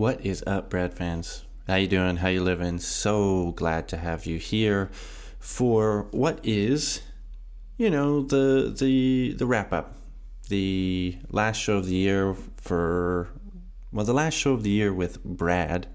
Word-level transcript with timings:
What 0.00 0.24
is 0.24 0.42
up, 0.46 0.70
Brad 0.70 0.94
fans? 0.94 1.44
How 1.66 1.74
you 1.74 1.86
doing? 1.86 2.16
How 2.16 2.28
you 2.28 2.42
living? 2.42 2.78
So 2.78 3.52
glad 3.52 3.86
to 3.88 3.98
have 3.98 4.24
you 4.24 4.38
here 4.38 4.90
for 5.38 6.08
what 6.10 6.40
is, 6.42 7.02
you 7.76 7.90
know, 7.90 8.22
the 8.22 8.74
the 8.74 9.34
the 9.34 9.44
wrap 9.44 9.74
up, 9.74 9.94
the 10.48 11.18
last 11.28 11.58
show 11.58 11.76
of 11.76 11.86
the 11.86 11.96
year 11.96 12.34
for 12.56 13.28
well, 13.92 14.06
the 14.06 14.14
last 14.14 14.32
show 14.32 14.54
of 14.54 14.62
the 14.62 14.70
year 14.70 14.90
with 14.90 15.22
Brad. 15.22 15.86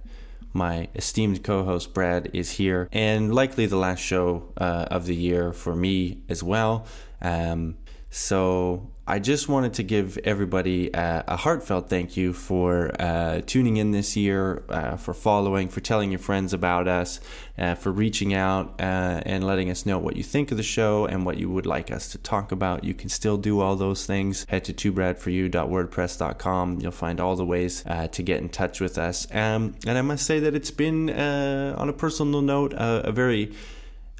My 0.53 0.87
esteemed 0.93 1.43
co-host 1.43 1.95
Brad 1.95 2.29
is 2.31 2.51
here, 2.51 2.87
and 2.91 3.33
likely 3.33 3.65
the 3.65 3.75
last 3.75 4.01
show 4.01 4.53
uh, 4.57 4.85
of 4.91 5.07
the 5.07 5.15
year 5.15 5.51
for 5.51 5.75
me 5.75 6.21
as 6.29 6.43
well. 6.43 6.85
Um, 7.23 7.77
so 8.11 8.91
I 9.07 9.19
just 9.19 9.47
wanted 9.47 9.75
to 9.75 9.83
give 9.83 10.17
everybody 10.23 10.89
a, 10.91 11.37
heartfelt 11.37 11.89
thank 11.89 12.17
you 12.17 12.33
for 12.33 12.91
uh, 12.99 13.41
tuning 13.45 13.77
in 13.77 13.91
this 13.91 14.17
year, 14.17 14.63
uh, 14.67 14.97
for 14.97 15.13
following, 15.13 15.69
for 15.69 15.79
telling 15.79 16.09
your 16.09 16.17
friends 16.17 16.53
about 16.53 16.87
us, 16.87 17.19
uh, 17.55 17.75
for 17.75 17.91
reaching 17.91 18.33
out 18.33 18.81
uh, 18.81 19.21
and 19.23 19.45
letting 19.45 19.69
us 19.69 19.85
know 19.85 19.99
what 19.99 20.15
you 20.15 20.23
think 20.23 20.49
of 20.49 20.57
the 20.57 20.63
show 20.63 21.05
and 21.05 21.23
what 21.23 21.37
you 21.37 21.51
would 21.51 21.67
like 21.67 21.91
us 21.91 22.09
to 22.13 22.17
talk 22.17 22.51
about. 22.51 22.83
You 22.83 22.95
can 22.95 23.09
still 23.09 23.37
do 23.37 23.59
all 23.59 23.75
those 23.75 24.07
things. 24.07 24.47
Head 24.49 24.65
to 24.65 24.73
twobradforyou.wordpress.com. 24.73 26.79
You'll 26.81 26.91
find 26.91 27.19
all 27.19 27.35
the 27.35 27.45
ways 27.45 27.83
uh, 27.85 28.07
to 28.07 28.23
get 28.23 28.41
in 28.41 28.49
touch 28.49 28.81
with 28.81 28.97
us. 28.97 29.27
Um, 29.31 29.75
and 29.85 29.99
I 29.99 30.01
must 30.01 30.25
say 30.25 30.39
that 30.39 30.55
it's 30.55 30.71
been, 30.71 31.11
on 31.11 31.89
a 31.89 31.93
personal 31.93 32.41
note, 32.41 32.73
a 32.75 33.11
very, 33.11 33.53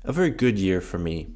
a 0.04 0.14
very 0.14 0.30
good 0.30 0.60
year 0.60 0.80
for 0.80 1.00
me. 1.00 1.32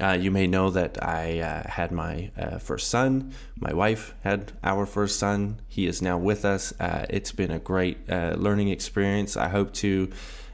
Uh, 0.00 0.12
you 0.12 0.30
may 0.30 0.46
know 0.46 0.70
that 0.70 1.02
I 1.02 1.40
uh, 1.40 1.70
had 1.70 1.90
my 1.90 2.30
uh, 2.38 2.58
first 2.58 2.88
son. 2.88 3.32
My 3.58 3.72
wife 3.72 4.14
had 4.22 4.52
our 4.62 4.84
first 4.84 5.18
son. 5.18 5.60
He 5.68 5.86
is 5.86 6.02
now 6.02 6.18
with 6.18 6.44
us. 6.44 6.78
Uh, 6.78 7.06
it's 7.08 7.32
been 7.32 7.50
a 7.50 7.58
great 7.58 7.98
uh, 8.10 8.34
learning 8.36 8.68
experience. 8.68 9.36
I 9.36 9.48
hope 9.48 9.72
to, 9.74 10.10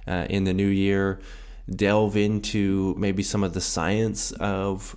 uh, 0.07 0.27
in 0.31 0.45
the 0.45 0.53
new 0.53 0.69
year, 0.69 1.19
delve 1.69 2.17
into 2.17 2.95
maybe 2.97 3.23
some 3.23 3.43
of 3.43 3.53
the 3.55 3.61
science 3.61 4.33
of 4.33 4.97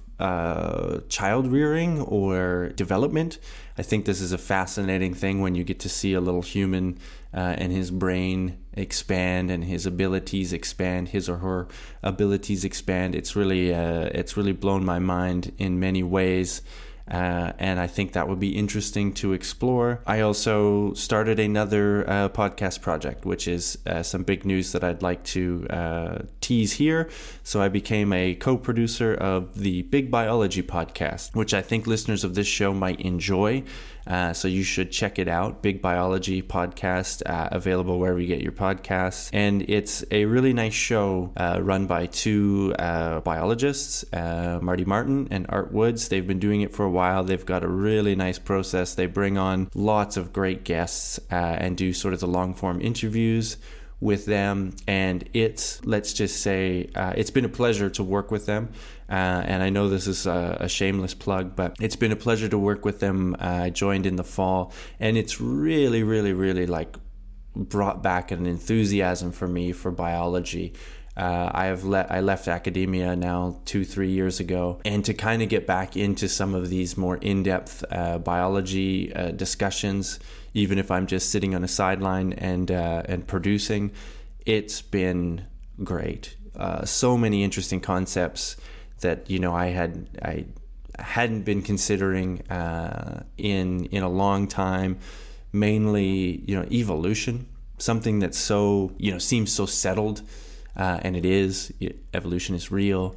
child 1.10 1.48
rearing 1.48 2.02
or 2.02 2.70
development. 2.76 3.40
I 3.78 3.82
think 3.82 4.06
this 4.06 4.22
is 4.22 4.32
a 4.32 4.38
fascinating 4.38 5.14
thing 5.14 5.42
when 5.42 5.56
you 5.56 5.64
get 5.64 5.80
to 5.82 5.90
see 5.90 6.14
a 6.14 6.22
little 6.22 6.42
human 6.42 6.98
and 7.34 7.72
his 7.72 7.92
brain 7.92 8.58
expand 8.76 9.50
and 9.50 9.64
his 9.64 9.86
abilities 9.86 10.54
expand 10.54 11.10
his 11.10 11.30
or 11.30 11.38
her 11.38 11.68
abilities 12.04 12.64
expand 12.64 13.16
it's 13.16 13.36
really 13.36 13.74
uh, 13.74 14.10
it's 14.14 14.36
really 14.38 14.52
blown 14.54 14.84
my 14.84 15.00
mind 15.00 15.54
in 15.58 15.80
many 15.80 16.04
ways 16.04 16.62
uh, 17.10 17.52
and 17.60 17.80
I 17.80 17.86
think 17.86 18.14
that 18.14 18.28
would 18.28 18.40
be 18.40 18.58
interesting 18.58 19.14
to 19.16 19.34
explore. 19.34 20.02
I 20.08 20.22
also 20.22 20.94
started 20.94 21.40
another 21.40 22.10
uh, 22.10 22.30
podcast 22.30 22.82
project, 22.82 23.26
which 23.26 23.48
is 23.48 23.78
uh, 23.86 24.02
some 24.02 24.24
big 24.24 24.44
news 24.44 24.72
that 24.72 24.84
I'd 24.84 25.04
like 25.04 25.24
to 25.26 25.68
uh, 25.70 26.18
tease 26.42 26.74
here. 26.74 27.10
So 27.44 27.62
I 27.62 27.70
became 27.70 28.12
a 28.12 28.34
co 28.34 28.58
producer 28.58 29.14
of 29.14 29.60
the 29.60 29.84
Big 29.84 30.10
Biology 30.10 30.64
podcast, 30.64 31.36
which 31.36 31.54
I 31.54 31.62
think 31.62 31.86
listeners 31.86 32.24
of 32.24 32.34
this 32.34 32.48
show 32.48 32.74
might 32.74 33.00
enjoy. 33.02 33.64
Uh, 34.08 34.34
so 34.34 34.48
you 34.48 34.64
should 34.64 34.92
check 34.92 35.20
it 35.20 35.28
out. 35.28 35.62
Big 35.62 35.82
Biology 35.82 36.42
podcast, 36.42 37.22
uh, 37.26 37.50
available 37.52 38.00
wherever 38.00 38.20
you 38.20 38.28
get 38.28 38.42
your 38.42 38.52
podcasts. 38.52 39.30
And 39.34 39.64
it's 39.70 40.04
a 40.12 40.26
really 40.26 40.54
nice 40.54 40.74
show 40.74 41.32
uh, 41.38 41.60
run 41.62 41.88
by 41.88 42.08
two 42.08 42.76
uh, 42.78 43.22
biologists, 43.22 44.06
uh, 44.14 44.60
Marty 44.62 44.86
Martin 44.86 45.28
and 45.32 45.46
Art 45.50 45.72
Woods. 45.72 46.10
They've 46.10 46.26
been 46.26 46.40
doing 46.40 46.62
it 46.62 46.74
for 46.74 46.86
a 46.86 46.92
while. 46.92 47.24
They've 47.24 47.46
got 47.46 47.64
a 47.64 47.68
really 47.68 48.16
nice 48.16 48.40
process. 48.40 48.96
They 48.96 49.08
bring 49.08 49.38
on 49.38 49.70
lots 49.74 50.18
of 50.18 50.34
great 50.34 50.64
guests 50.64 51.20
uh, 51.32 51.36
and 51.36 51.76
do 51.76 51.94
sort 51.94 52.14
of 52.14 52.20
the 52.20 52.28
long 52.28 52.54
form 52.54 52.82
interviews 52.82 53.58
with 54.02 54.26
them 54.26 54.76
and 54.88 55.28
it's 55.34 55.84
let's 55.86 56.12
just 56.12 56.42
say 56.42 56.90
uh, 56.96 57.14
it's 57.16 57.32
been 57.32 57.46
a 57.46 57.50
pleasure 57.50 57.90
to 57.90 58.04
work 58.04 58.30
with 58.30 58.46
them 58.46 58.70
uh, 59.10 59.44
and 59.46 59.62
I 59.62 59.70
know 59.70 59.88
this 59.88 60.08
is 60.08 60.26
a, 60.26 60.58
a, 60.62 60.68
shameless 60.68 61.14
plug, 61.14 61.56
but 61.56 61.76
it's 61.80 61.96
been 61.96 62.12
a 62.12 62.16
pleasure 62.16 62.50
to 62.50 62.58
work 62.58 62.86
with 62.86 63.00
them. 63.00 63.36
Uh, 63.40 63.66
I 63.66 63.70
joined 63.70 64.08
in 64.08 64.16
the 64.16 64.24
fall, 64.24 64.74
and 65.00 65.16
it's 65.16 65.40
really, 65.40 66.02
really, 66.02 66.34
really 66.34 66.66
like 66.66 66.96
brought 67.56 68.02
back 68.02 68.32
an 68.32 68.48
enthusiasm 68.48 69.32
for 69.32 69.48
me 69.48 69.72
for 69.74 69.92
biology. 69.92 70.74
Uh, 71.16 71.50
I 71.54 71.66
have 71.66 71.86
let 71.86 72.12
I 72.12 72.20
left 72.20 72.48
academia 72.48 73.16
now 73.16 73.62
two 73.66 73.86
three 73.86 74.10
years 74.10 74.40
ago, 74.40 74.82
and 74.84 75.06
to 75.06 75.14
kind 75.14 75.44
of 75.44 75.50
get 75.50 75.68
back 75.68 75.96
into 75.96 76.28
some 76.28 76.56
of 76.56 76.70
these 76.70 76.98
more 76.98 77.18
in 77.18 77.44
depth 77.44 77.86
uh, 77.92 78.18
biology 78.18 79.14
uh, 79.14 79.32
discussions, 79.32 80.20
even 80.56 80.80
if 80.80 80.90
I'm 80.90 81.06
just 81.06 81.30
sitting 81.30 81.54
on 81.54 81.64
a 81.64 81.68
sideline 81.68 82.34
and 82.34 82.72
uh, 82.72 83.04
and 83.06 83.26
producing, 83.28 83.92
it's 84.48 84.82
been 84.82 85.46
great. 85.84 86.36
Uh, 86.56 86.86
so 86.86 87.18
many 87.18 87.44
interesting 87.44 87.82
concepts 87.82 88.58
that 89.06 89.30
you 89.30 89.40
know 89.40 89.54
I 89.54 89.68
had 89.68 89.92
I 90.22 90.46
hadn't 91.00 91.44
been 91.44 91.62
considering 91.62 92.42
uh, 92.50 93.24
in 93.38 93.86
in 93.86 94.04
a 94.04 94.10
long 94.10 94.48
time. 94.48 94.98
Mainly, 95.54 96.44
you 96.46 96.54
know, 96.58 96.68
evolution, 96.70 97.48
something 97.78 98.20
that's 98.20 98.38
so 98.38 98.92
you 98.98 99.12
know 99.12 99.20
seems 99.20 99.54
so 99.54 99.66
settled, 99.66 100.22
uh, 100.76 101.00
and 101.02 101.16
it 101.16 101.26
is. 101.26 101.72
Evolution 102.14 102.56
is 102.56 102.72
real, 102.72 103.16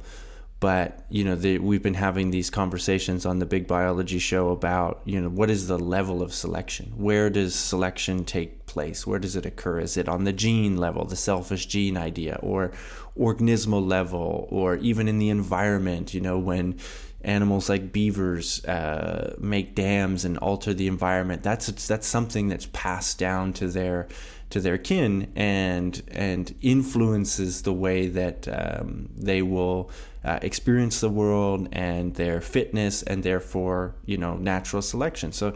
but 0.59 1.05
you 1.09 1.23
know 1.23 1.35
the, 1.35 1.59
we've 1.59 1.83
been 1.83 1.93
having 1.93 2.31
these 2.31 2.49
conversations 2.49 3.25
on 3.25 3.39
the 3.39 3.45
big 3.45 3.67
biology 3.67 4.19
show 4.19 4.49
about 4.49 5.01
you 5.05 5.19
know 5.19 5.29
what 5.29 5.49
is 5.49 5.67
the 5.67 5.79
level 5.79 6.21
of 6.21 6.33
selection 6.33 6.91
where 6.97 7.29
does 7.29 7.55
selection 7.55 8.25
take 8.25 8.65
place 8.65 9.07
where 9.07 9.19
does 9.19 9.35
it 9.35 9.45
occur 9.45 9.79
is 9.79 9.97
it 9.97 10.09
on 10.09 10.25
the 10.25 10.33
gene 10.33 10.77
level 10.77 11.05
the 11.05 11.15
selfish 11.15 11.65
gene 11.65 11.97
idea 11.97 12.37
or 12.41 12.71
organismal 13.17 13.85
level 13.85 14.47
or 14.49 14.75
even 14.77 15.07
in 15.07 15.19
the 15.19 15.29
environment 15.29 16.13
you 16.13 16.21
know 16.21 16.37
when 16.37 16.77
animals 17.21 17.67
like 17.67 17.91
beavers 17.91 18.63
uh, 18.65 19.35
make 19.39 19.75
dams 19.75 20.23
and 20.23 20.37
alter 20.37 20.73
the 20.73 20.87
environment 20.87 21.43
that's 21.43 21.67
that's 21.87 22.07
something 22.07 22.47
that's 22.47 22.67
passed 22.67 23.19
down 23.19 23.51
to 23.51 23.67
their 23.67 24.07
to 24.49 24.59
their 24.59 24.77
kin 24.77 25.31
and 25.35 26.01
and 26.09 26.55
influences 26.61 27.61
the 27.63 27.73
way 27.73 28.07
that 28.07 28.47
um, 28.47 29.09
they 29.15 29.41
will 29.41 29.91
uh, 30.23 30.39
experience 30.41 30.99
the 30.99 31.09
world 31.09 31.69
and 31.71 32.15
their 32.15 32.41
fitness 32.41 33.03
and 33.03 33.23
therefore 33.23 33.95
you 34.05 34.17
know 34.17 34.35
natural 34.35 34.81
selection. 34.81 35.31
So 35.31 35.53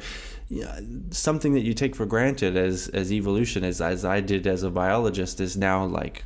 yeah, 0.49 0.79
something 1.09 1.53
that 1.53 1.61
you 1.61 1.73
take 1.73 1.95
for 1.95 2.05
granted 2.05 2.55
as 2.55 2.87
as 2.89 3.11
evolution 3.11 3.63
as 3.63 3.81
as 3.81 4.05
I 4.05 4.21
did 4.21 4.45
as 4.45 4.63
a 4.63 4.69
biologist 4.69 5.39
is 5.39 5.57
now 5.57 5.85
like 5.85 6.23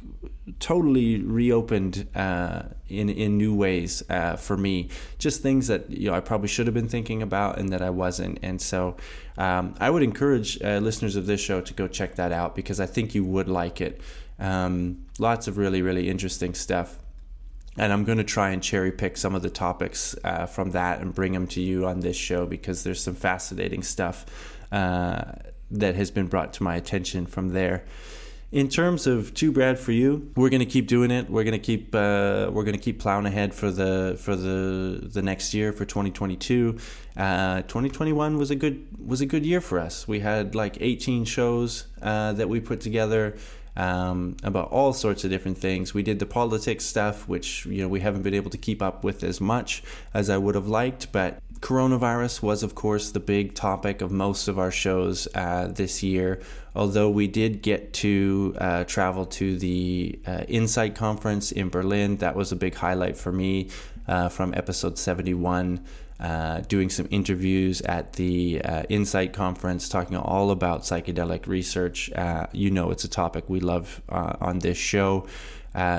totally 0.60 1.22
reopened 1.22 2.08
uh, 2.16 2.64
in 2.88 3.10
in 3.10 3.38
new 3.38 3.54
ways 3.54 4.04
uh, 4.10 4.36
for 4.36 4.58
me. 4.58 4.90
Just 5.18 5.42
things 5.42 5.68
that 5.68 5.90
you 5.90 6.10
know 6.10 6.16
I 6.16 6.20
probably 6.20 6.48
should 6.48 6.68
have 6.68 6.74
been 6.74 6.88
thinking 6.88 7.22
about 7.22 7.60
and 7.60 7.70
that 7.70 7.82
I 7.82 7.90
wasn't. 7.90 8.40
And 8.42 8.62
so 8.62 8.98
um, 9.38 9.76
I 9.80 9.90
would 9.90 10.04
encourage 10.04 10.62
uh, 10.62 10.80
listeners 10.80 11.16
of 11.16 11.26
this 11.26 11.42
show 11.42 11.62
to 11.62 11.74
go 11.74 11.88
check 11.88 12.16
that 12.16 12.32
out 12.32 12.56
because 12.56 12.80
I 12.80 12.86
think 12.86 13.14
you 13.16 13.24
would 13.24 13.50
like 13.50 13.82
it. 13.82 14.02
Um, 14.40 15.06
lots 15.20 15.48
of 15.48 15.58
really 15.58 15.82
really 15.82 16.10
interesting 16.10 16.54
stuff. 16.54 16.98
And 17.80 17.94
I'm 17.94 18.06
going 18.06 18.18
to 18.18 18.24
try 18.24 18.50
and 18.50 18.64
cherry 18.64 18.92
pick 18.92 19.18
some 19.18 19.36
of 19.36 19.44
the 19.44 19.52
topics 19.52 20.16
uh, 20.24 20.48
from 20.48 20.72
that 20.72 21.00
and 21.00 21.14
bring 21.14 21.34
them 21.34 21.46
to 21.48 21.62
you 21.62 21.86
on 21.86 22.00
this 22.00 22.18
show 22.18 22.48
because 22.48 22.84
there's 22.84 23.00
some 23.00 23.14
fascinating 23.14 23.84
stuff 23.84 24.26
uh, 24.72 25.22
that 25.70 25.94
has 25.94 26.10
been 26.10 26.26
brought 26.26 26.54
to 26.54 26.64
my 26.64 26.76
attention 26.76 27.28
from 27.28 27.50
there 27.50 27.84
in 28.52 28.70
terms 28.70 29.08
of 29.08 29.34
too 29.34 29.52
bad 29.52 29.78
for 29.78 29.92
you, 29.92 30.32
we're 30.36 30.50
gonna 30.50 30.66
keep 30.66 30.88
doing 30.88 31.12
it. 31.12 31.30
We're 31.30 31.44
gonna 31.44 31.60
keep 31.60 31.94
uh, 31.94 32.50
we're 32.52 32.64
gonna 32.64 32.78
keep 32.78 33.00
plowing 33.00 33.26
ahead 33.26 33.54
for 33.54 33.72
the 33.72 34.18
for 34.22 34.36
the 34.36 35.02
the 35.12 35.22
next 35.22 35.54
year 35.54 35.74
for 35.74 35.84
2022. 35.84 36.78
Uh, 37.18 37.62
2021 37.64 38.38
was 38.38 38.50
a 38.50 38.56
good 38.56 38.88
was 39.06 39.20
a 39.20 39.26
good 39.26 39.46
year 39.46 39.60
for 39.60 39.80
us. 39.80 40.08
We 40.08 40.22
had 40.22 40.56
like 40.56 40.78
18 40.80 41.26
shows 41.26 41.88
uh, 42.02 42.34
that 42.34 42.48
we 42.48 42.60
put 42.60 42.82
together. 42.82 43.38
Um, 43.76 44.38
about 44.42 44.72
all 44.72 44.92
sorts 44.92 45.24
of 45.24 45.30
different 45.30 45.60
things. 45.60 45.94
We 45.94 46.02
did 46.02 46.18
the 46.18 46.26
politics 46.26 46.84
stuff, 46.84 47.28
which 47.28 47.68
you 47.68 47.84
know 47.84 47.88
we 47.88 48.00
haven't 48.00 48.24
been 48.24 48.34
able 48.34 48.50
to 48.50 48.58
keep 48.58 48.82
up 48.82 49.04
with 49.04 49.24
as 49.24 49.40
much 49.40 49.84
as 50.16 50.32
I 50.32 50.38
would 50.38 50.56
have 50.56 50.68
liked, 50.68 51.12
but 51.12 51.38
Coronavirus 51.60 52.42
was, 52.44 52.62
of 52.62 52.76
course, 52.76 53.12
the 53.12 53.20
big 53.20 53.56
topic 53.56 54.02
of 54.02 54.12
most 54.12 54.48
of 54.48 54.60
our 54.60 54.72
shows 54.72 55.28
uh, 55.34 55.68
this 55.68 56.04
year. 56.04 56.42
Although 56.76 57.10
we 57.10 57.28
did 57.28 57.62
get 57.64 57.94
to 57.94 58.56
uh, 58.60 58.84
travel 58.84 59.26
to 59.26 59.58
the 59.58 60.20
uh, 60.28 60.44
Insight 60.48 60.96
Conference 60.96 61.52
in 61.52 61.70
Berlin, 61.70 62.18
that 62.18 62.36
was 62.36 62.52
a 62.52 62.56
big 62.56 62.76
highlight 62.76 63.18
for 63.18 63.32
me 63.32 63.70
uh, 64.08 64.30
from 64.30 64.54
episode 64.54 64.98
71. 64.98 65.84
Uh, 66.20 66.62
doing 66.62 66.90
some 66.90 67.08
interviews 67.12 67.80
at 67.82 68.14
the 68.14 68.60
uh, 68.64 68.82
Insight 68.90 69.34
Conference, 69.34 69.88
talking 69.88 70.18
all 70.18 70.50
about 70.50 70.82
psychedelic 70.82 71.46
research. 71.46 72.10
you 72.52 72.72
know, 72.72 72.90
it's 72.92 73.04
a 73.04 73.08
topic 73.08 73.48
we 73.48 73.60
love 73.60 74.02
on 74.10 74.60
this 74.60 74.78
show. 74.78 75.28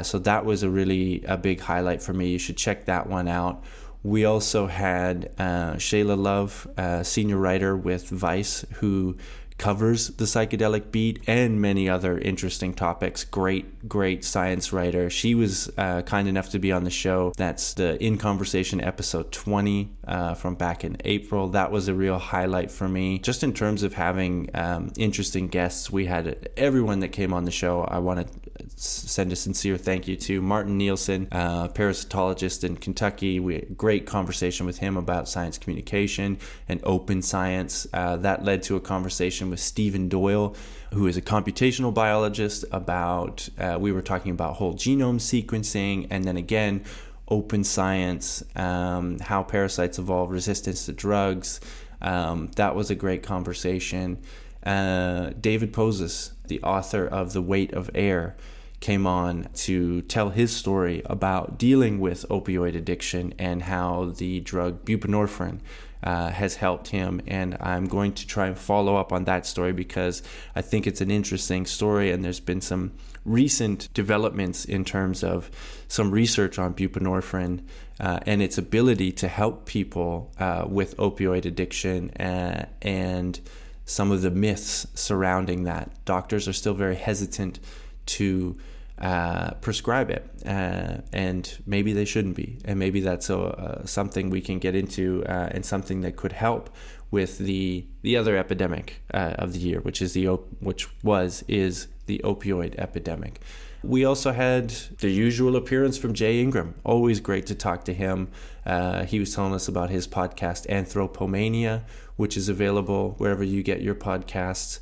so 0.02 0.18
that 0.18 0.44
was 0.44 0.64
a 0.64 0.70
really 0.70 1.22
a 1.26 1.36
big 1.36 1.60
highlight 1.60 2.02
for 2.02 2.12
me. 2.12 2.30
You 2.30 2.38
should 2.38 2.56
check 2.56 2.86
that 2.86 3.08
one 3.08 3.28
out. 3.28 3.62
We 4.08 4.24
also 4.24 4.68
had 4.68 5.30
uh, 5.38 5.74
Shayla 5.74 6.16
Love, 6.16 6.66
senior 7.06 7.36
writer 7.36 7.76
with 7.76 8.08
Vice, 8.08 8.64
who 8.76 9.18
covers 9.58 10.08
the 10.08 10.24
psychedelic 10.24 10.90
beat 10.90 11.20
and 11.26 11.60
many 11.60 11.88
other 11.90 12.18
interesting 12.18 12.72
topics. 12.72 13.24
Great, 13.24 13.86
great 13.86 14.24
science 14.24 14.72
writer. 14.72 15.10
She 15.10 15.34
was 15.34 15.70
uh, 15.76 16.02
kind 16.02 16.26
enough 16.26 16.48
to 16.50 16.58
be 16.58 16.72
on 16.72 16.84
the 16.84 16.90
show. 16.90 17.32
That's 17.36 17.74
the 17.74 18.02
In 18.02 18.16
Conversation 18.16 18.80
episode 18.80 19.30
20 19.30 19.90
uh, 20.08 20.34
from 20.34 20.54
back 20.54 20.84
in 20.84 20.96
April. 21.04 21.48
That 21.48 21.70
was 21.70 21.88
a 21.88 21.94
real 21.94 22.18
highlight 22.18 22.70
for 22.70 22.88
me. 22.88 23.18
Just 23.18 23.44
in 23.44 23.52
terms 23.52 23.82
of 23.82 23.92
having 23.92 24.50
um, 24.54 24.92
interesting 24.96 25.48
guests, 25.48 25.90
we 25.90 26.06
had 26.06 26.48
everyone 26.56 27.00
that 27.00 27.08
came 27.08 27.32
on 27.34 27.44
the 27.44 27.50
show. 27.50 27.82
I 27.82 27.98
want 27.98 28.26
to 28.26 28.48
send 28.76 29.32
a 29.32 29.36
sincere 29.36 29.76
thank 29.76 30.08
you 30.08 30.16
to 30.16 30.40
Martin 30.40 30.78
Nielsen, 30.78 31.28
uh, 31.32 31.68
parasitologist 31.68 32.64
in 32.64 32.76
Kentucky. 32.76 33.38
We 33.38 33.54
had 33.54 33.62
a 33.64 33.66
great 33.66 34.06
conversation 34.06 34.66
with 34.66 34.78
him 34.78 34.96
about 34.96 35.28
science 35.28 35.58
communication 35.58 36.38
and 36.68 36.80
open 36.84 37.22
science. 37.22 37.86
Uh, 37.92 38.16
that 38.16 38.44
led 38.44 38.62
to 38.64 38.76
a 38.76 38.80
conversation 38.80 39.50
with 39.50 39.60
Stephen 39.60 40.08
Doyle, 40.08 40.56
who 40.94 41.06
is 41.06 41.16
a 41.16 41.22
computational 41.22 41.92
biologist. 41.92 42.64
About 42.72 43.48
uh, 43.58 43.76
we 43.80 43.92
were 43.92 44.02
talking 44.02 44.32
about 44.32 44.56
whole 44.56 44.74
genome 44.74 45.20
sequencing, 45.20 46.06
and 46.10 46.24
then 46.24 46.36
again, 46.36 46.84
open 47.28 47.64
science, 47.64 48.42
um, 48.56 49.18
how 49.20 49.42
parasites 49.42 49.98
evolve 49.98 50.30
resistance 50.30 50.86
to 50.86 50.92
drugs. 50.92 51.60
Um, 52.00 52.50
that 52.56 52.74
was 52.74 52.90
a 52.90 52.94
great 52.94 53.22
conversation. 53.22 54.18
Uh, 54.64 55.30
David 55.40 55.72
Poses, 55.72 56.32
the 56.46 56.62
author 56.62 57.06
of 57.06 57.32
The 57.32 57.42
Weight 57.42 57.72
of 57.72 57.90
Air, 57.94 58.36
came 58.80 59.06
on 59.06 59.48
to 59.54 60.02
tell 60.02 60.30
his 60.30 60.54
story 60.54 61.02
about 61.06 61.58
dealing 61.58 61.98
with 61.98 62.24
opioid 62.28 62.76
addiction 62.76 63.34
and 63.38 63.62
how 63.62 64.12
the 64.16 64.40
drug 64.40 64.84
buprenorphine 64.84 65.58
uh, 66.02 66.30
has 66.30 66.56
helped 66.56 66.88
him. 66.88 67.20
And 67.26 67.56
I'm 67.60 67.86
going 67.86 68.12
to 68.14 68.26
try 68.26 68.46
and 68.46 68.56
follow 68.56 68.96
up 68.96 69.12
on 69.12 69.24
that 69.24 69.46
story 69.46 69.72
because 69.72 70.22
I 70.54 70.62
think 70.62 70.86
it's 70.86 71.00
an 71.00 71.10
interesting 71.10 71.66
story 71.66 72.10
and 72.12 72.24
there's 72.24 72.40
been 72.40 72.60
some 72.60 72.92
recent 73.28 73.92
developments 73.94 74.64
in 74.64 74.84
terms 74.84 75.22
of 75.22 75.50
some 75.88 76.10
research 76.10 76.58
on 76.58 76.74
buprenorphine 76.74 77.62
uh, 78.00 78.20
and 78.26 78.42
its 78.42 78.58
ability 78.58 79.12
to 79.12 79.28
help 79.28 79.66
people 79.66 80.32
uh, 80.38 80.64
with 80.68 80.96
opioid 80.96 81.44
addiction 81.44 82.10
uh, 82.12 82.66
and 82.82 83.40
some 83.84 84.10
of 84.10 84.22
the 84.22 84.30
myths 84.30 84.86
surrounding 84.94 85.64
that. 85.64 85.90
Doctors 86.04 86.46
are 86.46 86.52
still 86.52 86.74
very 86.74 86.96
hesitant 86.96 87.58
to 88.06 88.56
uh, 89.00 89.52
prescribe 89.60 90.10
it, 90.10 90.28
uh, 90.44 90.98
and 91.12 91.58
maybe 91.66 91.92
they 91.92 92.04
shouldn't 92.04 92.34
be, 92.34 92.58
and 92.64 92.78
maybe 92.78 93.00
that's 93.00 93.30
a, 93.30 93.38
uh, 93.38 93.86
something 93.86 94.28
we 94.28 94.40
can 94.40 94.58
get 94.58 94.74
into, 94.74 95.22
and 95.26 95.64
something 95.64 96.00
that 96.00 96.16
could 96.16 96.32
help 96.32 96.68
with 97.10 97.38
the 97.38 97.86
the 98.02 98.16
other 98.16 98.36
epidemic 98.36 99.02
uh, 99.14 99.34
of 99.38 99.52
the 99.52 99.58
year, 99.58 99.80
which 99.80 100.02
is 100.02 100.12
the 100.12 100.28
op- 100.28 100.48
which 100.60 100.88
was 101.02 101.44
is 101.48 101.88
the 102.06 102.20
opioid 102.24 102.74
epidemic. 102.76 103.40
We 103.82 104.04
also 104.04 104.32
had 104.32 104.70
the 104.98 105.10
usual 105.10 105.54
appearance 105.54 105.96
from 105.96 106.12
Jay 106.12 106.40
Ingram. 106.40 106.74
Always 106.84 107.20
great 107.20 107.46
to 107.46 107.54
talk 107.54 107.84
to 107.84 107.94
him. 107.94 108.28
Uh, 108.66 109.04
he 109.04 109.20
was 109.20 109.34
telling 109.34 109.54
us 109.54 109.68
about 109.68 109.90
his 109.90 110.08
podcast 110.08 110.66
Anthropomania, 110.66 111.82
which 112.16 112.36
is 112.36 112.48
available 112.48 113.14
wherever 113.18 113.44
you 113.44 113.62
get 113.62 113.80
your 113.80 113.94
podcasts. 113.94 114.80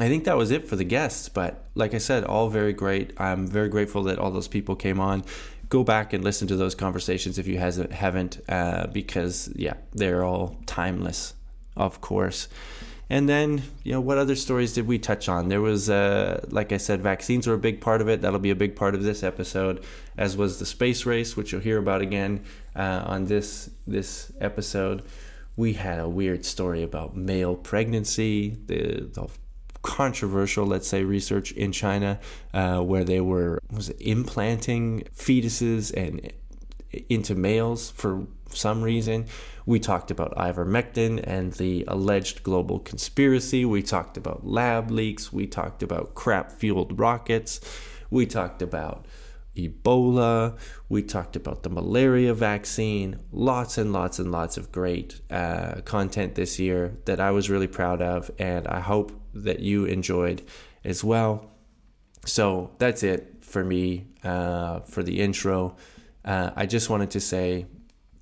I 0.00 0.08
think 0.08 0.24
that 0.24 0.36
was 0.36 0.50
it 0.50 0.66
for 0.66 0.74
the 0.74 0.84
guests. 0.84 1.28
But 1.28 1.64
like 1.74 1.94
I 1.94 1.98
said, 1.98 2.24
all 2.24 2.48
very 2.48 2.72
great. 2.72 3.12
I'm 3.18 3.46
very 3.46 3.68
grateful 3.68 4.02
that 4.04 4.18
all 4.18 4.30
those 4.30 4.48
people 4.48 4.74
came 4.74 4.98
on. 4.98 5.24
Go 5.68 5.84
back 5.84 6.12
and 6.12 6.24
listen 6.24 6.48
to 6.48 6.56
those 6.56 6.74
conversations 6.74 7.38
if 7.38 7.46
you 7.46 7.58
hasn't 7.58 7.92
haven't, 7.92 8.40
uh, 8.48 8.88
because 8.88 9.50
yeah, 9.54 9.74
they're 9.92 10.24
all 10.24 10.58
timeless, 10.66 11.34
of 11.76 12.00
course. 12.00 12.48
And 13.10 13.28
then, 13.28 13.62
you 13.82 13.92
know, 13.92 14.00
what 14.00 14.16
other 14.16 14.34
stories 14.34 14.72
did 14.72 14.86
we 14.86 14.98
touch 14.98 15.28
on? 15.28 15.48
There 15.48 15.60
was, 15.60 15.90
uh, 15.90 16.46
like 16.48 16.72
I 16.72 16.78
said, 16.78 17.02
vaccines 17.02 17.46
were 17.46 17.52
a 17.52 17.58
big 17.58 17.80
part 17.80 18.00
of 18.00 18.08
it. 18.08 18.22
That'll 18.22 18.38
be 18.38 18.50
a 18.50 18.56
big 18.56 18.74
part 18.74 18.94
of 18.94 19.02
this 19.02 19.22
episode, 19.22 19.84
as 20.16 20.34
was 20.34 20.58
the 20.58 20.64
space 20.64 21.04
race, 21.04 21.36
which 21.36 21.52
you'll 21.52 21.60
hear 21.60 21.76
about 21.78 22.00
again 22.00 22.42
uh, 22.74 23.02
on 23.04 23.26
this 23.26 23.68
this 23.86 24.32
episode. 24.40 25.02
We 25.56 25.74
had 25.74 26.00
a 26.00 26.08
weird 26.08 26.46
story 26.46 26.82
about 26.82 27.14
male 27.14 27.54
pregnancy, 27.54 28.56
the, 28.64 29.10
the 29.12 29.28
controversial, 29.82 30.64
let's 30.64 30.88
say, 30.88 31.04
research 31.04 31.52
in 31.52 31.72
China 31.72 32.18
uh, 32.54 32.80
where 32.80 33.04
they 33.04 33.20
were 33.20 33.60
was 33.70 33.90
implanting 33.90 35.02
fetuses 35.14 35.92
and 35.94 36.32
into 37.08 37.34
males 37.34 37.90
for 37.90 38.26
some 38.56 38.82
reason. 38.82 39.26
We 39.64 39.78
talked 39.78 40.10
about 40.10 40.34
ivermectin 40.36 41.22
and 41.24 41.52
the 41.52 41.84
alleged 41.86 42.42
global 42.42 42.80
conspiracy. 42.80 43.64
We 43.64 43.82
talked 43.82 44.16
about 44.16 44.46
lab 44.46 44.90
leaks. 44.90 45.32
We 45.32 45.46
talked 45.46 45.82
about 45.82 46.14
crap 46.14 46.50
fueled 46.52 46.98
rockets. 46.98 47.60
We 48.10 48.26
talked 48.26 48.60
about 48.62 49.06
Ebola. 49.56 50.58
We 50.88 51.02
talked 51.02 51.36
about 51.36 51.62
the 51.62 51.70
malaria 51.70 52.34
vaccine. 52.34 53.20
Lots 53.30 53.78
and 53.78 53.92
lots 53.92 54.18
and 54.18 54.32
lots 54.32 54.56
of 54.56 54.72
great 54.72 55.20
uh, 55.30 55.82
content 55.84 56.34
this 56.34 56.58
year 56.58 56.96
that 57.04 57.20
I 57.20 57.30
was 57.30 57.50
really 57.50 57.66
proud 57.66 58.02
of, 58.02 58.30
and 58.38 58.66
I 58.66 58.80
hope 58.80 59.12
that 59.34 59.60
you 59.60 59.84
enjoyed 59.84 60.42
as 60.84 61.04
well. 61.04 61.50
So 62.24 62.70
that's 62.78 63.02
it 63.02 63.36
for 63.40 63.64
me 63.64 64.06
uh, 64.24 64.80
for 64.80 65.02
the 65.02 65.20
intro. 65.20 65.76
Uh, 66.24 66.50
I 66.54 66.66
just 66.66 66.88
wanted 66.88 67.10
to 67.10 67.20
say 67.20 67.66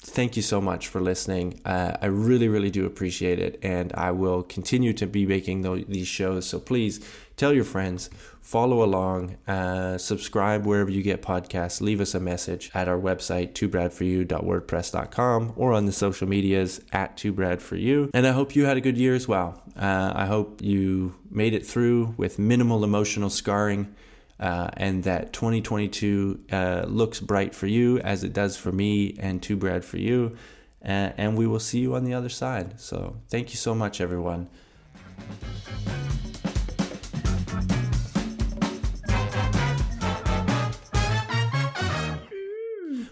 thank 0.02 0.36
you 0.36 0.42
so 0.42 0.60
much 0.60 0.88
for 0.88 1.00
listening. 1.00 1.60
Uh, 1.64 1.96
I 2.00 2.06
really, 2.06 2.48
really 2.48 2.70
do 2.70 2.86
appreciate 2.86 3.38
it. 3.38 3.58
And 3.62 3.92
I 3.94 4.10
will 4.10 4.42
continue 4.42 4.92
to 4.94 5.06
be 5.06 5.26
making 5.26 5.62
th- 5.62 5.86
these 5.86 6.08
shows. 6.08 6.46
So 6.46 6.58
please 6.58 7.00
tell 7.36 7.52
your 7.52 7.64
friends, 7.64 8.10
follow 8.40 8.82
along, 8.82 9.36
uh, 9.46 9.98
subscribe 9.98 10.66
wherever 10.66 10.90
you 10.90 11.02
get 11.02 11.22
podcasts, 11.22 11.80
leave 11.80 12.00
us 12.00 12.14
a 12.14 12.20
message 12.20 12.70
at 12.74 12.88
our 12.88 12.98
website, 12.98 13.52
twobradforyou.wordpress.com, 13.52 15.52
or 15.56 15.72
on 15.72 15.86
the 15.86 15.92
social 15.92 16.28
medias 16.28 16.80
at 16.92 17.16
twobradforyou. 17.16 18.10
And 18.12 18.26
I 18.26 18.32
hope 18.32 18.56
you 18.56 18.66
had 18.66 18.76
a 18.76 18.80
good 18.80 18.98
year 18.98 19.14
as 19.14 19.28
well. 19.28 19.62
Uh, 19.76 20.12
I 20.14 20.26
hope 20.26 20.60
you 20.60 21.14
made 21.30 21.54
it 21.54 21.66
through 21.66 22.14
with 22.16 22.38
minimal 22.38 22.84
emotional 22.84 23.30
scarring 23.30 23.94
uh, 24.40 24.70
and 24.78 25.04
that 25.04 25.32
2022 25.34 26.40
uh, 26.50 26.84
looks 26.88 27.20
bright 27.20 27.54
for 27.54 27.66
you 27.66 27.98
as 28.00 28.24
it 28.24 28.32
does 28.32 28.56
for 28.56 28.72
me 28.72 29.14
and 29.20 29.42
Too 29.42 29.56
Brad 29.56 29.84
for 29.84 29.98
you. 29.98 30.36
And, 30.80 31.12
and 31.18 31.36
we 31.36 31.46
will 31.46 31.60
see 31.60 31.80
you 31.80 31.94
on 31.94 32.04
the 32.04 32.14
other 32.14 32.30
side. 32.30 32.80
So 32.80 33.16
thank 33.28 33.50
you 33.50 33.56
so 33.56 33.74
much, 33.74 34.00
everyone. 34.00 34.48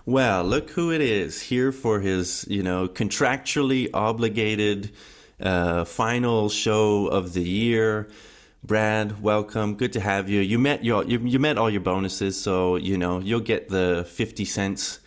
Well, 0.07 0.43
look 0.43 0.71
who 0.71 0.91
it 0.91 1.03
is 1.03 1.43
here 1.43 1.71
for 1.71 2.01
his, 2.01 2.47
you 2.49 2.63
know, 2.63 2.89
contractually 2.89 3.91
obligated 3.93 4.93
uh, 5.39 5.85
final 5.85 6.49
show 6.49 7.09
of 7.09 7.35
the 7.35 7.43
year. 7.43 8.09
Brad, 8.69 9.23
welcome. 9.23 9.77
Good 9.77 9.95
to 9.95 10.01
have 10.01 10.29
you. 10.29 10.43
You 10.43 10.59
met 10.59 10.85
your 10.85 11.03
you, 11.03 11.19
you 11.21 11.39
met 11.39 11.57
all 11.57 11.71
your 11.71 11.81
bonuses, 11.81 12.39
so 12.39 12.77
you 12.77 12.99
know 12.99 13.19
you'll 13.19 13.41
get 13.41 13.71
the 13.71 14.07
fifty 14.07 14.45
cents 14.45 15.01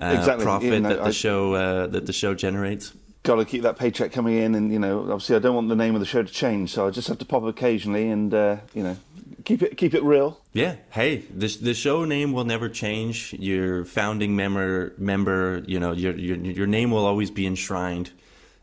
uh, 0.00 0.14
exactly. 0.16 0.44
profit 0.44 0.72
you 0.72 0.78
know, 0.78 0.88
that 0.88 0.98
the 0.98 1.08
I, 1.08 1.10
show 1.10 1.52
uh, 1.52 1.86
that 1.88 2.06
the 2.06 2.12
show 2.12 2.36
generates. 2.36 2.92
Got 3.24 3.36
to 3.36 3.44
keep 3.44 3.62
that 3.62 3.76
paycheck 3.76 4.12
coming 4.12 4.36
in, 4.36 4.54
and 4.54 4.72
you 4.72 4.78
know, 4.78 5.00
obviously, 5.00 5.34
I 5.34 5.40
don't 5.40 5.56
want 5.56 5.68
the 5.68 5.74
name 5.74 5.94
of 5.94 6.00
the 6.00 6.06
show 6.06 6.22
to 6.22 6.32
change, 6.32 6.70
so 6.70 6.86
I 6.86 6.90
just 6.90 7.08
have 7.08 7.18
to 7.18 7.24
pop 7.24 7.42
up 7.42 7.48
occasionally, 7.48 8.08
and 8.08 8.32
uh, 8.32 8.58
you 8.72 8.84
know, 8.84 8.96
keep 9.44 9.62
it 9.62 9.76
keep 9.76 9.94
it 9.94 10.04
real. 10.04 10.40
Yeah. 10.52 10.76
Hey, 10.90 11.24
the 11.34 11.48
the 11.60 11.74
show 11.74 12.04
name 12.04 12.32
will 12.32 12.44
never 12.44 12.68
change. 12.68 13.32
Your 13.32 13.84
founding 13.84 14.36
member 14.36 14.94
member, 14.96 15.64
you 15.66 15.80
know, 15.80 15.90
your 15.90 16.14
your 16.14 16.36
your 16.36 16.68
name 16.68 16.92
will 16.92 17.04
always 17.04 17.32
be 17.32 17.48
enshrined 17.48 18.12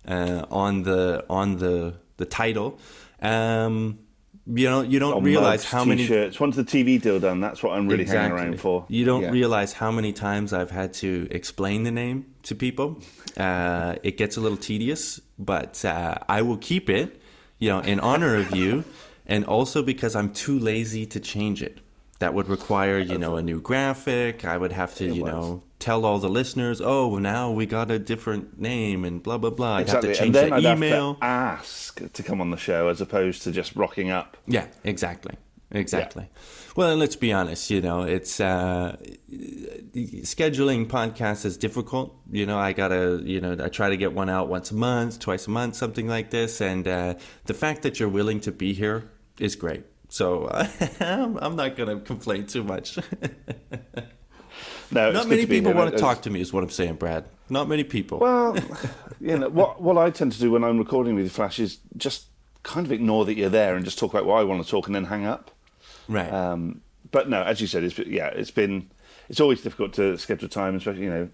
uh, 0.07 0.45
on 0.50 0.83
the 0.83 1.25
on 1.29 1.57
the 1.57 1.95
the 2.15 2.25
title. 2.25 2.79
Um, 3.21 4.00
you 4.47 4.69
know 4.69 4.81
you 4.81 4.99
don't 4.99 5.23
realize 5.23 5.61
mugs, 5.61 5.71
how 5.71 5.85
many 5.85 6.03
t-shirts. 6.03 6.39
Once 6.39 6.55
the 6.55 6.63
TV 6.63 7.01
deal 7.01 7.19
done, 7.19 7.39
that's 7.39 7.63
what 7.63 7.75
I'm 7.75 7.87
really 7.87 8.03
exactly. 8.03 8.37
hanging 8.37 8.53
around 8.53 8.59
for. 8.59 8.85
You 8.89 9.05
don't 9.05 9.23
yeah. 9.23 9.31
realize 9.31 9.73
how 9.73 9.91
many 9.91 10.13
times 10.13 10.53
I've 10.53 10.71
had 10.71 10.93
to 10.95 11.27
explain 11.31 11.83
the 11.83 11.91
name 11.91 12.33
to 12.43 12.55
people. 12.55 13.01
Uh, 13.35 13.95
it 14.03 14.17
gets 14.17 14.37
a 14.37 14.41
little 14.41 14.57
tedious, 14.57 15.19
but 15.39 15.83
uh, 15.83 16.15
I 16.29 16.43
will 16.43 16.57
keep 16.57 16.89
it. 16.89 17.21
You 17.57 17.69
know, 17.69 17.79
in 17.79 17.99
honor 18.01 18.35
of 18.35 18.55
you, 18.55 18.83
and 19.25 19.45
also 19.45 19.81
because 19.81 20.15
I'm 20.15 20.31
too 20.33 20.59
lazy 20.59 21.05
to 21.07 21.19
change 21.19 21.63
it. 21.63 21.79
That 22.19 22.33
would 22.33 22.47
require, 22.47 22.99
you 22.99 23.17
know, 23.17 23.35
a 23.35 23.41
new 23.41 23.59
graphic. 23.59 24.45
I 24.45 24.57
would 24.57 24.71
have 24.71 24.95
to, 24.95 25.05
you 25.05 25.23
know, 25.23 25.63
tell 25.79 26.05
all 26.05 26.20
the 26.20 26.29
listeners, 26.29 26.82
oh, 26.82 27.17
now 27.17 27.51
we 27.51 27.65
got 27.65 27.91
a 27.91 28.00
different 28.00 28.60
name 28.60 29.03
and 29.05 29.22
blah 29.22 29.38
blah 29.38 29.50
blah. 29.50 29.75
I'd 29.75 29.82
exactly. 29.82 30.10
have 30.10 30.17
to 30.17 30.24
change 30.24 30.36
and 30.36 30.51
then 30.51 30.62
the 30.62 30.70
I'd 30.70 30.77
email. 30.77 31.13
Have 31.13 31.20
to 31.20 31.25
ask 31.25 32.13
to 32.13 32.24
come 32.24 32.41
on 32.41 32.51
the 32.51 32.58
show 32.58 32.88
as 32.88 33.01
opposed 33.01 33.44
to 33.44 33.51
just 33.51 33.75
rocking 33.75 34.10
up. 34.10 34.38
Yeah, 34.48 34.67
exactly, 34.84 35.36
exactly. 35.72 36.29
Well, 36.75 36.98
let's 36.98 37.15
be 37.15 37.32
honest, 37.32 37.70
you 37.70 37.79
know, 37.79 38.01
it's 38.01 38.41
uh, 38.41 38.98
scheduling 39.32 40.88
podcasts 40.88 41.46
is 41.46 41.55
difficult. 41.58 42.13
You 42.29 42.46
know, 42.46 42.58
I 42.58 42.74
gotta, 42.74 43.22
you 43.24 43.39
know, 43.39 43.55
I 43.63 43.70
try 43.70 43.89
to 43.89 43.96
get 43.96 44.12
one 44.12 44.29
out 44.29 44.50
once 44.50 44.72
a 44.72 44.75
month, 44.75 45.20
twice 45.20 45.48
a 45.48 45.51
month, 45.51 45.75
something 45.75 46.05
like 46.05 46.32
this. 46.32 46.60
And 46.60 46.86
uh, 46.86 47.13
the 47.46 47.53
fact 47.53 47.84
that 47.84 47.98
you're 47.98 48.10
willing 48.10 48.41
to 48.41 48.51
be 48.51 48.74
here 48.74 49.10
is 49.39 49.55
great. 49.55 49.86
So 50.10 50.50
I'm 51.00 51.55
not 51.55 51.77
gonna 51.77 52.01
complain 52.01 52.46
too 52.46 52.63
much. 52.63 53.00
No, 54.91 55.07
it's 55.07 55.15
Not 55.15 55.23
good 55.23 55.29
many 55.29 55.45
people 55.45 55.73
want 55.73 55.91
to 55.91 55.97
talk 55.97 56.21
to 56.23 56.29
me, 56.29 56.41
is 56.41 56.53
what 56.53 56.63
I'm 56.63 56.69
saying, 56.69 56.95
Brad. 56.95 57.25
Not 57.49 57.67
many 57.67 57.83
people. 57.83 58.19
Well, 58.19 58.57
you 59.19 59.37
know 59.37 59.49
what 59.49 59.81
what 59.81 59.97
I 59.97 60.09
tend 60.09 60.31
to 60.33 60.39
do 60.39 60.51
when 60.51 60.63
I'm 60.63 60.77
recording 60.77 61.15
with 61.15 61.31
Flash, 61.31 61.59
is 61.59 61.79
just 61.97 62.25
kind 62.63 62.85
of 62.85 62.91
ignore 62.91 63.25
that 63.25 63.35
you're 63.35 63.49
there 63.49 63.75
and 63.75 63.85
just 63.85 63.99
talk 63.99 64.11
about 64.11 64.25
what 64.25 64.39
I 64.39 64.43
want 64.43 64.63
to 64.63 64.69
talk 64.69 64.87
and 64.87 64.95
then 64.95 65.05
hang 65.05 65.25
up. 65.25 65.51
right. 66.07 66.31
Um, 66.31 66.81
but 67.11 67.29
no, 67.29 67.43
as 67.43 67.61
you 67.61 67.67
said, 67.67 67.83
it's 67.83 67.97
yeah, 67.99 68.27
it's 68.27 68.51
been 68.51 68.89
it's 69.29 69.39
always 69.39 69.61
difficult 69.61 69.93
to 69.93 70.17
schedule 70.17 70.49
time, 70.49 70.75
especially 70.75 71.03
you 71.03 71.09
know 71.09 71.29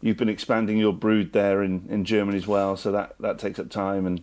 you've 0.00 0.16
been 0.16 0.28
expanding 0.28 0.76
your 0.76 0.92
brood 0.92 1.32
there 1.32 1.62
in, 1.62 1.86
in 1.88 2.04
Germany 2.04 2.38
as 2.38 2.46
well, 2.46 2.76
so 2.76 2.92
that 2.92 3.14
that 3.20 3.38
takes 3.38 3.58
up 3.58 3.70
time 3.70 4.06
and 4.06 4.22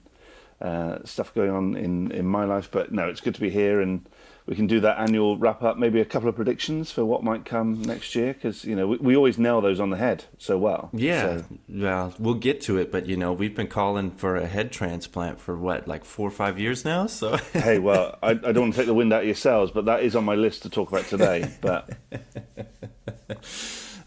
uh, 0.61 0.99
stuff 1.03 1.33
going 1.33 1.51
on 1.51 1.75
in 1.75 2.11
in 2.11 2.25
my 2.25 2.45
life. 2.45 2.69
But 2.71 2.91
no, 2.91 3.09
it's 3.09 3.21
good 3.21 3.35
to 3.35 3.41
be 3.41 3.49
here 3.49 3.81
and. 3.81 4.07
We 4.47 4.55
can 4.55 4.67
do 4.67 4.79
that 4.81 4.99
annual 4.99 5.37
wrap 5.37 5.63
up, 5.63 5.75
maybe 5.77 5.99
a 5.99 6.05
couple 6.05 6.29
of 6.29 6.35
predictions 6.35 6.91
for 6.91 7.03
what 7.03 7.23
might 7.23 7.45
come 7.45 7.81
next 7.81 8.13
year, 8.13 8.31
because 8.33 8.63
you 8.63 8.75
know 8.75 8.85
we, 8.87 8.97
we 8.97 9.15
always 9.15 9.39
nail 9.39 9.59
those 9.59 9.79
on 9.79 9.89
the 9.89 9.97
head 9.97 10.25
so 10.37 10.55
well. 10.57 10.89
Yeah, 10.93 11.37
So- 11.37 11.45
well, 11.67 12.13
we'll 12.19 12.35
get 12.35 12.61
to 12.61 12.77
it, 12.77 12.91
but 12.91 13.07
you 13.07 13.17
know, 13.17 13.33
we've 13.33 13.55
been 13.55 13.67
calling 13.67 14.11
for 14.11 14.35
a 14.35 14.45
head 14.45 14.71
transplant 14.71 15.39
for 15.39 15.55
what, 15.57 15.87
like 15.87 16.05
four 16.05 16.27
or 16.27 16.31
five 16.31 16.59
years 16.59 16.85
now. 16.85 17.07
So, 17.07 17.37
hey, 17.53 17.79
well, 17.79 18.19
I, 18.21 18.31
I 18.31 18.33
don't 18.51 18.59
want 18.61 18.73
to 18.75 18.79
take 18.81 18.85
the 18.87 18.93
wind 18.93 19.11
out 19.13 19.21
of 19.21 19.25
your 19.25 19.33
sails, 19.35 19.71
but 19.71 19.85
that 19.85 20.03
is 20.03 20.15
on 20.15 20.23
my 20.25 20.35
list 20.35 20.61
to 20.63 20.69
talk 20.69 20.89
about 20.91 21.05
today. 21.05 21.49
But 21.61 21.89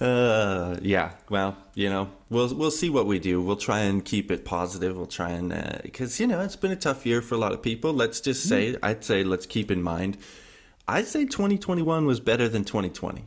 uh, 0.01 0.77
yeah, 0.81 1.13
well, 1.29 1.57
you 1.75 1.89
know, 1.89 2.09
we'll 2.31 2.55
we'll 2.55 2.71
see 2.71 2.89
what 2.91 3.07
we 3.07 3.19
do. 3.19 3.41
We'll 3.41 3.57
try 3.57 3.81
and 3.81 4.05
keep 4.05 4.31
it 4.31 4.45
positive. 4.45 4.97
We'll 4.97 5.07
try 5.07 5.31
and 5.31 5.81
because 5.83 6.21
you 6.21 6.27
know 6.27 6.41
it's 6.41 6.57
been 6.57 6.71
a 6.71 6.77
tough 6.77 7.05
year 7.05 7.21
for 7.21 7.35
a 7.35 7.39
lot 7.39 7.53
of 7.53 7.63
people. 7.63 7.93
Let's 7.93 8.21
just 8.21 8.49
say, 8.49 8.77
I'd 8.83 9.05
say, 9.05 9.25
let's 9.25 9.47
keep 9.47 9.71
in 9.71 9.83
mind. 9.83 10.17
I'd 10.87 11.07
say 11.07 11.25
2021 11.25 12.07
was 12.07 12.21
better 12.21 12.49
than 12.49 12.65
2020. 12.65 13.25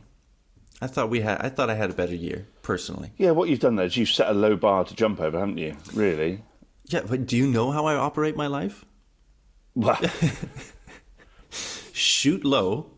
I 0.80 0.86
thought 0.88 1.10
we 1.10 1.20
had. 1.20 1.40
I 1.40 1.48
thought 1.48 1.70
I 1.70 1.74
had 1.74 1.90
a 1.90 1.94
better 1.94 2.14
year 2.14 2.48
personally. 2.62 3.12
yeah, 3.16 3.30
what 3.30 3.48
you've 3.48 3.60
done 3.60 3.76
there 3.76 3.86
is 3.86 3.96
you've 3.96 4.08
set 4.08 4.28
a 4.28 4.34
low 4.34 4.56
bar 4.56 4.84
to 4.84 4.94
jump 4.94 5.20
over, 5.20 5.38
haven't 5.38 5.58
you? 5.58 5.76
Really? 5.94 6.42
Yeah, 6.86 7.02
but 7.08 7.26
do 7.26 7.36
you 7.36 7.46
know 7.46 7.70
how 7.70 7.86
I 7.86 7.94
operate 7.94 8.36
my 8.36 8.46
life? 8.48 8.84
Well, 9.74 10.00
shoot 11.92 12.44
low, 12.44 12.90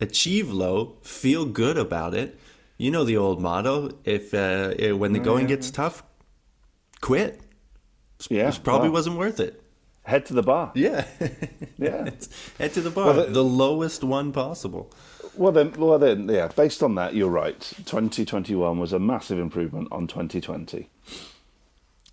achieve 0.00 0.50
low, 0.50 0.96
feel 1.02 1.44
good 1.44 1.78
about 1.78 2.14
it. 2.14 2.38
You 2.80 2.90
know 2.90 3.04
the 3.04 3.18
old 3.18 3.42
motto: 3.42 3.90
if 4.04 4.32
uh, 4.32 4.72
when 4.96 5.12
the 5.12 5.18
going 5.18 5.46
gets 5.46 5.70
tough, 5.70 6.02
quit. 7.02 7.40
yeah. 8.30 8.46
This 8.46 8.58
probably 8.58 8.88
well, 8.88 8.94
wasn't 8.94 9.18
worth 9.18 9.38
it. 9.38 9.62
Head 10.04 10.24
to 10.26 10.34
the 10.34 10.42
bar. 10.42 10.72
Yeah, 10.74 11.04
Yeah. 11.78 12.08
head 12.58 12.72
to 12.72 12.80
the 12.80 12.90
bar, 12.90 13.06
Well, 13.08 13.26
the- 13.26 13.32
the 13.32 13.44
lowest 13.44 14.02
one 14.02 14.32
possible. 14.32 14.90
Well 15.36 15.52
then, 15.52 15.72
well 15.76 15.98
then, 15.98 16.26
yeah. 16.28 16.48
Based 16.48 16.82
on 16.82 16.94
that, 16.94 17.14
you're 17.14 17.28
right. 17.28 17.60
2021 17.84 18.78
was 18.78 18.92
a 18.94 18.98
massive 18.98 19.38
improvement 19.38 19.88
on 19.92 20.06
2020. 20.06 20.88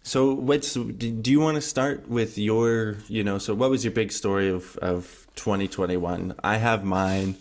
So, 0.04 0.34
what's 0.34 0.74
do 0.74 1.32
you 1.32 1.40
want 1.40 1.56
to 1.56 1.62
start 1.62 2.10
with 2.10 2.38
your, 2.38 2.98
you 3.08 3.24
know, 3.24 3.38
so 3.38 3.54
what 3.56 3.70
was 3.70 3.84
your 3.86 3.94
big 3.94 4.12
story 4.12 4.50
of 4.50 4.76
of 4.78 5.28
2021? 5.36 6.36
I 6.44 6.58
have 6.58 6.84
mine, 6.84 7.36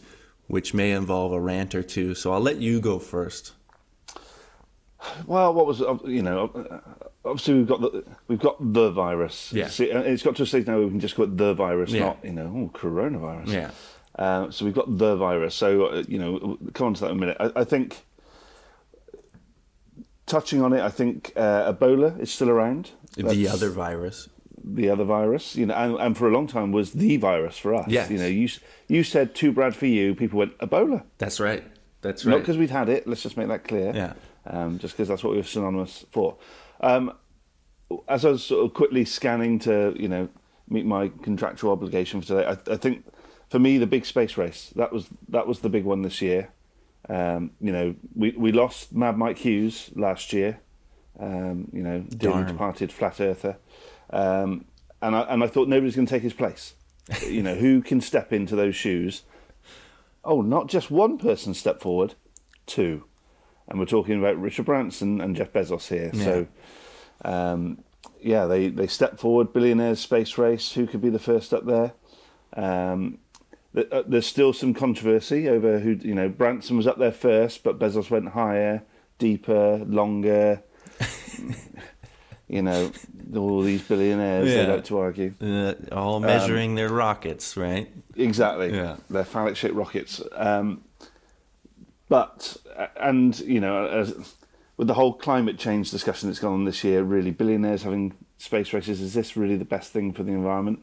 which 0.47 0.75
may 0.75 0.93
involve 0.93 1.33
a 1.33 1.41
rant 1.41 1.75
or 1.75 1.83
two. 1.83 2.15
So 2.15 2.33
I'll 2.33 2.41
let 2.41 2.57
you 2.59 2.81
go 2.81 2.99
first. 2.99 3.53
Well, 5.26 5.55
what 5.55 5.67
was 5.67 5.81
you 6.07 6.23
know? 6.23 6.81
Obviously, 7.25 7.55
we've 7.55 7.67
got 7.67 7.81
the 7.81 8.05
we've 8.29 8.38
got 8.38 8.57
the 8.73 8.91
virus. 8.91 9.53
Yeah. 9.53 9.69
It's 9.79 10.23
got 10.23 10.37
to 10.37 10.43
a 10.43 10.47
stage 10.47 10.67
now 10.67 10.75
where 10.76 10.85
we 10.85 10.91
can 10.91 11.00
just 11.00 11.15
call 11.17 11.25
it 11.26 11.37
the 11.37 11.55
virus, 11.55 11.91
Yeah. 11.91 12.00
not 12.07 12.25
you 12.25 12.33
know, 12.33 12.71
oh, 12.75 12.76
coronavirus. 12.79 13.49
Yeah. 13.49 13.71
Uh, 14.17 14.50
so 14.50 14.65
we've 14.65 14.75
got 14.75 14.97
the 14.99 15.17
virus. 15.17 15.55
So 15.55 15.87
uh, 15.87 16.05
you 16.09 16.19
know, 16.19 16.59
come 16.75 16.88
on 16.88 16.95
to 16.95 17.00
that 17.03 17.11
in 17.11 17.17
a 17.17 17.21
minute. 17.21 17.37
I, 17.38 17.61
I 17.61 17.65
think 17.65 18.05
touching 20.26 20.62
on 20.62 20.73
it, 20.73 20.81
I 20.81 20.88
think 20.88 21.33
uh, 21.37 21.73
Ebola 21.73 22.19
is 22.19 22.33
still 22.33 22.50
around. 22.50 22.91
the 23.15 23.23
That's 23.25 23.55
other 23.55 23.71
virus. 23.71 24.29
The 24.67 24.91
other 24.91 25.05
virus, 25.05 25.55
you 25.55 25.67
know, 25.67 25.75
and, 25.75 25.95
and 25.97 26.19
for 26.19 26.29
a 26.29 26.33
long 26.33 26.47
time 26.47 26.73
was 26.73 26.93
the 26.93 27.17
virus 27.17 27.57
for 27.57 27.75
us. 27.75 27.89
Yes. 27.89 28.11
You 28.11 28.19
know, 28.19 28.27
you 28.27 28.49
you 28.89 29.05
said 29.05 29.35
too 29.35 29.53
Brad 29.53 29.77
for 29.77 29.87
you. 29.87 30.15
People 30.15 30.41
went 30.41 30.59
Ebola, 30.59 31.05
That's 31.19 31.39
right. 31.39 31.65
That's 32.03 32.25
right. 32.25 32.33
not 32.33 32.39
because 32.41 32.59
we'd 32.59 32.71
had 32.71 32.89
it. 32.89 33.07
Let's 33.07 33.23
just 33.23 33.37
make 33.37 33.49
that 33.49 33.65
clear. 33.65 33.93
Yeah. 33.95 34.13
Um, 34.47 34.79
just 34.79 34.95
because 34.95 35.09
that's 35.09 35.25
what 35.25 35.31
we 35.31 35.39
were 35.39 35.45
synonymous 35.45 36.05
for. 36.11 36.37
Um, 36.81 37.13
as 38.09 38.25
I 38.25 38.31
was 38.31 38.45
sort 38.45 38.65
of 38.65 38.75
quickly 38.75 39.05
scanning 39.05 39.59
to, 39.61 39.95
you 39.99 40.09
know, 40.09 40.29
meet 40.69 40.85
my 40.85 41.11
contractual 41.23 41.73
obligation 41.73 42.21
for 42.21 42.27
today, 42.29 42.47
I, 42.47 42.73
I 42.73 42.77
think 42.77 43.05
for 43.49 43.59
me 43.59 43.79
the 43.79 43.87
big 43.87 44.05
space 44.05 44.37
race 44.37 44.73
that 44.77 44.93
was 44.93 45.09
that 45.29 45.47
was 45.47 45.61
the 45.61 45.69
big 45.69 45.85
one 45.85 46.03
this 46.03 46.21
year. 46.21 46.51
Um, 47.09 47.53
you 47.61 47.73
know, 47.73 47.95
we 48.15 48.31
we 48.33 48.53
lost 48.53 48.93
Mad 48.93 49.17
Mike 49.17 49.39
Hughes 49.39 49.91
last 49.95 50.33
year. 50.33 50.61
Um, 51.19 51.69
you 51.73 51.83
know, 51.83 52.01
dearly 52.01 52.45
departed 52.45 52.93
flat 52.93 53.21
earther, 53.23 53.57
um, 54.11 54.65
and 55.03 55.15
I 55.17 55.21
and 55.23 55.43
I 55.43 55.47
thought 55.47 55.69
nobody's 55.69 55.97
going 55.97 56.07
to 56.07 56.13
take 56.13 56.23
his 56.23 56.33
place. 56.33 56.75
you 57.27 57.43
know, 57.43 57.55
who 57.55 57.83
can 57.83 58.01
step 58.01 58.33
into 58.33 58.57
those 58.57 58.75
shoes? 58.75 59.23
Oh, 60.25 60.43
not 60.43 60.69
just 60.69 60.91
one 60.91 61.19
person 61.19 61.55
step 61.55 61.81
forward, 61.81 62.15
two, 62.67 63.05
and 63.69 63.79
we're 63.79 63.87
talking 63.87 64.19
about 64.19 64.41
Richard 64.41 64.67
Branson 64.67 65.21
and 65.21 65.37
Jeff 65.37 65.53
Bezos 65.53 65.89
here. 65.89 66.11
So, 66.15 66.47
um, 67.25 67.85
yeah, 68.21 68.47
they 68.47 68.69
they 68.69 68.87
step 68.89 69.19
forward, 69.19 69.53
billionaires 69.53 70.01
space 70.01 70.37
race. 70.37 70.73
Who 70.73 70.87
could 70.87 71.01
be 71.01 71.11
the 71.11 71.19
first 71.21 71.55
up 71.55 71.65
there? 71.67 71.93
Um, 72.55 73.19
th- 73.75 73.89
uh, 73.93 74.03
there's 74.07 74.27
still 74.27 74.53
some 74.53 74.75
controversy 74.75 75.49
over 75.49 75.79
who 75.79 75.91
you 76.03 76.15
know. 76.15 76.29
Branson 76.29 76.77
was 76.77 76.87
up 76.89 76.99
there 76.99 77.13
first, 77.13 77.63
but 77.63 77.79
Bezos 77.79 78.11
went 78.11 78.31
higher, 78.31 78.83
deeper, 79.19 79.79
longer. 79.87 80.63
you 82.49 82.62
know, 82.62 82.91
all 83.35 83.61
these 83.62 83.83
billionaires 83.83 84.47
they 84.49 84.62
Yeah. 84.67 84.73
like 84.75 84.85
to 84.85 84.99
argue. 84.99 85.35
Uh, 85.41 85.75
all 85.93 86.21
measuring 86.21 86.75
their 86.76 86.88
rockets, 86.88 87.57
right? 87.57 87.91
Exactly. 88.17 88.73
Yeah. 88.73 88.97
They're 89.11 89.25
phallic 89.25 89.57
shaped 89.57 89.75
rockets. 89.75 90.23
Um, 90.33 90.83
but, 92.09 92.57
and, 93.00 93.38
you 93.41 93.61
know, 93.61 93.87
as, 93.88 94.35
with 94.76 94.87
the 94.87 94.95
whole 94.95 95.12
climate 95.12 95.59
change 95.59 95.91
discussion 95.91 96.29
that's 96.29 96.38
gone 96.38 96.53
on 96.55 96.65
this 96.65 96.85
year, 96.85 97.03
really, 97.03 97.33
billionaires 97.33 97.83
having 97.83 98.15
space 98.38 98.73
races, 98.73 99.00
is 99.00 99.15
this 99.15 99.37
really 99.37 99.57
the 99.57 99.65
best 99.65 99.93
thing 99.93 100.12
for 100.12 100.23
the 100.23 100.33
environment? 100.33 100.81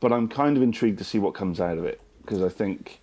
But 0.00 0.12
I'm 0.12 0.28
kind 0.28 0.56
of 0.56 0.62
intrigued 0.62 0.98
to 0.98 1.04
see 1.04 1.18
what 1.18 1.34
comes 1.34 1.60
out 1.60 1.76
of 1.76 1.84
it 1.84 2.00
because 2.22 2.42
I 2.42 2.48
think 2.48 3.00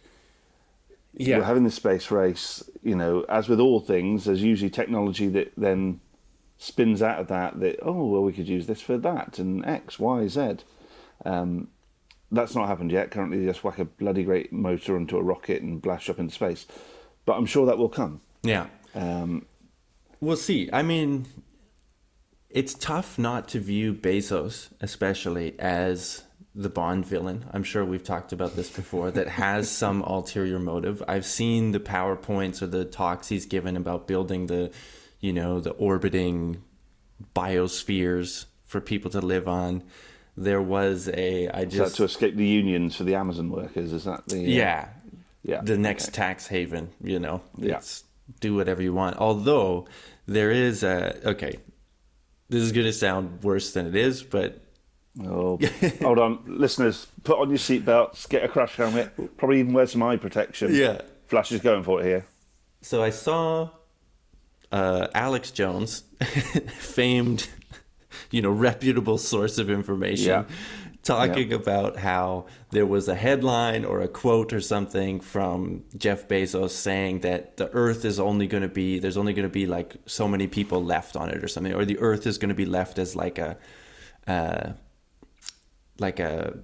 we're 1.38 1.44
having 1.44 1.64
this 1.64 1.76
space 1.76 2.10
race, 2.10 2.64
you 2.82 2.96
know, 2.96 3.26
as 3.30 3.48
with 3.48 3.60
all 3.60 3.80
things, 3.80 4.26
there's 4.26 4.42
usually 4.42 4.70
technology 4.72 5.28
that 5.28 5.52
then 5.56 6.00
spins 6.62 7.02
out 7.02 7.20
of 7.20 7.28
that, 7.28 7.60
that, 7.60 7.80
oh, 7.82 8.06
well, 8.06 8.22
we 8.22 8.32
could 8.32 8.48
use 8.48 8.68
this 8.68 8.82
for 8.82 8.98
that 8.98 9.40
and 9.40 9.66
X, 9.66 9.98
Y, 9.98 10.28
Z. 10.28 10.58
Um, 11.26 11.70
that's 12.32 12.56
not 12.56 12.68
happened 12.68 12.92
yet. 12.92 13.12
Currently, 13.12 13.40
they 13.40 13.46
just 13.46 13.64
whack 13.64 13.80
a 13.80 13.86
bloody 13.86 14.24
great 14.24 14.54
motor 14.54 14.96
onto 14.96 15.18
a 15.18 15.24
rocket 15.24 15.62
and 15.62 15.82
blast 15.82 16.10
up 16.10 16.20
into 16.20 16.34
space. 16.34 16.66
But 17.26 17.34
I'm 17.38 17.46
sure 17.46 17.66
that 17.66 17.78
will 17.78 17.90
come. 17.90 18.22
Yeah. 18.44 18.68
Um, 18.94 19.46
We'll 20.22 20.38
see. 20.38 20.70
I 20.72 20.84
mean, 20.84 21.26
it's 22.52 22.76
tough 22.76 23.18
not 23.18 23.48
to 23.50 23.60
view 23.60 23.92
Bezos, 23.92 24.70
especially, 24.80 25.60
as 25.60 26.24
the 26.54 26.70
Bond 26.70 27.08
villain. 27.08 27.46
I'm 27.52 27.64
sure 27.64 27.84
we've 27.84 28.04
talked 28.04 28.32
about 28.32 28.56
this 28.56 28.70
before, 28.70 29.10
that 29.10 29.30
has 29.30 29.68
some 29.76 30.04
ulterior 30.04 30.60
motive. 30.60 31.02
I've 31.08 31.26
seen 31.26 31.72
the 31.72 31.80
PowerPoints 31.80 32.62
or 32.62 32.68
the 32.68 32.86
talks 32.86 33.30
he's 33.30 33.48
given 33.48 33.76
about 33.76 34.08
building 34.08 34.46
the, 34.46 34.72
you 35.22 35.32
know, 35.34 35.60
the 35.60 35.72
orbiting 35.72 36.62
biospheres 37.36 38.46
for 38.66 38.82
people 38.82 39.12
to 39.12 39.22
live 39.22 39.48
on. 39.48 39.84
There 40.38 40.62
was 40.62 41.10
a, 41.10 41.48
I 41.50 41.62
is 41.62 41.74
that 41.74 41.78
just, 41.86 41.96
to 41.98 42.04
escape 42.06 42.36
the 42.36 42.46
unions 42.46 42.96
for 42.96 43.04
the 43.04 43.16
Amazon 43.16 43.50
workers? 43.50 43.92
Is 43.94 44.06
that 44.06 44.28
the. 44.28 44.38
uh, 44.38 44.48
yeah, 44.48 44.90
Yeah. 45.44 45.62
the 45.62 45.78
next 45.78 46.14
tax 46.14 46.48
haven 46.48 46.92
you 47.04 47.20
know 47.20 47.42
Yeah. 47.58 47.78
it's 47.78 48.04
do 48.40 48.56
whatever 48.56 48.82
you 48.82 48.94
want 48.94 49.18
although 49.18 49.88
there 50.26 50.52
is 50.52 50.84
a 50.84 51.20
okay 51.32 51.58
this 52.48 52.62
is 52.62 52.72
going 52.72 52.86
to 52.86 52.94
sound 52.94 53.44
worse 53.44 53.74
than 53.74 53.86
it 53.88 53.96
is 53.96 54.24
but 54.24 54.62
Oh, 55.26 55.60
hold 56.02 56.20
on. 56.20 56.40
Listeners, 56.48 57.06
put 57.26 57.38
on 57.38 57.50
your 57.50 57.58
seatbelts, 57.58 58.30
get 58.30 58.46
a 58.46 58.48
crash 58.48 58.78
helmet, 58.78 59.12
probably 59.38 59.60
even 59.60 59.74
wear 59.74 59.86
some 59.86 60.02
eye 60.04 60.16
protection. 60.16 60.74
Yeah. 60.74 61.02
Flash 61.26 61.52
is 61.52 61.60
going 61.60 61.84
for 61.84 62.00
it 62.02 62.06
here. 62.06 62.26
so 62.82 63.04
i 63.04 63.10
saw 63.10 63.70
uh, 64.72 65.08
alex 65.14 65.52
jones 65.52 66.04
famed 66.80 67.48
you 68.30 68.42
know 68.42 68.52
reputable 68.52 69.18
source 69.18 69.58
of 69.58 69.70
information 69.70 70.28
Yeah. 70.28 70.44
talking 71.04 71.52
about 71.54 71.98
how 71.98 72.46
there 72.70 72.86
was 72.86 73.08
a 73.08 73.16
headline 73.16 73.84
or 73.86 74.02
a 74.02 74.08
quote 74.08 74.54
or 74.54 74.62
something 74.62 75.20
from 75.20 75.84
Jeff 75.98 76.28
Bezos 76.28 76.70
saying 76.72 77.22
that 77.22 77.58
the 77.58 77.70
Earth 77.74 78.06
is 78.06 78.20
only 78.20 78.48
going 78.48 78.62
to 78.64 78.70
be 78.70 79.00
there's 79.00 79.18
only 79.18 79.34
going 79.34 79.48
to 79.48 79.50
be 79.62 79.66
like 79.66 79.96
so 80.06 80.28
many 80.28 80.48
people 80.48 80.84
left 80.84 81.16
on 81.16 81.30
it 81.30 81.44
or 81.44 81.48
something, 81.48 81.74
or 81.74 81.86
the 81.86 81.98
Earth 82.00 82.26
is 82.28 82.38
going 82.38 82.50
to 82.50 82.56
be 82.56 82.66
left 82.66 83.00
as 83.00 83.16
like 83.16 83.40
a 83.40 83.58
uh, 84.28 84.74
like 86.00 86.20
a 86.20 86.60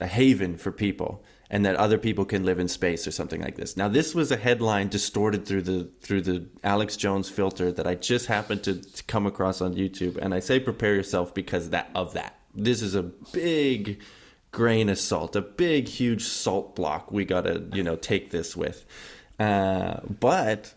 a 0.00 0.06
haven 0.06 0.56
for 0.56 0.72
people 0.72 1.22
and 1.50 1.64
that 1.64 1.76
other 1.76 1.98
people 1.98 2.24
can 2.24 2.44
live 2.44 2.58
in 2.58 2.68
space 2.68 3.06
or 3.06 3.10
something 3.10 3.40
like 3.40 3.56
this. 3.56 3.76
Now 3.76 3.88
this 3.88 4.14
was 4.14 4.30
a 4.30 4.36
headline 4.36 4.88
distorted 4.88 5.46
through 5.46 5.62
the 5.62 5.90
through 6.00 6.22
the 6.22 6.46
Alex 6.62 6.96
Jones 6.96 7.28
filter 7.28 7.70
that 7.72 7.86
I 7.86 7.94
just 7.94 8.26
happened 8.26 8.64
to, 8.64 8.80
to 8.80 9.04
come 9.04 9.26
across 9.26 9.60
on 9.60 9.74
YouTube 9.74 10.16
and 10.16 10.34
I 10.34 10.40
say 10.40 10.58
prepare 10.58 10.94
yourself 10.94 11.34
because 11.34 11.70
that 11.70 11.90
of 11.94 12.14
that. 12.14 12.38
This 12.54 12.82
is 12.82 12.94
a 12.94 13.02
big 13.02 14.00
grain 14.52 14.88
of 14.88 14.98
salt, 14.98 15.36
a 15.36 15.42
big 15.42 15.88
huge 15.88 16.22
salt 16.22 16.76
block 16.76 17.10
we 17.10 17.24
got 17.24 17.42
to, 17.42 17.64
you 17.72 17.82
know, 17.82 17.96
take 17.96 18.30
this 18.30 18.56
with. 18.56 18.86
Uh, 19.38 20.00
but 20.20 20.74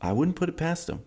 I 0.00 0.12
wouldn't 0.12 0.36
put 0.36 0.50
it 0.50 0.56
past 0.56 0.86
them. 0.86 1.02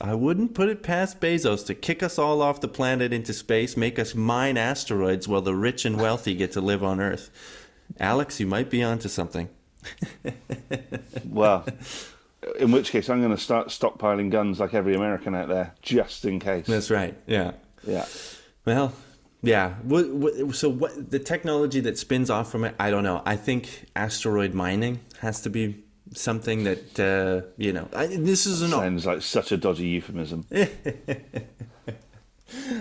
I 0.00 0.14
wouldn't 0.14 0.54
put 0.54 0.68
it 0.68 0.82
past 0.82 1.20
Bezos 1.20 1.64
to 1.66 1.74
kick 1.74 2.02
us 2.02 2.18
all 2.18 2.42
off 2.42 2.60
the 2.60 2.68
planet 2.68 3.12
into 3.12 3.32
space, 3.32 3.76
make 3.76 3.98
us 3.98 4.14
mine 4.14 4.58
asteroids 4.58 5.26
while 5.26 5.40
the 5.40 5.54
rich 5.54 5.84
and 5.84 5.98
wealthy 5.98 6.34
get 6.34 6.52
to 6.52 6.60
live 6.60 6.84
on 6.84 7.00
Earth. 7.00 7.30
Alex, 7.98 8.38
you 8.38 8.46
might 8.46 8.68
be 8.68 8.82
onto 8.82 9.08
something. 9.08 9.48
well, 11.24 11.64
in 12.58 12.72
which 12.72 12.90
case, 12.90 13.08
I'm 13.08 13.20
going 13.20 13.34
to 13.34 13.42
start 13.42 13.68
stockpiling 13.68 14.30
guns 14.30 14.60
like 14.60 14.74
every 14.74 14.94
American 14.94 15.34
out 15.34 15.48
there, 15.48 15.74
just 15.80 16.24
in 16.24 16.40
case. 16.40 16.66
That's 16.66 16.90
right. 16.90 17.16
Yeah. 17.26 17.52
Yeah. 17.86 18.06
Well, 18.64 18.92
yeah. 19.42 19.76
So, 20.52 20.68
what 20.68 21.10
the 21.10 21.18
technology 21.18 21.80
that 21.80 21.98
spins 21.98 22.28
off 22.28 22.50
from 22.50 22.64
it? 22.64 22.74
I 22.78 22.90
don't 22.90 23.04
know. 23.04 23.22
I 23.24 23.36
think 23.36 23.86
asteroid 23.94 24.54
mining 24.54 25.00
has 25.20 25.40
to 25.42 25.50
be 25.50 25.84
something 26.14 26.64
that 26.64 27.00
uh, 27.00 27.42
you 27.56 27.72
know. 27.72 27.88
I, 27.94 28.06
this 28.06 28.46
is 28.46 28.62
an 28.62 28.70
sounds 28.70 29.06
like 29.06 29.22
such 29.22 29.52
a 29.52 29.56
dodgy 29.56 29.86
euphemism. 29.86 30.46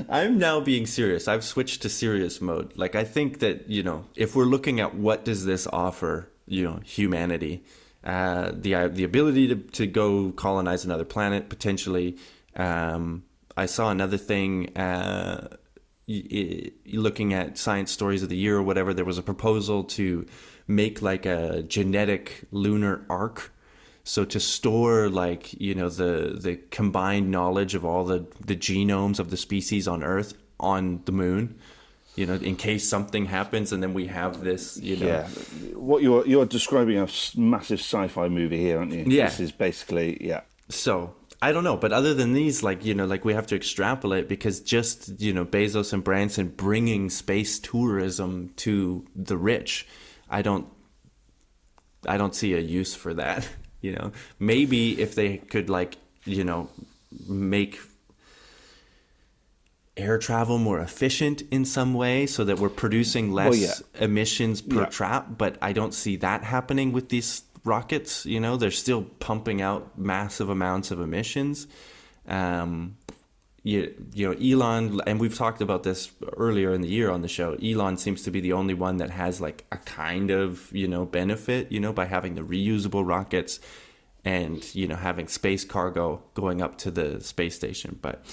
I'm 0.09 0.37
now 0.37 0.59
being 0.59 0.85
serious. 0.85 1.27
I've 1.27 1.43
switched 1.43 1.81
to 1.81 1.89
serious 1.89 2.39
mode. 2.39 2.77
Like 2.77 2.95
I 2.95 3.03
think 3.03 3.39
that 3.39 3.69
you 3.69 3.83
know, 3.83 4.05
if 4.15 4.35
we're 4.35 4.45
looking 4.45 4.79
at 4.79 4.95
what 4.95 5.25
does 5.25 5.45
this 5.45 5.67
offer, 5.67 6.29
you 6.47 6.63
know, 6.63 6.79
humanity, 6.83 7.63
uh, 8.03 8.51
the 8.53 8.75
uh, 8.75 8.87
the 8.87 9.03
ability 9.03 9.47
to 9.47 9.55
to 9.55 9.87
go 9.87 10.31
colonize 10.31 10.85
another 10.85 11.05
planet 11.05 11.49
potentially. 11.49 12.17
Um, 12.55 13.23
I 13.57 13.65
saw 13.65 13.89
another 13.89 14.17
thing. 14.17 14.75
Uh, 14.77 15.57
looking 16.07 17.33
at 17.33 17.57
science 17.57 17.91
stories 17.91 18.23
of 18.23 18.29
the 18.29 18.37
year 18.37 18.57
or 18.57 18.63
whatever, 18.63 18.93
there 18.93 19.05
was 19.05 19.17
a 19.17 19.23
proposal 19.23 19.83
to 19.83 20.25
make 20.67 21.01
like 21.01 21.25
a 21.25 21.63
genetic 21.63 22.45
lunar 22.51 23.05
ark 23.09 23.51
so 24.03 24.23
to 24.23 24.39
store 24.39 25.09
like 25.09 25.59
you 25.59 25.75
know 25.75 25.89
the 25.89 26.37
the 26.39 26.55
combined 26.71 27.29
knowledge 27.29 27.75
of 27.75 27.85
all 27.85 28.03
the 28.03 28.25
the 28.43 28.55
genomes 28.55 29.19
of 29.19 29.29
the 29.29 29.37
species 29.37 29.87
on 29.87 30.03
earth 30.03 30.33
on 30.59 31.01
the 31.05 31.11
moon 31.11 31.55
you 32.15 32.25
know 32.25 32.35
in 32.35 32.55
case 32.55 32.87
something 32.87 33.25
happens 33.25 33.71
and 33.71 33.83
then 33.83 33.93
we 33.93 34.07
have 34.07 34.43
this 34.43 34.77
you 34.77 34.95
know. 34.97 35.07
Yeah. 35.07 35.27
What 35.75 36.01
you're 36.01 36.25
you're 36.25 36.45
describing 36.45 36.97
a 36.97 37.07
massive 37.35 37.79
sci-fi 37.79 38.29
movie 38.29 38.59
here 38.59 38.79
aren't 38.79 38.93
you? 38.93 39.03
Yeah. 39.05 39.25
This 39.25 39.39
is 39.39 39.51
basically 39.51 40.17
yeah. 40.21 40.41
So 40.69 41.13
I 41.41 41.51
don't 41.51 41.63
know, 41.63 41.77
but 41.77 41.91
other 41.91 42.13
than 42.13 42.33
these, 42.33 42.63
like 42.63 42.85
you 42.85 42.93
know, 42.93 43.05
like 43.05 43.25
we 43.25 43.33
have 43.33 43.47
to 43.47 43.55
extrapolate 43.55 44.27
because 44.27 44.61
just 44.61 45.19
you 45.19 45.33
know 45.33 45.45
Bezos 45.45 45.93
and 45.93 46.03
Branson 46.03 46.47
bringing 46.47 47.09
space 47.09 47.59
tourism 47.59 48.53
to 48.57 49.05
the 49.15 49.37
rich, 49.37 49.87
I 50.29 50.41
don't 50.41 50.67
I 52.07 52.17
don't 52.17 52.35
see 52.35 52.53
a 52.53 52.59
use 52.59 52.95
for 52.95 53.13
that. 53.15 53.47
You 53.81 53.91
know, 53.91 54.13
maybe 54.39 54.99
if 54.99 55.13
they 55.13 55.37
could 55.37 55.69
like 55.69 55.97
you 56.23 56.43
know 56.43 56.69
make 57.29 57.79
air 59.97 60.17
travel 60.17 60.57
more 60.57 60.79
efficient 60.79 61.43
in 61.51 61.63
some 61.65 61.93
way 61.93 62.25
so 62.25 62.43
that 62.43 62.59
we're 62.59 62.69
producing 62.69 63.31
less 63.31 63.57
yeah. 63.57 64.03
emissions 64.03 64.61
per 64.61 64.81
yeah. 64.81 64.85
trap 64.87 65.27
but 65.37 65.57
i 65.61 65.71
don't 65.71 65.93
see 65.93 66.17
that 66.17 66.43
happening 66.43 66.91
with 66.91 67.09
these 67.09 67.43
rockets 67.65 68.25
you 68.25 68.39
know 68.39 68.55
they're 68.55 68.71
still 68.71 69.03
pumping 69.19 69.61
out 69.61 69.97
massive 69.97 70.49
amounts 70.49 70.91
of 70.91 71.01
emissions. 71.01 71.67
Um, 72.27 72.97
you, 73.63 73.93
you 74.13 74.29
know 74.29 74.37
Elon 74.39 75.01
and 75.07 75.19
we've 75.19 75.35
talked 75.35 75.61
about 75.61 75.83
this 75.83 76.11
earlier 76.37 76.71
in 76.71 76.81
the 76.81 76.87
year 76.87 77.09
on 77.09 77.21
the 77.21 77.27
show. 77.27 77.53
Elon 77.55 77.97
seems 77.97 78.21
to 78.23 78.31
be 78.31 78.39
the 78.39 78.53
only 78.53 78.75
one 78.75 78.97
that 78.97 79.09
has 79.09 79.41
like 79.41 79.65
a 79.71 79.77
kind 79.77 80.29
of 80.29 80.71
you 80.71 80.87
know 80.87 81.05
benefit 81.05 81.71
you 81.71 81.79
know 81.79 81.91
by 81.91 82.05
having 82.05 82.35
the 82.35 82.41
reusable 82.41 83.05
rockets 83.05 83.59
and 84.23 84.73
you 84.75 84.87
know 84.87 84.95
having 84.95 85.27
space 85.27 85.65
cargo 85.65 86.21
going 86.33 86.61
up 86.61 86.77
to 86.79 86.91
the 86.91 87.21
space 87.21 87.55
station. 87.55 87.97
But 88.01 88.23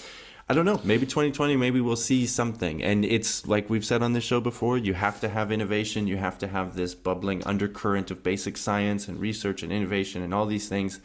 I 0.53 0.55
don't 0.55 0.67
know 0.67 0.83
maybe 0.85 1.07
2020 1.07 1.57
maybe 1.57 1.81
we'll 1.81 1.97
see 1.97 2.27
something 2.27 2.83
and 2.83 3.07
it's 3.07 3.47
like 3.47 3.71
we've 3.71 3.87
said 3.87 4.03
on 4.03 4.13
this 4.13 4.23
show 4.23 4.39
before 4.39 4.77
you 4.77 4.93
have 4.93 5.19
to 5.21 5.31
have 5.31 5.51
innovation 5.51 6.07
you 6.07 6.19
have 6.19 6.37
to 6.41 6.47
have 6.47 6.77
this 6.77 6.95
bubbling 6.95 7.43
undercurrent 7.45 8.11
of 8.11 8.23
basic 8.23 8.59
science 8.59 9.09
and 9.09 9.19
research 9.19 9.63
and 9.63 9.73
innovation 9.73 10.21
and 10.21 10.35
all 10.35 10.45
these 10.45 10.69
things 10.69 11.01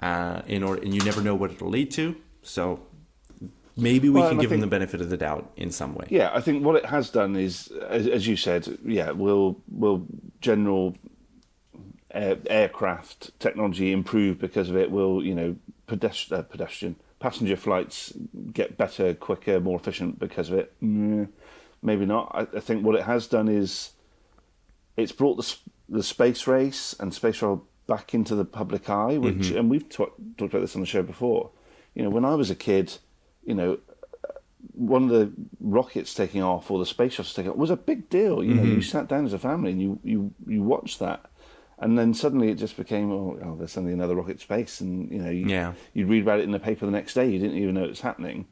uh, 0.00 0.42
in 0.46 0.62
order 0.62 0.82
and 0.82 0.92
you 0.92 1.00
never 1.02 1.22
know 1.22 1.34
what 1.34 1.50
it'll 1.50 1.70
lead 1.70 1.90
to 1.92 2.14
so 2.42 2.82
maybe 3.74 4.10
we 4.10 4.20
well, 4.20 4.28
can 4.28 4.36
give 4.36 4.50
think, 4.50 4.60
them 4.60 4.68
the 4.68 4.76
benefit 4.76 5.00
of 5.00 5.08
the 5.08 5.16
doubt 5.16 5.50
in 5.56 5.70
some 5.70 5.94
way. 5.94 6.06
Yeah, 6.10 6.30
I 6.34 6.42
think 6.42 6.62
what 6.62 6.76
it 6.76 6.84
has 6.84 7.08
done 7.08 7.36
is, 7.36 7.68
as, 7.88 8.06
as 8.06 8.26
you 8.26 8.36
said, 8.36 8.78
yeah, 8.84 9.12
will 9.12 9.62
will 9.70 10.06
general 10.42 10.94
air, 12.10 12.36
aircraft 12.50 13.38
technology 13.40 13.92
improve 13.92 14.38
because 14.38 14.68
of 14.68 14.76
it? 14.76 14.90
Will 14.90 15.24
you 15.24 15.34
know 15.34 15.56
pedestrian, 15.86 16.40
uh, 16.40 16.42
pedestrian 16.42 16.96
passenger 17.20 17.56
flights 17.56 18.12
get 18.52 18.76
better, 18.76 19.14
quicker, 19.14 19.60
more 19.60 19.78
efficient 19.78 20.18
because 20.18 20.50
of 20.50 20.58
it? 20.58 20.74
Mm, 20.82 21.28
maybe 21.82 22.06
not. 22.06 22.30
I, 22.34 22.56
I, 22.56 22.60
think 22.60 22.84
what 22.84 22.96
it 22.96 23.02
has 23.02 23.26
done 23.26 23.48
is 23.48 23.92
it's 24.96 25.12
brought 25.12 25.36
the 25.36 25.56
the 25.88 26.02
space 26.02 26.46
race 26.46 26.94
and 26.98 27.14
space 27.14 27.38
travel 27.38 27.66
back 27.86 28.14
into 28.14 28.34
the 28.34 28.44
public 28.44 28.90
eye, 28.90 29.18
which 29.18 29.34
mm-hmm. 29.34 29.58
and 29.58 29.70
we've 29.70 29.88
talked 29.88 30.18
about 30.40 30.60
this 30.60 30.74
on 30.74 30.80
the 30.80 30.86
show 30.86 31.02
before. 31.02 31.50
You 31.94 32.02
know, 32.02 32.10
when 32.10 32.24
I 32.24 32.34
was 32.34 32.50
a 32.50 32.54
kid 32.54 32.98
you 33.44 33.54
know, 33.54 33.78
one 34.74 35.04
of 35.04 35.10
the 35.10 35.32
rockets 35.60 36.14
taking 36.14 36.42
off 36.42 36.70
or 36.70 36.78
the 36.78 36.86
space 36.86 37.14
shuttle 37.14 37.32
taking 37.34 37.50
off 37.50 37.56
was 37.56 37.70
a 37.70 37.76
big 37.76 38.08
deal. 38.08 38.44
You 38.44 38.54
know, 38.54 38.62
mm-hmm. 38.62 38.76
you 38.76 38.82
sat 38.82 39.08
down 39.08 39.24
as 39.24 39.32
a 39.32 39.38
family 39.38 39.72
and 39.72 39.80
you, 39.80 39.98
you, 40.04 40.32
you 40.46 40.62
watched 40.62 40.98
that. 41.00 41.26
And 41.80 41.98
then 41.98 42.14
suddenly 42.14 42.50
it 42.50 42.56
just 42.56 42.76
became, 42.76 43.10
oh, 43.10 43.38
oh 43.42 43.56
there's 43.56 43.72
suddenly 43.72 43.94
another 43.94 44.14
rocket 44.14 44.38
to 44.38 44.44
space. 44.44 44.80
And, 44.80 45.10
you 45.10 45.18
know, 45.18 45.30
you, 45.30 45.46
yeah. 45.46 45.72
you'd 45.94 46.08
read 46.08 46.22
about 46.22 46.40
it 46.40 46.44
in 46.44 46.52
the 46.52 46.58
paper 46.58 46.84
the 46.86 46.92
next 46.92 47.14
day. 47.14 47.28
You 47.28 47.38
didn't 47.38 47.56
even 47.56 47.74
know 47.74 47.84
it 47.84 47.90
was 47.90 48.02
happening. 48.02 48.46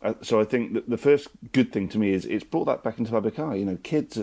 Uh, 0.00 0.14
so 0.22 0.40
I 0.40 0.44
think 0.44 0.74
that 0.74 0.88
the 0.88 0.96
first 0.96 1.28
good 1.52 1.72
thing 1.72 1.88
to 1.90 1.98
me 1.98 2.10
is 2.12 2.24
it's 2.24 2.44
brought 2.44 2.66
that 2.66 2.82
back 2.82 2.98
into 2.98 3.10
public 3.10 3.38
eye. 3.38 3.56
You 3.56 3.64
know, 3.64 3.78
kids, 3.82 4.18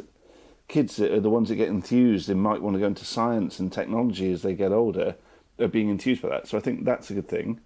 kids 0.67 0.99
are 0.99 1.19
the 1.19 1.29
ones 1.29 1.49
that 1.49 1.55
get 1.55 1.69
enthused. 1.69 2.27
They 2.27 2.33
might 2.33 2.61
want 2.61 2.75
to 2.75 2.79
go 2.79 2.87
into 2.87 3.05
science 3.05 3.59
and 3.59 3.71
technology 3.71 4.31
as 4.31 4.41
they 4.41 4.53
get 4.53 4.71
older. 4.71 5.15
Are 5.59 5.67
being 5.67 5.89
enthused 5.89 6.21
by 6.21 6.29
that. 6.29 6.47
So 6.47 6.57
I 6.57 6.61
think 6.61 6.85
that's 6.85 7.11
a 7.11 7.13
good 7.13 7.27
thing. 7.27 7.59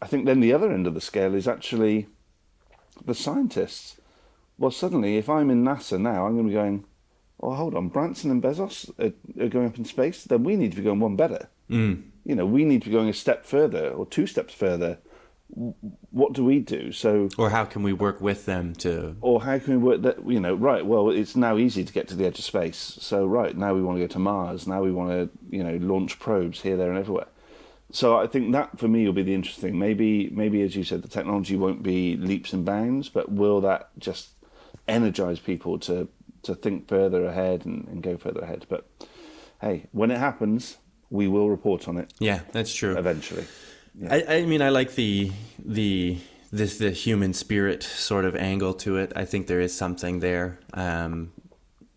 I 0.00 0.06
think 0.06 0.26
then 0.26 0.38
the 0.38 0.52
other 0.52 0.70
end 0.70 0.86
of 0.86 0.94
the 0.94 1.00
scale 1.00 1.34
is 1.34 1.48
actually 1.48 2.06
the 3.04 3.14
scientists. 3.14 4.00
Well, 4.58 4.70
suddenly, 4.70 5.16
if 5.16 5.28
I'm 5.28 5.50
in 5.50 5.64
NASA 5.64 6.00
now, 6.00 6.26
I'm 6.26 6.34
going 6.34 6.46
to 6.46 6.50
be 6.50 6.54
going, 6.54 6.84
oh, 7.40 7.54
hold 7.54 7.74
on, 7.74 7.88
Branson 7.88 8.30
and 8.30 8.42
Bezos 8.42 8.90
are, 8.98 9.42
are 9.42 9.48
going 9.48 9.66
up 9.66 9.78
in 9.78 9.84
space, 9.84 10.24
then 10.24 10.44
we 10.44 10.56
need 10.56 10.72
to 10.72 10.76
be 10.76 10.82
going 10.82 11.00
one 11.00 11.16
better. 11.16 11.48
Mm. 11.70 12.04
You 12.24 12.34
know, 12.34 12.46
we 12.46 12.64
need 12.64 12.82
to 12.82 12.88
be 12.88 12.94
going 12.94 13.08
a 13.08 13.14
step 13.14 13.44
further 13.44 13.90
or 13.90 14.06
two 14.06 14.26
steps 14.26 14.54
further. 14.54 14.98
What 16.10 16.32
do 16.32 16.44
we 16.44 16.58
do? 16.58 16.90
So, 16.90 17.28
or 17.38 17.50
how 17.50 17.64
can 17.64 17.84
we 17.84 17.92
work 17.92 18.20
with 18.20 18.46
them 18.46 18.74
to, 18.76 19.16
or 19.20 19.42
how 19.42 19.58
can 19.60 19.74
we 19.74 19.78
work 19.78 20.02
that? 20.02 20.28
You 20.28 20.40
know, 20.40 20.54
right? 20.54 20.84
Well, 20.84 21.10
it's 21.10 21.36
now 21.36 21.56
easy 21.56 21.84
to 21.84 21.92
get 21.92 22.08
to 22.08 22.16
the 22.16 22.26
edge 22.26 22.38
of 22.40 22.44
space. 22.44 22.98
So, 23.00 23.24
right 23.24 23.56
now 23.56 23.72
we 23.72 23.82
want 23.82 23.96
to 23.96 24.00
go 24.00 24.08
to 24.08 24.18
Mars. 24.18 24.66
Now 24.66 24.82
we 24.82 24.90
want 24.90 25.10
to, 25.10 25.30
you 25.48 25.62
know, 25.62 25.76
launch 25.76 26.18
probes 26.18 26.62
here, 26.62 26.76
there, 26.76 26.90
and 26.90 26.98
everywhere 26.98 27.28
so 27.92 28.16
I 28.18 28.26
think 28.26 28.52
that 28.52 28.78
for 28.78 28.88
me 28.88 29.06
will 29.06 29.12
be 29.12 29.22
the 29.22 29.34
interesting. 29.34 29.78
Maybe, 29.78 30.28
maybe 30.30 30.62
as 30.62 30.74
you 30.74 30.84
said, 30.84 31.02
the 31.02 31.08
technology 31.08 31.56
won't 31.56 31.82
be 31.82 32.16
leaps 32.16 32.52
and 32.52 32.64
bounds, 32.64 33.08
but 33.08 33.30
will 33.30 33.60
that 33.60 33.90
just 33.98 34.30
energize 34.88 35.38
people 35.38 35.78
to 35.80 36.08
to 36.46 36.54
think 36.54 36.88
further 36.88 37.24
ahead 37.26 37.64
and, 37.66 37.86
and 37.88 38.02
go 38.02 38.16
further 38.16 38.40
ahead? 38.40 38.66
But 38.68 38.88
hey, 39.60 39.86
when 39.92 40.10
it 40.10 40.18
happens, 40.18 40.78
we 41.10 41.28
will 41.28 41.48
report 41.50 41.86
on 41.88 41.96
it. 41.98 42.12
Yeah, 42.18 42.40
that's 42.52 42.74
true. 42.74 42.96
Eventually, 42.96 43.44
yeah. 43.98 44.14
I, 44.14 44.34
I 44.38 44.44
mean, 44.46 44.62
I 44.62 44.70
like 44.70 44.94
the 44.94 45.32
the 45.64 46.18
this 46.52 46.78
the 46.78 46.90
human 46.90 47.32
spirit 47.34 47.82
sort 47.82 48.24
of 48.24 48.34
angle 48.36 48.74
to 48.74 48.96
it. 48.96 49.12
I 49.14 49.24
think 49.24 49.46
there 49.46 49.60
is 49.60 49.76
something 49.76 50.20
there. 50.20 50.58
Um, 50.74 51.32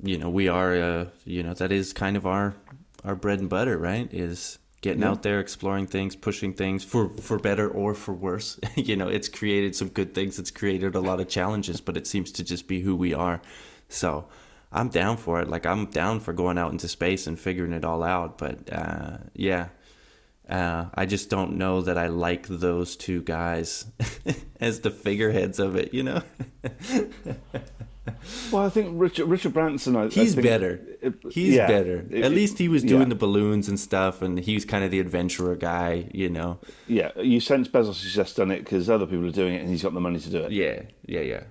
you 0.02 0.18
know, 0.18 0.30
we 0.30 0.48
are, 0.48 0.74
uh, 0.76 1.06
you 1.26 1.44
know, 1.44 1.54
that 1.56 1.72
is 1.72 1.94
kind 1.94 2.16
of 2.18 2.26
our 2.26 2.56
our 3.04 3.16
bread 3.16 3.40
and 3.40 3.50
butter, 3.50 3.78
right? 3.78 4.08
Is 4.14 4.60
getting 4.82 5.02
Yeah. 5.02 5.10
out 5.12 5.24
there, 5.24 5.40
exploring 5.42 5.88
things, 5.88 6.16
pushing 6.16 6.54
things 6.54 6.84
for 6.86 7.10
for 7.22 7.38
better 7.40 7.68
or 7.70 7.94
for 7.94 8.14
worse. 8.14 8.60
you 8.76 8.96
know, 8.96 9.08
it's 9.10 9.28
created 9.30 9.76
some 9.76 9.90
good 9.90 10.14
things. 10.14 10.40
It's 10.40 10.52
created 10.52 10.96
a 10.96 11.02
lot 11.02 11.20
of 11.20 11.28
challenges, 11.28 11.82
but 11.82 11.98
it 11.98 12.08
seems 12.08 12.32
to 12.34 12.44
just 12.44 12.68
be 12.68 12.80
who 12.82 12.96
we 12.96 13.14
are. 13.14 13.42
So 13.89 14.28
I'm 14.71 14.89
down 14.89 15.17
for 15.17 15.41
it. 15.41 15.49
Like 15.49 15.65
I'm 15.65 15.88
down 15.88 16.19
for 16.19 16.32
going 16.34 16.58
out 16.58 16.71
into 16.71 16.88
space 16.88 17.28
and 17.28 17.38
figuring 17.39 17.73
it 17.73 17.84
all 17.84 18.04
out. 18.04 18.38
But 18.38 18.71
uh, 18.71 19.17
yeah, 19.34 19.69
uh, 20.47 20.86
I 20.93 21.06
just 21.06 21.30
don't 21.30 21.58
know 21.58 21.82
that 21.82 21.97
I 21.97 22.08
like 22.08 22.47
those 22.47 22.95
two 22.95 23.21
guys 23.23 23.86
as 24.62 24.82
the 24.82 24.91
figureheads 24.91 25.60
of 25.60 25.75
it. 25.75 25.93
You 25.93 26.04
know, 26.04 26.21
Well, 28.52 28.65
I 28.65 28.69
think 28.69 28.89
Richard 28.99 29.28
Richard 29.28 29.54
Branson. 29.54 29.95
I, 29.95 30.06
I 30.06 30.08
he's 30.10 30.34
think- 30.34 30.45
better. 30.47 30.80
it- 31.02 31.13
He's 31.32 31.54
yeah. 31.56 31.67
better. 31.67 32.06
It- 32.10 32.23
At 32.23 32.32
least 32.32 32.58
he 32.58 32.67
was 32.67 32.82
doing 32.84 33.04
yeah. 33.04 33.10
the 33.10 33.15
balloons 33.15 33.69
and 33.69 33.80
stuff, 33.80 34.23
and 34.23 34.39
he 34.39 34.56
was 34.56 34.65
kind 34.65 34.84
of 34.84 34.89
the 34.89 34.99
adventurer 34.99 35.56
guy. 35.56 36.10
You 36.12 36.30
know. 36.30 36.60
Yeah, 36.88 37.12
you 37.21 37.39
sense 37.39 37.67
Bezos 37.67 38.02
has 38.04 38.12
just 38.13 38.36
done 38.38 38.49
it 38.52 38.60
because 38.60 38.89
other 38.89 39.06
people 39.06 39.28
are 39.28 39.32
doing 39.32 39.54
it, 39.54 39.60
and 39.62 39.69
he's 39.69 39.84
got 39.84 39.93
the 39.93 39.99
money 40.02 40.19
to 40.19 40.30
do 40.30 40.38
it. 40.39 40.52
Yeah, 40.52 40.82
yeah, 41.06 41.21
yeah. 41.21 41.43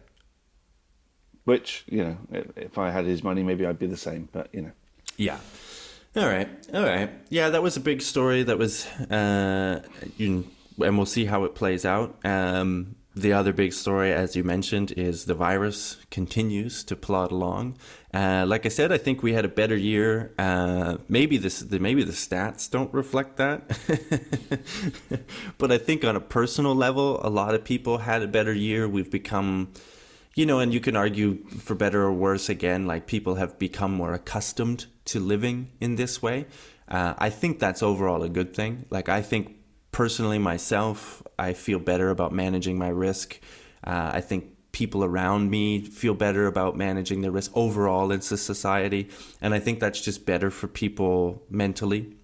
Which 1.49 1.85
you 1.89 2.05
know, 2.05 2.17
if, 2.57 2.77
I 2.77 2.91
had 2.91 3.07
his 3.07 3.25
money, 3.25 3.43
maybe 3.43 3.65
I'd 3.65 3.79
be 3.79 3.87
the 3.87 3.97
same. 3.97 4.29
But 4.31 4.51
you 4.53 4.61
know, 4.61 4.73
Yeah. 5.17 5.39
All 6.15 6.27
right. 6.27 6.47
All 6.75 6.83
right. 6.83 7.09
Yeah, 7.31 7.49
that 7.49 7.63
was 7.63 7.75
a 7.79 7.81
big 7.81 8.03
story. 8.03 8.43
That 8.43 8.59
was, 8.59 8.85
uh, 9.11 9.81
you, 10.19 10.45
and 10.79 10.99
we'll 10.99 11.07
see 11.07 11.25
how 11.25 11.45
it 11.45 11.55
plays 11.55 11.87
out. 11.87 12.19
Um, 12.23 12.97
the 13.17 13.33
other 13.33 13.55
big 13.55 13.73
story, 13.73 14.13
as 14.13 14.37
you 14.37 14.45
mentioned, 14.45 14.93
is 14.93 15.25
the 15.25 15.35
virus 15.35 15.97
continues 16.11 16.85
to 16.85 16.95
plod 16.95 17.33
along. 17.33 17.79
Uh, 18.13 18.45
like 18.47 18.67
I 18.67 18.69
said, 18.69 18.93
I 18.93 18.99
think 18.99 19.23
we 19.23 19.33
had 19.33 19.47
a 19.47 19.49
better 19.49 19.77
year. 19.77 20.35
Uh, 20.39 20.99
maybe 21.09 21.39
this, 21.39 21.65
maybe 21.71 22.05
the 22.05 22.13
stats 22.13 22.71
don't 22.71 22.93
reflect 22.93 23.39
that, 23.39 23.63
but 25.59 25.73
I 25.73 25.79
think 25.79 26.05
on 26.05 26.15
a 26.15 26.21
personal 26.21 26.75
level, 26.75 27.21
a 27.23 27.31
lot 27.31 27.55
of 27.55 27.65
people 27.65 27.99
had 27.99 28.23
a 28.23 28.29
better 28.29 28.53
year. 28.53 28.87
We've 28.87 29.11
become 29.11 29.73
you 30.39 30.47
know, 30.47 30.61
and 30.61 30.73
you 30.73 30.79
can 30.79 30.95
argue 30.95 31.45
for 31.49 31.75
better 31.75 32.01
or 32.01 32.13
worse 32.13 32.49
again, 32.49 32.87
like 32.87 33.09
people 33.09 33.35
have 33.35 33.59
become 33.59 33.93
more 33.93 34.15
accustomed 34.15 34.87
to 35.05 35.19
living 35.19 35.69
in 35.81 35.97
this 35.97 36.23
way. 36.23 36.47
Uh, 36.87 37.13
I 37.19 37.29
think 37.29 37.59
that's 37.59 37.83
overall 37.83 38.23
a 38.23 38.29
good 38.29 38.55
thing. 38.55 38.87
Like, 38.89 39.09
I 39.09 39.21
think 39.21 39.57
personally 39.91 40.39
myself, 40.39 41.25
I 41.41 41.55
feel 41.55 41.81
better 41.81 42.11
about 42.11 42.31
managing 42.33 42.79
my 42.79 42.87
risk. 42.87 43.41
Uh, 43.83 44.13
I 44.15 44.21
think 44.21 44.45
people 44.71 45.03
around 45.03 45.51
me 45.51 45.81
feel 45.81 46.15
better 46.15 46.47
about 46.47 46.77
managing 46.77 47.21
their 47.23 47.33
risk 47.33 47.51
overall 47.57 48.13
in 48.13 48.21
society. 48.21 49.09
And 49.41 49.53
I 49.53 49.59
think 49.59 49.81
that's 49.81 50.01
just 50.01 50.25
better 50.25 50.53
for 50.53 50.69
people 50.69 51.43
mentally 51.51 52.15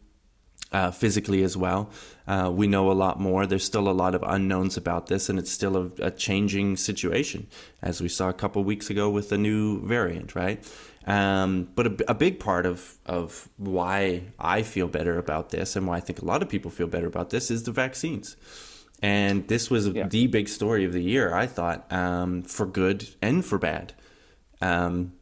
uh, 0.74 0.90
physically 0.90 1.42
as 1.44 1.56
well. 1.56 1.88
Uh, 2.26 2.50
we 2.60 2.66
know 2.66 2.90
a 2.90 2.96
lot 3.04 3.20
more. 3.20 3.46
There's 3.46 3.64
still 3.64 3.88
a 3.88 3.96
lot 4.02 4.14
of 4.14 4.22
unknowns 4.26 4.76
about 4.76 5.06
this, 5.06 5.28
and 5.28 5.38
it's 5.38 5.50
still 5.50 5.76
a, 5.76 5.90
a 6.08 6.10
changing 6.10 6.76
situation, 6.76 7.46
as 7.80 8.00
we 8.00 8.08
saw 8.08 8.28
a 8.28 8.32
couple 8.42 8.64
weeks 8.64 8.90
ago 8.90 9.08
with 9.08 9.28
the 9.28 9.38
new 9.38 9.86
variant, 9.86 10.34
right? 10.34 10.58
Um, 11.06 11.68
but 11.76 11.86
a, 11.86 12.10
a 12.10 12.14
big 12.14 12.40
part 12.40 12.66
of, 12.66 12.96
of 13.06 13.48
why 13.56 14.22
I 14.38 14.62
feel 14.62 14.88
better 14.88 15.18
about 15.18 15.50
this, 15.50 15.76
and 15.76 15.86
why 15.86 15.96
I 15.98 16.00
think 16.00 16.22
a 16.22 16.24
lot 16.24 16.42
of 16.42 16.48
people 16.48 16.70
feel 16.70 16.88
better 16.88 17.06
about 17.06 17.30
this, 17.30 17.50
is 17.50 17.62
the 17.62 17.72
vaccines. 17.72 18.36
And 19.02 19.46
this 19.48 19.70
was 19.70 19.86
Yeah. 19.88 20.08
the 20.08 20.26
big 20.28 20.48
story 20.48 20.84
of 20.84 20.92
the 20.92 21.02
year, 21.02 21.34
I 21.34 21.46
thought, 21.46 21.92
um, 21.92 22.42
for 22.42 22.66
good 22.66 23.08
and 23.20 23.44
for 23.44 23.58
bad. 23.58 23.92
Um, 24.62 25.12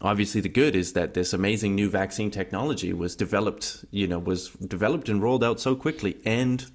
obviously 0.00 0.40
the 0.40 0.48
good 0.48 0.76
is 0.76 0.92
that 0.92 1.14
this 1.14 1.32
amazing 1.32 1.74
new 1.74 1.88
vaccine 1.90 2.30
technology 2.30 2.92
was 2.92 3.16
developed 3.16 3.84
you 3.90 4.06
know 4.06 4.18
was 4.18 4.50
developed 4.50 5.08
and 5.08 5.22
rolled 5.22 5.42
out 5.44 5.60
so 5.60 5.74
quickly 5.74 6.16
and 6.24 6.66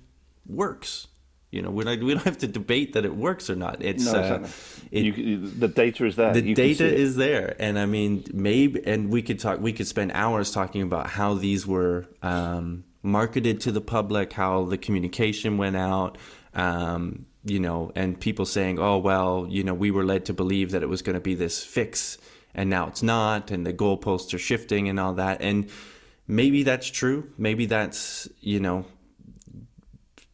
works. 0.46 1.08
You 1.52 1.62
know 1.62 1.70
we 1.70 1.84
don't, 1.84 2.04
we 2.04 2.14
don't 2.16 2.24
have 2.24 2.40
to 2.40 2.48
debate 2.48 2.94
that 2.94 3.06
it 3.06 3.16
works 3.16 3.48
or 3.50 3.56
not. 3.56 3.78
It's 3.84 4.12
no, 4.12 4.20
uh, 4.20 4.48
it- 4.92 5.04
you, 5.04 5.48
the 5.48 5.68
data 5.68 6.06
is 6.08 6.16
there. 6.16 6.34
the 6.34 6.42
You 6.42 6.56
data 6.56 6.86
is 6.92 7.16
there. 7.16 7.56
And 7.60 7.78
i 7.78 7.86
mean 7.86 8.24
maybe 8.34 8.82
and 8.86 9.10
we 9.12 9.22
could 9.22 9.40
talk 9.40 9.60
we 9.60 9.72
could 9.72 9.88
spend 9.88 10.12
hours 10.14 10.52
talking 10.52 10.82
about 10.82 11.12
how 11.12 11.36
these 11.36 11.68
were 11.68 12.08
um, 12.24 12.84
marketed 13.04 13.62
to 13.62 13.72
the 13.72 13.82
public 13.82 14.34
how 14.34 14.66
the 14.66 14.78
communication 14.78 15.58
went 15.58 15.76
out 15.76 16.18
um, 16.56 17.26
you 17.46 17.60
know 17.60 17.92
and 17.96 18.20
people 18.20 18.46
saying 18.46 18.80
oh 18.80 18.98
well 18.98 19.46
you 19.50 19.64
know 19.64 19.74
we 19.74 19.92
were 19.92 20.04
led 20.06 20.26
to 20.26 20.34
believe 20.34 20.72
that 20.72 20.82
it 20.82 20.90
was 20.90 21.02
going 21.04 21.14
to 21.14 21.20
be 21.22 21.36
this 21.36 21.64
fix 21.64 22.18
and 22.54 22.70
now 22.70 22.88
it's 22.88 23.04
not 23.04 23.52
and 23.52 23.66
the 23.66 23.74
goalposts 23.74 24.34
are 24.34 24.40
shifting 24.40 24.90
and 24.90 25.00
all 25.00 25.14
that. 25.14 25.42
And 25.42 25.70
maybe 26.28 26.64
that's 26.64 26.90
true. 26.90 27.32
Maybe 27.38 27.66
that's 27.66 28.28
you 28.42 28.60
know 28.60 28.86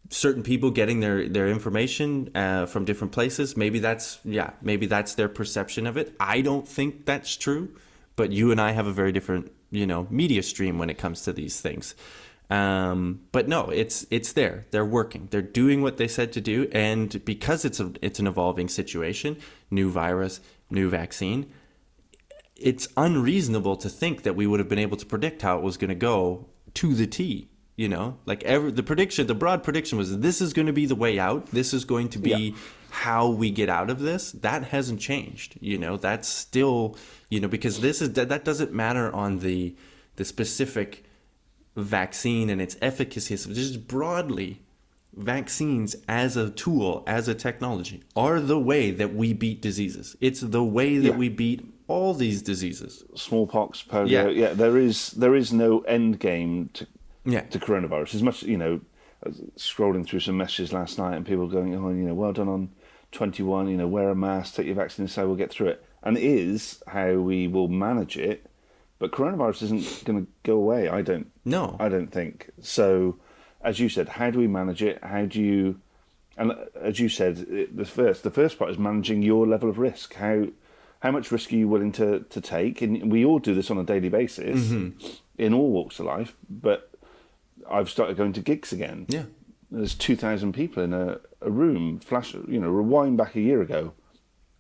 certain 0.10 0.44
people 0.44 0.72
getting 0.72 1.00
their 1.00 1.28
their 1.30 1.48
information 1.48 2.32
uh, 2.36 2.66
from 2.66 2.86
different 2.86 3.14
places. 3.14 3.56
Maybe 3.58 3.80
that's 3.80 4.20
yeah 4.24 4.52
maybe 4.62 4.86
that's 4.86 5.16
their 5.16 5.30
perception 5.30 5.88
of 5.88 5.98
it. 5.98 6.16
I 6.20 6.42
don't 6.42 6.68
think 6.68 7.06
that's 7.06 7.36
true 7.36 7.74
but 8.20 8.34
you 8.34 8.52
and 8.52 8.60
i 8.60 8.72
have 8.72 8.86
a 8.86 8.92
very 8.92 9.14
different 9.14 9.50
you 9.72 9.88
know 9.88 10.06
media 10.10 10.44
stream 10.44 10.78
when 10.78 10.90
it 10.90 10.98
comes 10.98 11.22
to 11.22 11.32
these 11.34 11.62
things. 11.62 11.96
Um, 12.50 13.22
but 13.32 13.48
no 13.48 13.70
it's 13.70 14.06
it's 14.10 14.34
there. 14.34 14.66
They're 14.72 14.86
working. 14.86 15.28
They're 15.32 15.42
doing 15.42 15.82
what 15.82 15.98
they 15.98 16.08
said 16.08 16.34
to 16.34 16.42
do. 16.42 16.68
And 16.72 17.24
because 17.24 17.64
it's 17.64 17.80
a 17.80 17.94
it's 18.02 18.20
an 18.20 18.28
evolving 18.28 18.68
situation 18.68 19.38
new 19.72 19.90
virus 19.90 20.42
new 20.70 20.90
vaccine 20.90 21.52
it's 22.62 22.88
unreasonable 22.98 23.76
to 23.78 23.90
think 23.90 24.24
that 24.24 24.36
we 24.36 24.46
would 24.48 24.60
have 24.60 24.70
been 24.70 24.80
able 24.80 24.98
to 24.98 25.06
predict 25.06 25.42
how 25.42 25.58
it 25.58 25.64
was 25.64 25.78
going 25.78 25.90
to 25.90 25.96
go 25.96 26.48
to 26.76 26.94
the 26.94 27.08
T. 27.08 27.50
You 27.76 27.88
know, 27.88 28.18
like 28.26 28.44
every 28.44 28.72
the 28.72 28.84
prediction, 28.84 29.26
the 29.28 29.34
broad 29.36 29.64
prediction 29.64 29.98
was 29.98 30.20
this 30.20 30.42
is 30.42 30.52
going 30.52 30.68
to 30.68 30.74
be 30.74 30.86
the 30.86 30.96
way 30.96 31.18
out. 31.18 31.46
This 31.48 31.74
is 31.74 31.86
going 31.86 32.10
to 32.10 32.20
be 32.20 32.30
Yeah. 32.32 32.58
how 32.90 33.30
we 33.30 33.52
get 33.52 33.70
out 33.70 33.90
of 33.90 34.00
this. 34.02 34.34
That 34.34 34.66
hasn't 34.66 35.00
changed. 35.00 35.58
You 35.62 35.78
know, 35.78 35.96
that's 35.96 36.28
still 36.28 36.98
you 37.30 37.40
know 37.40 37.48
because 37.48 37.80
this 37.80 38.02
is 38.02 38.12
that, 38.14 38.28
that 38.28 38.44
doesn't 38.44 38.74
matter 38.74 39.10
on 39.14 39.40
the 39.40 39.78
the 40.18 40.26
specific 40.26 41.06
vaccine 41.78 42.50
and 42.50 42.62
its 42.62 42.76
efficacy. 42.82 43.38
So 43.38 43.54
just 43.54 43.88
broadly, 43.88 44.62
vaccines 45.16 45.96
as 46.08 46.36
a 46.36 46.50
tool, 46.50 47.04
as 47.08 47.30
a 47.30 47.36
technology, 47.36 48.04
are 48.16 48.42
the 48.42 48.60
way 48.60 48.92
that 48.92 49.14
we 49.16 49.32
beat 49.34 49.62
diseases. 49.62 50.16
It's 50.20 50.42
the 50.42 50.64
way 50.64 50.98
that 50.98 51.12
Yeah. 51.12 51.16
we 51.18 51.30
beat 51.30 51.66
all 51.90 52.14
these 52.14 52.42
diseases. 52.42 53.04
smallpox, 53.16 53.84
polio. 53.84 54.10
Yeah. 54.10 54.28
Yeah. 54.30 54.54
there 54.54 54.78
is 54.78 55.12
there 55.12 55.36
is 55.36 55.52
no 55.52 55.80
end 55.82 56.20
game 56.20 56.70
to 56.76 56.88
Yeah. 57.26 57.42
to 57.42 57.60
coronavirus. 57.60 58.16
As 58.16 58.24
much 58.24 58.44
you 58.44 58.58
know, 58.58 58.80
scrolling 59.58 60.06
through 60.06 60.22
some 60.22 60.38
messages 60.38 60.72
last 60.74 60.98
night 60.98 61.16
and 61.16 61.26
people 61.26 61.48
going, 61.48 61.76
oh, 61.76 61.90
you 61.90 62.04
know, 62.08 62.14
well 62.14 62.34
done 62.34 62.48
on 62.48 62.70
twenty 63.12 63.44
one. 63.44 63.68
You 63.68 63.78
know, 63.78 63.88
wear 63.88 64.10
a 64.10 64.16
mask, 64.16 64.56
take 64.56 64.68
your 64.68 64.76
vaccine, 64.76 65.08
so 65.08 65.28
we'll 65.28 65.36
get 65.36 65.52
through 65.52 65.68
it. 65.70 65.86
And 66.04 66.18
it 66.18 66.24
is 66.24 66.82
how 66.88 67.14
we 67.16 67.48
will 67.48 67.68
manage 67.68 68.18
it. 68.18 68.46
But 69.00 69.12
coronavirus 69.12 69.64
isn't 69.64 70.04
going 70.06 70.26
to 70.26 70.32
go 70.44 70.56
away. 70.56 70.90
I 70.90 71.02
don't. 71.02 71.32
No. 71.46 71.76
I 71.80 71.90
don't 71.90 72.12
think 72.12 72.52
so. 72.62 73.18
As 73.62 73.80
you 73.80 73.90
said, 73.90 74.08
how 74.10 74.30
do 74.30 74.40
we 74.40 74.48
manage 74.48 74.82
it? 74.84 75.04
How 75.04 75.26
do 75.26 75.42
you? 75.42 75.80
And 76.38 76.52
uh, 76.54 76.56
as 76.82 77.00
you 77.00 77.10
said, 77.10 77.36
the 77.74 77.86
first 77.86 78.24
the 78.24 78.32
first 78.32 78.58
part 78.58 78.72
is 78.72 78.78
managing 78.78 79.22
your 79.22 79.46
level 79.48 79.70
of 79.70 79.78
risk. 79.80 80.14
How 80.16 80.48
how 81.00 81.12
much 81.12 81.32
risk 81.32 81.52
are 81.52 81.56
you 81.56 81.68
willing 81.68 81.92
to 81.94 82.22
to 82.30 82.42
take? 82.42 82.82
And 82.82 83.12
we 83.12 83.26
all 83.26 83.40
do 83.40 83.54
this 83.54 83.72
on 83.72 83.78
a 83.78 83.84
daily 83.84 84.10
basis 84.10 84.68
mm-hmm. 84.68 85.08
in 85.38 85.54
all 85.54 85.72
walks 85.72 86.00
of 86.00 86.06
life. 86.06 86.36
But 86.50 86.92
I've 87.70 87.90
started 87.90 88.18
going 88.18 88.34
to 88.34 88.42
gigs 88.42 88.72
again. 88.72 89.06
Yeah. 89.10 89.24
There's 89.72 89.94
two 89.94 90.16
thousand 90.16 90.54
people 90.54 90.84
in 90.84 90.94
a, 90.94 91.20
a 91.42 91.52
room. 91.52 92.00
Flash, 92.00 92.34
you 92.34 92.60
know, 92.60 92.70
rewind 92.70 93.18
back 93.18 93.36
a 93.36 93.42
year 93.42 93.62
ago. 93.62 93.94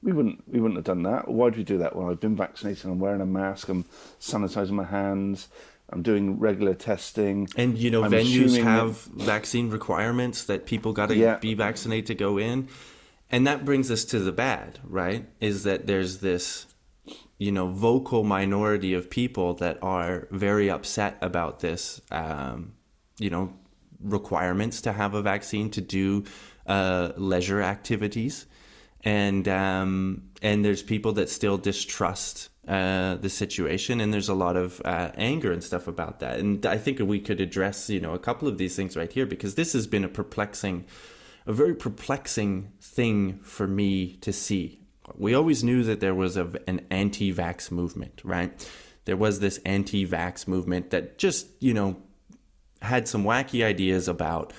We 0.02 0.14
wouldn't 0.14 0.44
we 0.48 0.60
wouldn't 0.60 0.78
have 0.78 0.86
done 0.86 1.04
that. 1.04 1.28
Why 1.28 1.50
do 1.50 1.58
we 1.58 1.64
do 1.64 1.78
that? 1.80 1.96
Well, 1.96 2.10
I've 2.10 2.22
been 2.22 2.36
vaccinated. 2.36 2.86
I'm 2.86 3.00
wearing 3.00 3.22
a 3.22 3.26
mask. 3.26 3.68
I'm 3.70 3.86
sanitizing 4.20 4.72
my 4.72 4.86
hands. 4.86 5.50
I'm 5.92 6.04
doing 6.04 6.40
regular 6.40 6.76
testing. 6.76 7.50
And 7.58 7.78
you 7.78 7.90
know, 7.90 8.04
I'm 8.04 8.12
venues 8.12 8.46
assuming 8.46 8.66
that- 8.66 8.72
have 8.72 9.02
vaccine 9.06 9.70
requirements 9.72 10.44
that 10.46 10.66
people 10.66 10.94
got 10.94 11.10
to 11.10 11.16
Yeah. 11.16 11.38
be 11.38 11.54
vaccinated 11.56 12.06
to 12.08 12.16
go 12.16 12.38
in. 12.38 12.70
And 13.30 13.46
that 13.46 13.66
brings 13.66 13.92
us 13.92 14.06
to 14.06 14.20
the 14.20 14.32
bad, 14.32 14.80
right? 14.84 15.28
Is 15.40 15.64
that 15.64 15.88
there's 15.88 16.20
this, 16.20 16.66
you 17.38 17.52
know, 17.52 17.68
vocal 17.68 18.24
minority 18.24 18.94
of 18.94 19.10
people 19.10 19.54
that 19.56 19.78
are 19.82 20.28
very 20.32 20.70
upset 20.70 21.18
about 21.22 21.60
this, 21.60 22.02
um, 22.12 22.74
you 23.20 23.30
know, 23.30 23.54
requirements 24.02 24.82
to 24.82 24.94
have 24.94 25.14
a 25.14 25.22
vaccine 25.22 25.70
to 25.72 25.82
do 25.82 26.24
uh, 26.66 27.12
leisure 27.18 27.62
activities, 27.62 28.46
and 29.04 29.48
um, 29.48 30.30
and 30.42 30.64
there's 30.64 30.84
people 30.84 31.14
that 31.14 31.30
still 31.30 31.58
distrust 31.58 32.50
uh, 32.68 33.16
the 33.16 33.30
situation, 33.30 34.00
and 34.00 34.14
there's 34.14 34.30
a 34.30 34.34
lot 34.34 34.56
of 34.56 34.82
uh, 34.86 35.12
anger 35.16 35.52
and 35.52 35.64
stuff 35.64 35.88
about 35.88 36.20
that. 36.20 36.40
And 36.40 36.66
I 36.66 36.78
think 36.78 37.00
we 37.00 37.20
could 37.20 37.42
address, 37.42 37.90
you 37.90 38.00
know, 38.00 38.14
a 38.14 38.20
couple 38.20 38.48
of 38.48 38.58
these 38.58 38.76
things 38.76 38.96
right 38.96 39.12
here 39.12 39.26
because 39.26 39.56
this 39.56 39.74
has 39.74 39.88
been 39.88 40.04
a 40.04 40.10
perplexing, 40.10 40.86
a 41.50 41.54
very 41.54 41.74
perplexing 41.74 42.72
thing 42.80 43.40
for 43.40 43.68
me 43.68 44.18
to 44.18 44.32
see. 44.32 44.80
We 45.18 45.34
always 45.34 45.64
knew 45.64 45.84
that 45.84 46.00
there 46.00 46.14
was 46.14 46.38
a, 46.38 46.52
an 46.68 46.86
anti-vax 46.92 47.72
movement, 47.72 48.22
right? 48.24 48.70
There 49.06 49.18
was 49.18 49.40
this 49.40 49.60
anti-vax 49.66 50.48
movement 50.48 50.92
that 50.92 51.18
just, 51.18 51.48
you 51.60 51.74
know, 51.74 51.98
had 52.84 53.08
some 53.08 53.24
wacky 53.24 53.66
ideas 53.66 54.08
about 54.08 54.54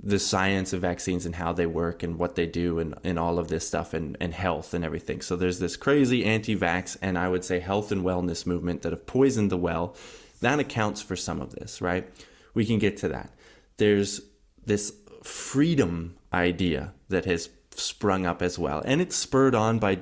the 0.00 0.20
science 0.20 0.72
of 0.72 0.80
vaccines 0.80 1.26
and 1.26 1.34
how 1.34 1.52
they 1.52 1.66
work 1.66 2.04
and 2.04 2.20
what 2.20 2.36
they 2.36 2.46
do 2.46 2.78
and, 2.78 2.94
and 3.02 3.18
all 3.18 3.40
of 3.40 3.48
this 3.48 3.66
stuff 3.66 3.92
and, 3.92 4.16
and 4.20 4.32
health 4.32 4.74
and 4.74 4.84
everything. 4.84 5.20
So 5.20 5.34
there's 5.34 5.58
this 5.58 5.76
crazy 5.76 6.24
anti 6.24 6.56
vax 6.56 6.96
and 7.02 7.18
I 7.18 7.28
would 7.28 7.44
say 7.44 7.58
health 7.58 7.90
and 7.90 8.04
wellness 8.04 8.46
movement 8.46 8.82
that 8.82 8.92
have 8.92 9.06
poisoned 9.06 9.50
the 9.50 9.56
well. 9.56 9.96
That 10.40 10.60
accounts 10.60 11.02
for 11.02 11.16
some 11.16 11.40
of 11.40 11.50
this, 11.50 11.82
right? 11.82 12.08
We 12.54 12.64
can 12.64 12.78
get 12.78 12.96
to 12.98 13.08
that. 13.08 13.34
There's 13.76 14.20
this 14.64 14.94
freedom 15.24 16.14
idea 16.32 16.92
that 17.08 17.24
has 17.24 17.50
sprung 17.70 18.26
up 18.26 18.42
as 18.42 18.58
well. 18.58 18.82
And 18.84 19.00
it's 19.00 19.16
spurred 19.16 19.54
on 19.54 19.78
by, 19.78 20.00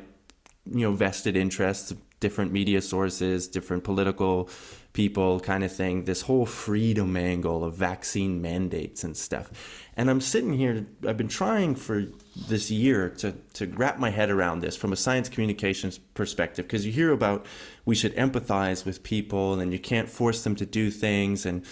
you 0.64 0.80
know, 0.80 0.92
vested 0.92 1.36
interests, 1.36 1.94
different 2.20 2.52
media 2.52 2.80
sources, 2.80 3.46
different 3.46 3.84
political 3.84 4.48
people 4.94 5.38
kind 5.40 5.62
of 5.62 5.70
thing, 5.70 6.04
this 6.04 6.22
whole 6.22 6.46
freedom 6.46 7.14
angle 7.18 7.62
of 7.62 7.74
vaccine 7.74 8.40
mandates 8.40 9.04
and 9.04 9.14
stuff. 9.14 9.50
And 9.94 10.08
I'm 10.08 10.22
sitting 10.22 10.54
here, 10.54 10.86
I've 11.06 11.18
been 11.18 11.28
trying 11.28 11.74
for 11.74 12.06
this 12.48 12.70
year 12.70 13.10
to, 13.18 13.32
to 13.54 13.66
wrap 13.66 13.98
my 13.98 14.08
head 14.08 14.30
around 14.30 14.60
this 14.60 14.74
from 14.74 14.94
a 14.94 14.96
science 14.96 15.28
communications 15.28 15.98
perspective, 15.98 16.64
because 16.64 16.86
you 16.86 16.92
hear 16.92 17.12
about 17.12 17.44
we 17.84 17.94
should 17.94 18.16
empathize 18.16 18.86
with 18.86 19.02
people 19.02 19.60
and 19.60 19.70
you 19.70 19.78
can't 19.78 20.08
force 20.08 20.42
them 20.42 20.56
to 20.56 20.64
do 20.64 20.90
things 20.90 21.44
and 21.44 21.66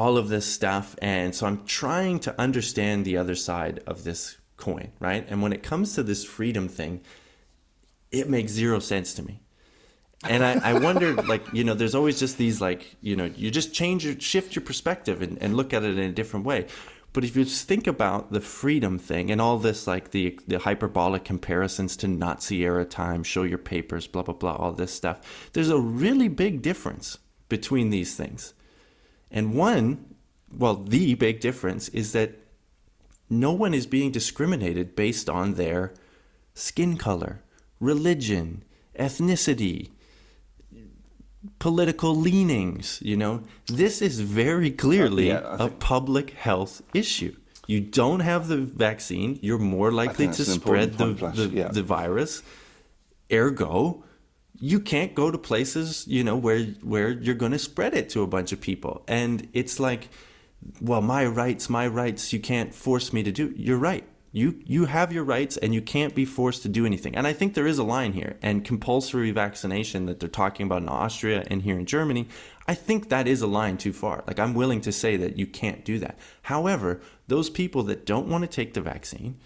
all 0.00 0.16
of 0.16 0.28
this 0.28 0.46
stuff. 0.46 0.96
And 1.02 1.34
so 1.34 1.46
I'm 1.46 1.64
trying 1.66 2.18
to 2.20 2.40
understand 2.40 3.04
the 3.04 3.16
other 3.16 3.34
side 3.34 3.82
of 3.86 4.04
this 4.04 4.38
coin, 4.56 4.92
right? 4.98 5.26
And 5.28 5.42
when 5.42 5.52
it 5.52 5.62
comes 5.62 5.94
to 5.94 6.02
this 6.02 6.24
freedom 6.24 6.68
thing, 6.68 7.02
it 8.10 8.28
makes 8.28 8.52
zero 8.52 8.78
sense 8.78 9.14
to 9.14 9.22
me 9.22 9.40
and 10.28 10.44
I, 10.44 10.70
I 10.70 10.72
wondered 10.74 11.26
like 11.32 11.42
you 11.52 11.64
know 11.64 11.74
there's 11.74 11.94
always 11.94 12.18
just 12.18 12.38
these 12.38 12.60
like 12.60 12.96
you 13.00 13.16
know 13.16 13.24
you 13.24 13.50
just 13.50 13.72
change 13.72 14.04
your 14.04 14.18
shift 14.20 14.54
your 14.54 14.64
perspective 14.64 15.22
and, 15.22 15.38
and 15.40 15.56
look 15.56 15.72
at 15.72 15.82
it 15.82 15.98
in 15.98 16.10
a 16.10 16.12
different 16.12 16.44
way 16.44 16.66
but 17.12 17.24
if 17.24 17.36
you 17.36 17.44
just 17.44 17.66
think 17.66 17.86
about 17.86 18.32
the 18.32 18.40
freedom 18.40 18.98
thing 18.98 19.30
and 19.30 19.40
all 19.40 19.58
this 19.58 19.86
like 19.86 20.10
the 20.10 20.38
the 20.46 20.58
hyperbolic 20.58 21.24
comparisons 21.24 21.96
to 21.96 22.08
nazi 22.08 22.64
era 22.64 22.84
time 22.84 23.22
show 23.22 23.42
your 23.42 23.58
papers 23.58 24.06
blah 24.06 24.22
blah 24.22 24.34
blah 24.34 24.56
all 24.56 24.72
this 24.72 24.92
stuff 24.92 25.50
there's 25.52 25.70
a 25.70 25.80
really 25.80 26.28
big 26.28 26.60
difference 26.62 27.18
between 27.48 27.90
these 27.90 28.14
things 28.16 28.52
and 29.30 29.54
one 29.54 30.04
well 30.52 30.74
the 30.74 31.14
big 31.14 31.40
difference 31.40 31.88
is 31.90 32.12
that 32.12 32.38
no 33.28 33.52
one 33.52 33.74
is 33.74 33.86
being 33.86 34.10
discriminated 34.10 34.96
based 34.96 35.30
on 35.30 35.54
their 35.54 35.94
skin 36.54 36.96
color 36.96 37.42
religion 37.78 38.64
ethnicity 38.98 39.90
political 41.58 42.14
leanings. 42.14 43.00
You 43.02 43.16
know, 43.16 43.42
this 43.66 44.02
is 44.02 44.20
very 44.20 44.70
clearly 44.70 45.32
uh, 45.32 45.40
yeah, 45.40 45.64
a 45.64 45.68
public 45.68 46.30
health 46.30 46.82
issue. 46.94 47.36
You 47.66 47.80
don't 47.80 48.20
have 48.20 48.48
the 48.48 48.56
vaccine, 48.56 49.38
you're 49.42 49.58
more 49.58 49.92
likely 49.92 50.26
to 50.26 50.44
spread 50.44 50.98
the, 50.98 51.12
the, 51.12 51.50
yeah. 51.52 51.68
the, 51.68 51.84
virus. 51.84 52.42
Ergo, 53.32 54.02
you 54.60 54.78
can't 54.78 55.14
go 55.14 55.30
to 55.30 55.38
places, 55.38 56.06
you 56.06 56.22
know, 56.22 56.36
where 56.36 56.64
where 56.82 57.10
you're 57.10 57.34
going 57.34 57.52
to 57.52 57.58
spread 57.58 57.94
it 57.94 58.10
to 58.10 58.22
a 58.22 58.26
bunch 58.26 58.52
of 58.52 58.60
people. 58.60 59.02
And 59.08 59.48
it's 59.54 59.80
like, 59.80 60.10
well, 60.80 61.00
my 61.00 61.24
rights, 61.24 61.70
my 61.70 61.86
rights, 61.86 62.32
you 62.32 62.40
can't 62.40 62.74
force 62.74 63.12
me 63.12 63.22
to 63.22 63.32
do. 63.32 63.54
You're 63.56 63.78
right. 63.78 64.04
You 64.32 64.60
you 64.66 64.84
have 64.84 65.12
your 65.12 65.24
rights 65.24 65.56
and 65.56 65.74
you 65.74 65.80
can't 65.80 66.14
be 66.14 66.26
forced 66.26 66.62
to 66.62 66.68
do 66.68 66.84
anything. 66.84 67.16
And 67.16 67.26
I 67.26 67.32
think 67.32 67.54
there 67.54 67.66
is 67.66 67.78
a 67.78 67.84
line 67.84 68.12
here. 68.12 68.36
And 68.42 68.62
compulsory 68.62 69.30
vaccination 69.30 70.04
that 70.06 70.20
they're 70.20 70.28
talking 70.28 70.66
about 70.66 70.82
in 70.82 70.88
Austria 70.90 71.42
and 71.48 71.62
here 71.62 71.78
in 71.78 71.86
Germany, 71.86 72.28
I 72.68 72.74
think 72.74 73.08
that 73.08 73.26
is 73.26 73.40
a 73.40 73.46
line 73.46 73.78
too 73.78 73.94
far. 73.94 74.22
Like 74.26 74.38
I'm 74.38 74.54
willing 74.54 74.82
to 74.82 74.92
say 74.92 75.16
that 75.16 75.36
you 75.38 75.46
can't 75.46 75.86
do 75.86 75.98
that. 76.00 76.18
However, 76.42 77.00
those 77.28 77.48
people 77.48 77.82
that 77.84 78.04
don't 78.04 78.28
want 78.28 78.42
to 78.42 78.48
take 78.48 78.74
the 78.74 78.82
vaccine, 78.82 79.38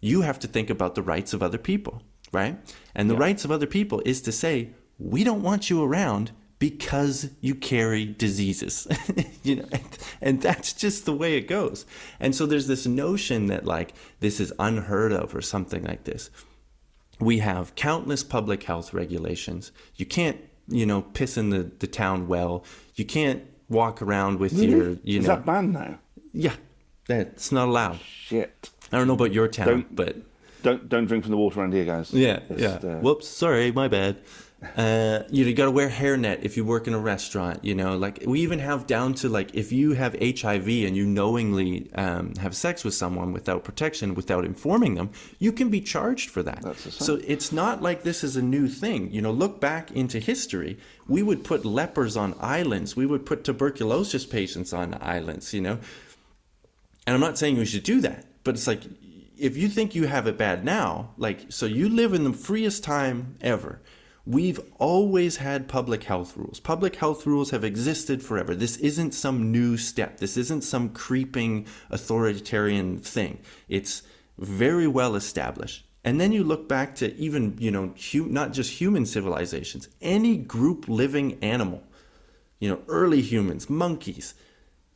you 0.00 0.22
have 0.22 0.38
to 0.38 0.46
think 0.46 0.70
about 0.70 0.94
the 0.94 1.02
rights 1.02 1.34
of 1.34 1.42
other 1.42 1.58
people, 1.58 2.02
right? 2.36 2.58
And 2.94 3.08
the 3.08 3.14
yeah. 3.14 3.20
rights 3.20 3.44
of 3.44 3.50
other 3.50 3.66
people 3.66 4.02
is 4.04 4.20
to 4.22 4.32
say, 4.32 4.70
we 4.98 5.24
don't 5.24 5.42
want 5.42 5.70
you 5.70 5.82
around 5.82 6.32
because 6.58 7.30
you 7.40 7.54
carry 7.54 8.04
diseases. 8.04 8.86
You 9.42 9.54
know 9.54 9.68
and, 9.70 9.98
and, 10.20 10.42
that's 10.42 10.72
just 10.72 11.04
the 11.04 11.14
way 11.14 11.36
it 11.36 11.46
goes. 11.46 11.86
And 12.18 12.34
so 12.34 12.46
there's 12.46 12.66
this 12.66 12.84
notion 12.84 13.46
that 13.46 13.64
like 13.64 13.94
this 14.18 14.40
is 14.40 14.52
unheard 14.58 15.12
of 15.12 15.36
or 15.36 15.40
something 15.40 15.84
like 15.84 16.02
this. 16.02 16.30
We 17.20 17.38
have 17.38 17.76
countless 17.76 18.24
public 18.24 18.64
health 18.64 18.92
regulations. 18.92 19.70
You 19.94 20.04
can't 20.04 20.40
you 20.66 20.84
know 20.84 21.02
piss 21.02 21.36
in 21.36 21.50
the, 21.50 21.70
the 21.78 21.86
town 21.86 22.26
well. 22.26 22.64
You 22.96 23.04
can't 23.04 23.44
walk 23.68 24.02
around 24.02 24.40
with 24.40 24.54
really? 24.54 24.66
your 24.66 24.88
you 25.04 25.20
is 25.20 25.28
know 25.28 25.36
that 25.36 25.46
banned 25.46 25.72
now? 25.74 26.00
Yeah 26.32 26.56
that's 27.06 27.52
not 27.52 27.68
allowed. 27.68 28.00
Shit. 28.00 28.70
I 28.92 28.98
don't 28.98 29.06
know 29.06 29.14
about 29.14 29.32
your 29.32 29.48
town 29.48 29.66
don't, 29.66 29.96
but 29.96 30.16
don't 30.66 30.88
don't 30.88 31.06
drink 31.06 31.22
from 31.24 31.30
the 31.30 31.36
water 31.36 31.60
around 31.60 31.72
here 31.72 31.84
guys 31.84 32.12
yeah 32.12 32.40
Just, 32.48 32.60
yeah 32.60 32.90
uh, 32.90 32.98
whoops 33.04 33.26
sorry 33.28 33.70
my 33.72 33.88
bad 33.88 34.16
uh, 34.76 35.22
you 35.30 35.44
know, 35.44 35.50
you 35.50 35.54
got 35.54 35.66
to 35.66 35.70
wear 35.70 35.88
hairnet 35.88 36.42
if 36.42 36.56
you 36.56 36.64
work 36.64 36.86
in 36.86 36.94
a 36.94 36.98
restaurant. 36.98 37.62
You 37.62 37.74
know, 37.74 37.96
like 37.96 38.22
we 38.26 38.40
even 38.40 38.58
have 38.58 38.86
down 38.86 39.12
to 39.14 39.28
like 39.28 39.54
if 39.54 39.70
you 39.70 39.92
have 39.92 40.14
HIV 40.14 40.66
and 40.66 40.96
you 40.96 41.06
knowingly 41.06 41.90
um, 41.94 42.34
have 42.36 42.56
sex 42.56 42.82
with 42.82 42.94
someone 42.94 43.32
without 43.32 43.64
protection, 43.64 44.14
without 44.14 44.44
informing 44.44 44.94
them, 44.94 45.10
you 45.38 45.52
can 45.52 45.68
be 45.68 45.80
charged 45.80 46.30
for 46.30 46.42
that. 46.42 46.64
So 46.78 47.20
it's 47.26 47.52
not 47.52 47.82
like 47.82 48.02
this 48.02 48.24
is 48.24 48.36
a 48.36 48.42
new 48.42 48.66
thing. 48.66 49.12
You 49.12 49.20
know, 49.20 49.30
look 49.30 49.60
back 49.60 49.90
into 49.90 50.18
history. 50.18 50.78
We 51.06 51.22
would 51.22 51.44
put 51.44 51.64
lepers 51.64 52.16
on 52.16 52.34
islands. 52.40 52.96
We 52.96 53.06
would 53.06 53.26
put 53.26 53.44
tuberculosis 53.44 54.24
patients 54.24 54.72
on 54.72 54.96
islands. 55.02 55.52
You 55.52 55.60
know, 55.60 55.78
and 57.06 57.14
I'm 57.14 57.20
not 57.20 57.38
saying 57.38 57.58
we 57.58 57.66
should 57.66 57.84
do 57.84 58.00
that, 58.00 58.24
but 58.42 58.54
it's 58.54 58.66
like 58.66 58.82
if 59.36 59.56
you 59.56 59.68
think 59.68 59.94
you 59.94 60.06
have 60.06 60.26
it 60.26 60.38
bad 60.38 60.64
now, 60.64 61.10
like 61.16 61.46
so 61.50 61.66
you 61.66 61.88
live 61.88 62.14
in 62.14 62.24
the 62.24 62.32
freest 62.32 62.84
time 62.84 63.36
ever 63.40 63.80
We've 64.26 64.58
always 64.78 65.36
had 65.36 65.68
public 65.68 66.02
health 66.02 66.36
rules. 66.36 66.58
Public 66.58 66.96
health 66.96 67.26
rules 67.26 67.50
have 67.52 67.62
existed 67.62 68.24
forever. 68.24 68.56
This 68.56 68.76
isn't 68.78 69.14
some 69.14 69.52
new 69.52 69.76
step. 69.76 70.18
This 70.18 70.36
isn't 70.36 70.64
some 70.64 70.88
creeping 70.88 71.68
authoritarian 71.90 72.98
thing. 72.98 73.38
It's 73.68 74.02
very 74.36 74.88
well 74.88 75.14
established. 75.14 75.86
And 76.02 76.20
then 76.20 76.32
you 76.32 76.42
look 76.42 76.68
back 76.68 76.96
to 76.96 77.14
even, 77.14 77.56
you 77.60 77.70
know, 77.70 77.94
not 78.14 78.52
just 78.52 78.72
human 78.72 79.06
civilizations, 79.06 79.88
any 80.00 80.36
group 80.36 80.88
living 80.88 81.38
animal, 81.40 81.84
you 82.58 82.68
know, 82.68 82.80
early 82.88 83.20
humans, 83.20 83.70
monkeys, 83.70 84.34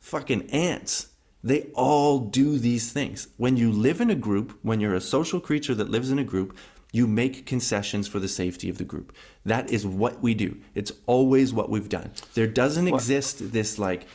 fucking 0.01 0.49
ants, 0.49 1.07
they 1.43 1.69
all 1.73 2.19
do 2.19 2.57
these 2.57 2.91
things. 2.91 3.27
When 3.37 3.57
you 3.57 3.71
live 3.71 3.99
in 3.99 4.09
a 4.09 4.15
group, 4.15 4.57
when 4.61 4.79
you're 4.79 4.93
a 4.93 5.01
social 5.01 5.39
creature 5.39 5.75
that 5.75 5.89
lives 5.89 6.11
in 6.11 6.19
a 6.19 6.23
group, 6.23 6.55
you 6.91 7.07
make 7.07 7.45
concessions 7.45 8.07
for 8.07 8.19
the 8.19 8.27
safety 8.27 8.69
of 8.69 8.77
the 8.77 8.83
group. 8.83 9.15
That 9.45 9.71
is 9.71 9.85
what 9.85 10.21
we 10.21 10.33
do. 10.33 10.57
It's 10.75 10.91
always 11.07 11.53
what 11.53 11.69
we've 11.69 11.89
done. 11.89 12.11
There 12.33 12.47
doesn't 12.47 12.89
what? 12.89 12.97
exist 12.97 13.51
this 13.53 13.79
like 13.79 14.05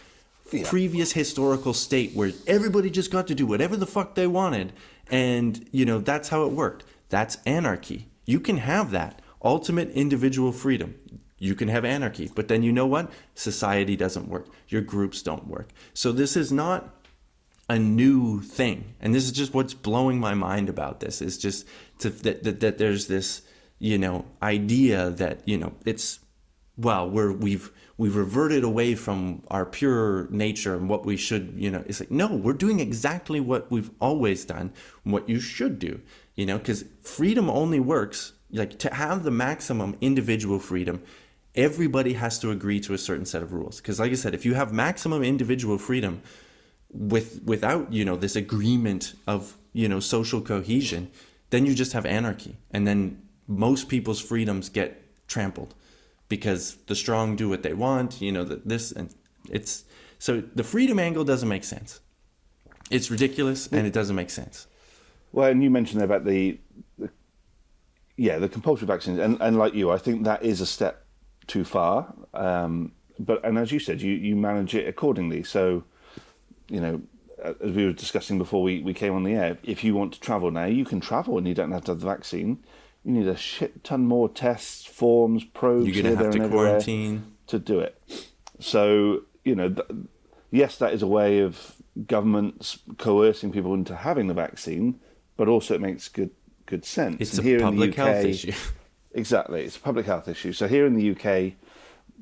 yeah. 0.53 0.69
previous 0.69 1.12
historical 1.12 1.73
state 1.73 2.12
where 2.12 2.33
everybody 2.47 2.91
just 2.91 3.11
got 3.11 3.27
to 3.29 3.35
do 3.35 3.47
whatever 3.47 3.77
the 3.77 3.87
fuck 3.87 4.15
they 4.15 4.27
wanted 4.27 4.73
and 5.09 5.67
you 5.73 5.85
know 5.85 5.99
that's 5.99 6.29
how 6.29 6.45
it 6.45 6.53
worked. 6.53 6.85
That's 7.09 7.39
anarchy. 7.47 8.09
You 8.25 8.41
can 8.41 8.59
have 8.59 8.91
that 8.91 9.23
ultimate 9.43 9.91
individual 9.91 10.53
freedom. 10.53 10.97
You 11.39 11.55
can 11.55 11.69
have 11.69 11.85
anarchy, 11.85 12.31
but 12.35 12.49
then 12.49 12.62
you 12.62 12.73
know 12.73 12.87
what? 12.87 13.12
Society 13.35 13.95
doesn't 13.95 14.29
work. 14.29 14.49
Your 14.69 14.81
groups 14.81 15.23
don't 15.23 15.47
work. 15.47 15.69
So 15.93 16.11
this 16.11 16.37
is 16.37 16.51
not 16.51 16.96
a 17.69 17.79
new 17.79 18.41
thing. 18.41 18.95
And 19.01 19.15
this 19.15 19.25
is 19.25 19.33
just 19.33 19.55
what's 19.55 19.75
blowing 19.75 20.21
my 20.21 20.35
mind 20.35 20.69
about 20.69 21.01
this 21.01 21.21
is 21.21 21.37
just 21.37 21.67
to, 21.99 22.11
that, 22.11 22.45
that, 22.45 22.61
that 22.61 22.79
there's 22.79 23.09
this, 23.09 23.43
you 23.79 23.99
know, 23.99 24.25
idea 24.43 25.11
that, 25.11 25.41
you 25.47 25.59
know, 25.59 25.73
it's, 25.85 26.21
well, 26.77 27.09
we're, 27.11 27.33
we've, 27.33 27.73
we've 27.99 28.15
reverted 28.15 28.63
away 28.63 28.95
from 28.95 29.43
our 29.49 29.67
pure 29.67 30.29
nature 30.31 30.75
and 30.75 30.89
what 30.89 31.05
we 31.05 31.17
should, 31.17 31.55
you 31.57 31.71
know, 31.71 31.83
it's 31.87 32.01
like, 32.01 32.11
no, 32.11 32.29
we're 32.29 32.53
doing 32.53 32.81
exactly 32.81 33.41
what 33.41 33.71
we've 33.71 33.91
always 34.01 34.45
done, 34.45 34.73
what 35.03 35.29
you 35.29 35.41
should 35.41 35.79
do, 35.79 36.01
you 36.35 36.47
know, 36.47 36.59
because 36.59 36.85
freedom 37.03 37.51
only 37.51 37.81
works, 37.81 38.33
like 38.53 38.79
to 38.79 38.95
have 38.95 39.25
the 39.25 39.31
maximum 39.31 39.97
individual 40.01 40.59
freedom, 40.61 41.03
everybody 41.57 42.13
has 42.13 42.39
to 42.39 42.51
agree 42.51 42.79
to 42.79 42.95
a 42.95 42.99
certain 42.99 43.25
set 43.25 43.43
of 43.43 43.53
rules. 43.53 43.81
Because, 43.81 43.99
like 43.99 44.13
I 44.13 44.15
said, 44.15 44.35
if 44.35 44.45
you 44.45 44.55
have 44.55 44.73
maximum 44.73 45.23
individual 45.23 45.79
freedom, 45.79 46.23
with 46.97 47.43
without 47.45 47.93
you 47.93 48.05
know 48.05 48.17
this 48.17 48.37
agreement 48.37 49.15
of 49.27 49.57
you 49.73 49.89
know 49.89 50.01
social 50.01 50.41
cohesion 50.41 51.11
then 51.51 51.65
you 51.65 51.77
just 51.77 51.93
have 51.93 52.05
anarchy. 52.05 52.57
And 52.73 52.89
then 52.89 53.23
most 53.47 53.89
people's 53.89 54.21
freedoms 54.21 54.69
get 54.69 55.01
trampled 55.29 55.77
because 56.29 56.75
the 56.89 56.97
strong 56.97 57.37
do 57.37 57.49
what 57.49 57.63
they 57.63 57.73
want 57.73 58.21
you 58.21 58.33
know 58.33 58.43
that 58.43 58.67
this 58.67 58.91
and 58.91 59.15
it's 59.49 59.85
so 60.19 60.41
the 60.55 60.65
freedom 60.65 60.99
angle 60.99 61.25
doesn't 61.25 61.49
make 61.49 61.65
sense. 61.65 62.01
It's 62.91 63.11
ridiculous 63.11 63.69
and 63.69 63.87
it 63.87 63.93
doesn't 63.93 64.17
make 64.17 64.31
sense. 64.31 64.67
Well 65.33 65.51
and 65.51 65.63
you 65.63 65.71
mentioned 65.71 66.03
about 66.03 66.25
the, 66.25 66.59
the 66.99 67.11
yeah 68.17 68.39
the 68.39 68.49
compulsory 68.49 68.87
vaccines. 68.87 69.19
And, 69.19 69.41
and 69.41 69.59
like 69.59 69.75
you 69.75 69.91
i 69.91 69.99
think 69.99 70.25
that 70.25 70.43
is 70.43 70.61
a 70.61 70.67
step 70.67 71.07
too 71.47 71.65
far. 71.65 72.13
Um, 72.35 72.93
but 73.19 73.45
and 73.45 73.59
as 73.59 73.73
you 73.73 73.79
said, 73.79 74.01
you 74.01 74.13
you 74.13 74.37
manage 74.37 74.75
it 74.75 74.89
accordingly. 74.89 75.43
So, 75.43 75.85
you 76.69 76.81
know, 76.81 77.03
as 77.43 77.73
we 77.73 77.85
were 77.85 77.93
discussing 77.93 78.39
before 78.39 78.63
we, 78.63 78.83
we 78.83 78.95
came 78.95 79.15
on 79.15 79.25
the 79.25 79.35
air, 79.35 79.59
if 79.63 79.85
you 79.85 79.95
want 79.95 80.13
to 80.15 80.21
travel 80.21 80.51
now, 80.51 80.65
you 80.65 80.85
can 80.85 81.01
travel 81.01 81.39
and 81.39 81.47
you 81.47 81.55
don't 81.55 81.73
have 81.73 81.85
to 81.85 81.93
have 81.93 82.01
the 82.01 82.07
vaccine. 82.07 82.65
You 83.05 83.13
need 83.13 83.29
a 83.29 83.37
shit 83.37 83.85
ton 83.85 84.05
more 84.07 84.29
tests, 84.29 84.85
forms, 84.85 85.45
probes. 85.45 85.87
You're 85.87 86.03
going 86.03 86.17
to 86.17 86.25
have 86.25 86.33
to 86.33 86.49
quarantine 86.49 87.37
to 87.47 87.59
do 87.59 87.79
it. 87.81 88.01
So 88.59 89.23
you 89.45 89.55
know, 89.55 89.71
th- 89.71 89.89
yes, 90.51 90.77
that 90.79 90.93
is 90.93 91.03
a 91.03 91.07
way 91.07 91.39
of 91.41 91.77
governments 92.07 92.79
coercing 92.99 93.53
people 93.53 93.73
into 93.75 93.95
having 93.95 94.27
the 94.27 94.35
vaccine, 94.35 95.01
but 95.37 95.49
also 95.49 95.75
it 95.75 95.81
makes 95.81 96.09
good 96.09 96.31
good 96.67 96.85
sense. 96.85 97.17
It's 97.21 97.39
and 97.39 97.49
a 97.49 97.61
public 97.61 97.91
UK, 97.91 97.97
health 97.97 98.25
issue. 98.25 98.53
Exactly, 99.15 99.65
it's 99.65 99.79
a 99.79 99.81
public 99.81 100.05
health 100.05 100.29
issue. 100.29 100.53
So 100.53 100.69
here 100.69 100.85
in 100.85 100.93
the 100.93 101.13
UK, 101.13 101.55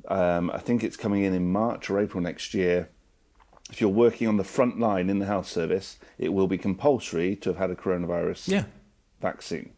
um, 0.06 0.48
I 0.52 0.58
think 0.58 0.84
it's 0.84 0.96
coming 0.96 1.24
in 1.24 1.34
in 1.34 1.50
March 1.50 1.90
or 1.90 1.98
April 1.98 2.22
next 2.22 2.54
year. 2.54 2.88
If 3.70 3.80
you're 3.80 3.90
working 3.90 4.28
on 4.28 4.36
the 4.36 4.44
front 4.44 4.78
line 4.78 5.08
in 5.08 5.18
the 5.18 5.26
health 5.26 5.48
service, 5.48 5.98
it 6.18 6.32
will 6.32 6.46
be 6.46 6.58
compulsory 6.58 7.34
to 7.36 7.50
have 7.50 7.58
had 7.58 7.70
a 7.70 7.74
coronavirus 7.74 8.48
yeah. 8.48 8.64
vaccine. 9.20 9.72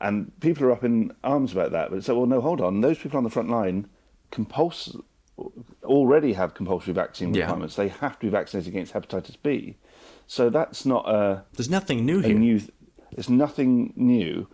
And 0.00 0.38
people 0.40 0.66
are 0.66 0.72
up 0.72 0.84
in 0.84 1.12
arms 1.24 1.52
about 1.52 1.72
that. 1.72 1.90
But 1.90 1.96
it's 1.96 2.08
like, 2.08 2.16
well, 2.16 2.26
no, 2.26 2.40
hold 2.40 2.60
on. 2.60 2.80
Those 2.80 2.98
people 2.98 3.16
on 3.16 3.24
the 3.24 3.30
front 3.30 3.48
line 3.48 3.88
compuls- 4.30 4.96
already 5.84 6.32
have 6.34 6.54
compulsory 6.54 6.92
vaccine 6.92 7.32
requirements. 7.32 7.78
Yeah. 7.78 7.84
They 7.84 7.90
have 7.90 8.18
to 8.18 8.26
be 8.26 8.30
vaccinated 8.30 8.72
against 8.72 8.92
hepatitis 8.92 9.36
B. 9.42 9.76
So 10.26 10.50
that's 10.50 10.84
not 10.84 11.08
a. 11.08 11.44
There's 11.54 11.70
nothing 11.70 12.04
new 12.04 12.20
here. 12.20 12.36
New, 12.36 12.60
there's 13.12 13.30
nothing 13.30 13.92
new. 13.96 14.48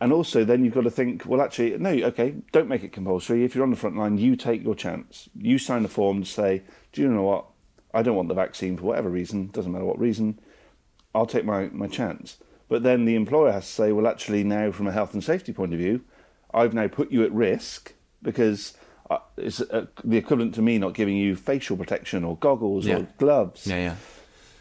And 0.00 0.12
also, 0.12 0.44
then 0.44 0.64
you've 0.64 0.74
got 0.74 0.82
to 0.82 0.90
think, 0.90 1.24
well, 1.26 1.40
actually, 1.40 1.78
no, 1.78 1.90
okay, 1.90 2.34
don't 2.50 2.66
make 2.66 2.82
it 2.82 2.92
compulsory. 2.92 3.44
If 3.44 3.54
you're 3.54 3.62
on 3.62 3.70
the 3.70 3.76
front 3.76 3.96
line, 3.96 4.18
you 4.18 4.34
take 4.34 4.64
your 4.64 4.74
chance. 4.74 5.28
You 5.36 5.58
sign 5.58 5.84
a 5.84 5.88
form 5.88 6.24
to 6.24 6.28
say, 6.28 6.62
do 6.92 7.02
you 7.02 7.08
know 7.08 7.22
what? 7.22 7.46
I 7.94 8.02
don't 8.02 8.16
want 8.16 8.28
the 8.28 8.34
vaccine 8.34 8.76
for 8.76 8.84
whatever 8.84 9.08
reason, 9.08 9.48
doesn't 9.48 9.70
matter 9.70 9.84
what 9.84 9.98
reason. 9.98 10.40
I'll 11.14 11.26
take 11.26 11.44
my, 11.44 11.68
my 11.72 11.88
chance. 11.88 12.38
But 12.68 12.82
then 12.82 13.04
the 13.04 13.16
employer 13.16 13.52
has 13.52 13.66
to 13.66 13.72
say, 13.72 13.92
well, 13.92 14.06
actually, 14.06 14.44
now 14.44 14.70
from 14.72 14.86
a 14.86 14.92
health 14.92 15.12
and 15.12 15.22
safety 15.22 15.52
point 15.52 15.74
of 15.74 15.78
view, 15.78 16.02
I've 16.54 16.72
now 16.72 16.88
put 16.88 17.12
you 17.12 17.22
at 17.22 17.32
risk 17.32 17.92
because 18.22 18.74
uh, 19.10 19.18
it's 19.36 19.60
uh, 19.60 19.86
the 20.04 20.16
equivalent 20.16 20.54
to 20.54 20.62
me 20.62 20.78
not 20.78 20.94
giving 20.94 21.16
you 21.16 21.36
facial 21.36 21.76
protection 21.76 22.24
or 22.24 22.36
goggles 22.36 22.86
yeah. 22.86 22.98
or 22.98 23.08
gloves. 23.18 23.66
Yeah, 23.66 23.76
yeah. 23.76 23.96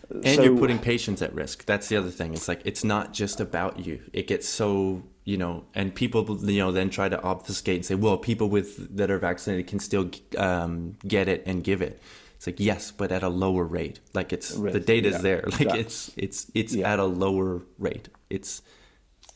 And 0.09 0.35
so, 0.35 0.43
you're 0.43 0.57
putting 0.57 0.79
patients 0.79 1.21
at 1.21 1.33
risk. 1.33 1.65
That's 1.65 1.87
the 1.87 1.95
other 1.95 2.09
thing. 2.09 2.33
It's 2.33 2.49
like 2.49 2.61
it's 2.65 2.83
not 2.83 3.13
just 3.13 3.39
about 3.39 3.85
you. 3.85 4.01
It 4.11 4.27
gets 4.27 4.49
so 4.49 5.03
you 5.23 5.37
know, 5.37 5.63
and 5.73 5.93
people 5.93 6.37
you 6.49 6.59
know 6.59 6.71
then 6.71 6.89
try 6.89 7.07
to 7.07 7.21
obfuscate 7.21 7.75
and 7.77 7.85
say, 7.85 7.95
well, 7.95 8.17
people 8.17 8.49
with 8.49 8.95
that 8.97 9.09
are 9.09 9.19
vaccinated 9.19 9.67
can 9.67 9.79
still 9.79 10.09
um, 10.37 10.97
get 11.07 11.27
it 11.27 11.43
and 11.45 11.63
give 11.63 11.81
it. 11.81 12.01
It's 12.41 12.47
like 12.47 12.59
yes, 12.59 12.89
but 12.89 13.11
at 13.11 13.21
a 13.21 13.29
lower 13.29 13.63
rate. 13.63 13.99
Like 14.15 14.33
it's 14.33 14.55
risk, 14.55 14.73
the 14.73 14.79
data's 14.79 15.13
yeah, 15.13 15.21
there. 15.21 15.43
Like 15.59 15.75
it's 15.75 16.09
it's 16.17 16.49
it's 16.55 16.73
yeah. 16.73 16.91
at 16.91 16.97
a 16.97 17.05
lower 17.05 17.61
rate. 17.77 18.09
It's 18.31 18.63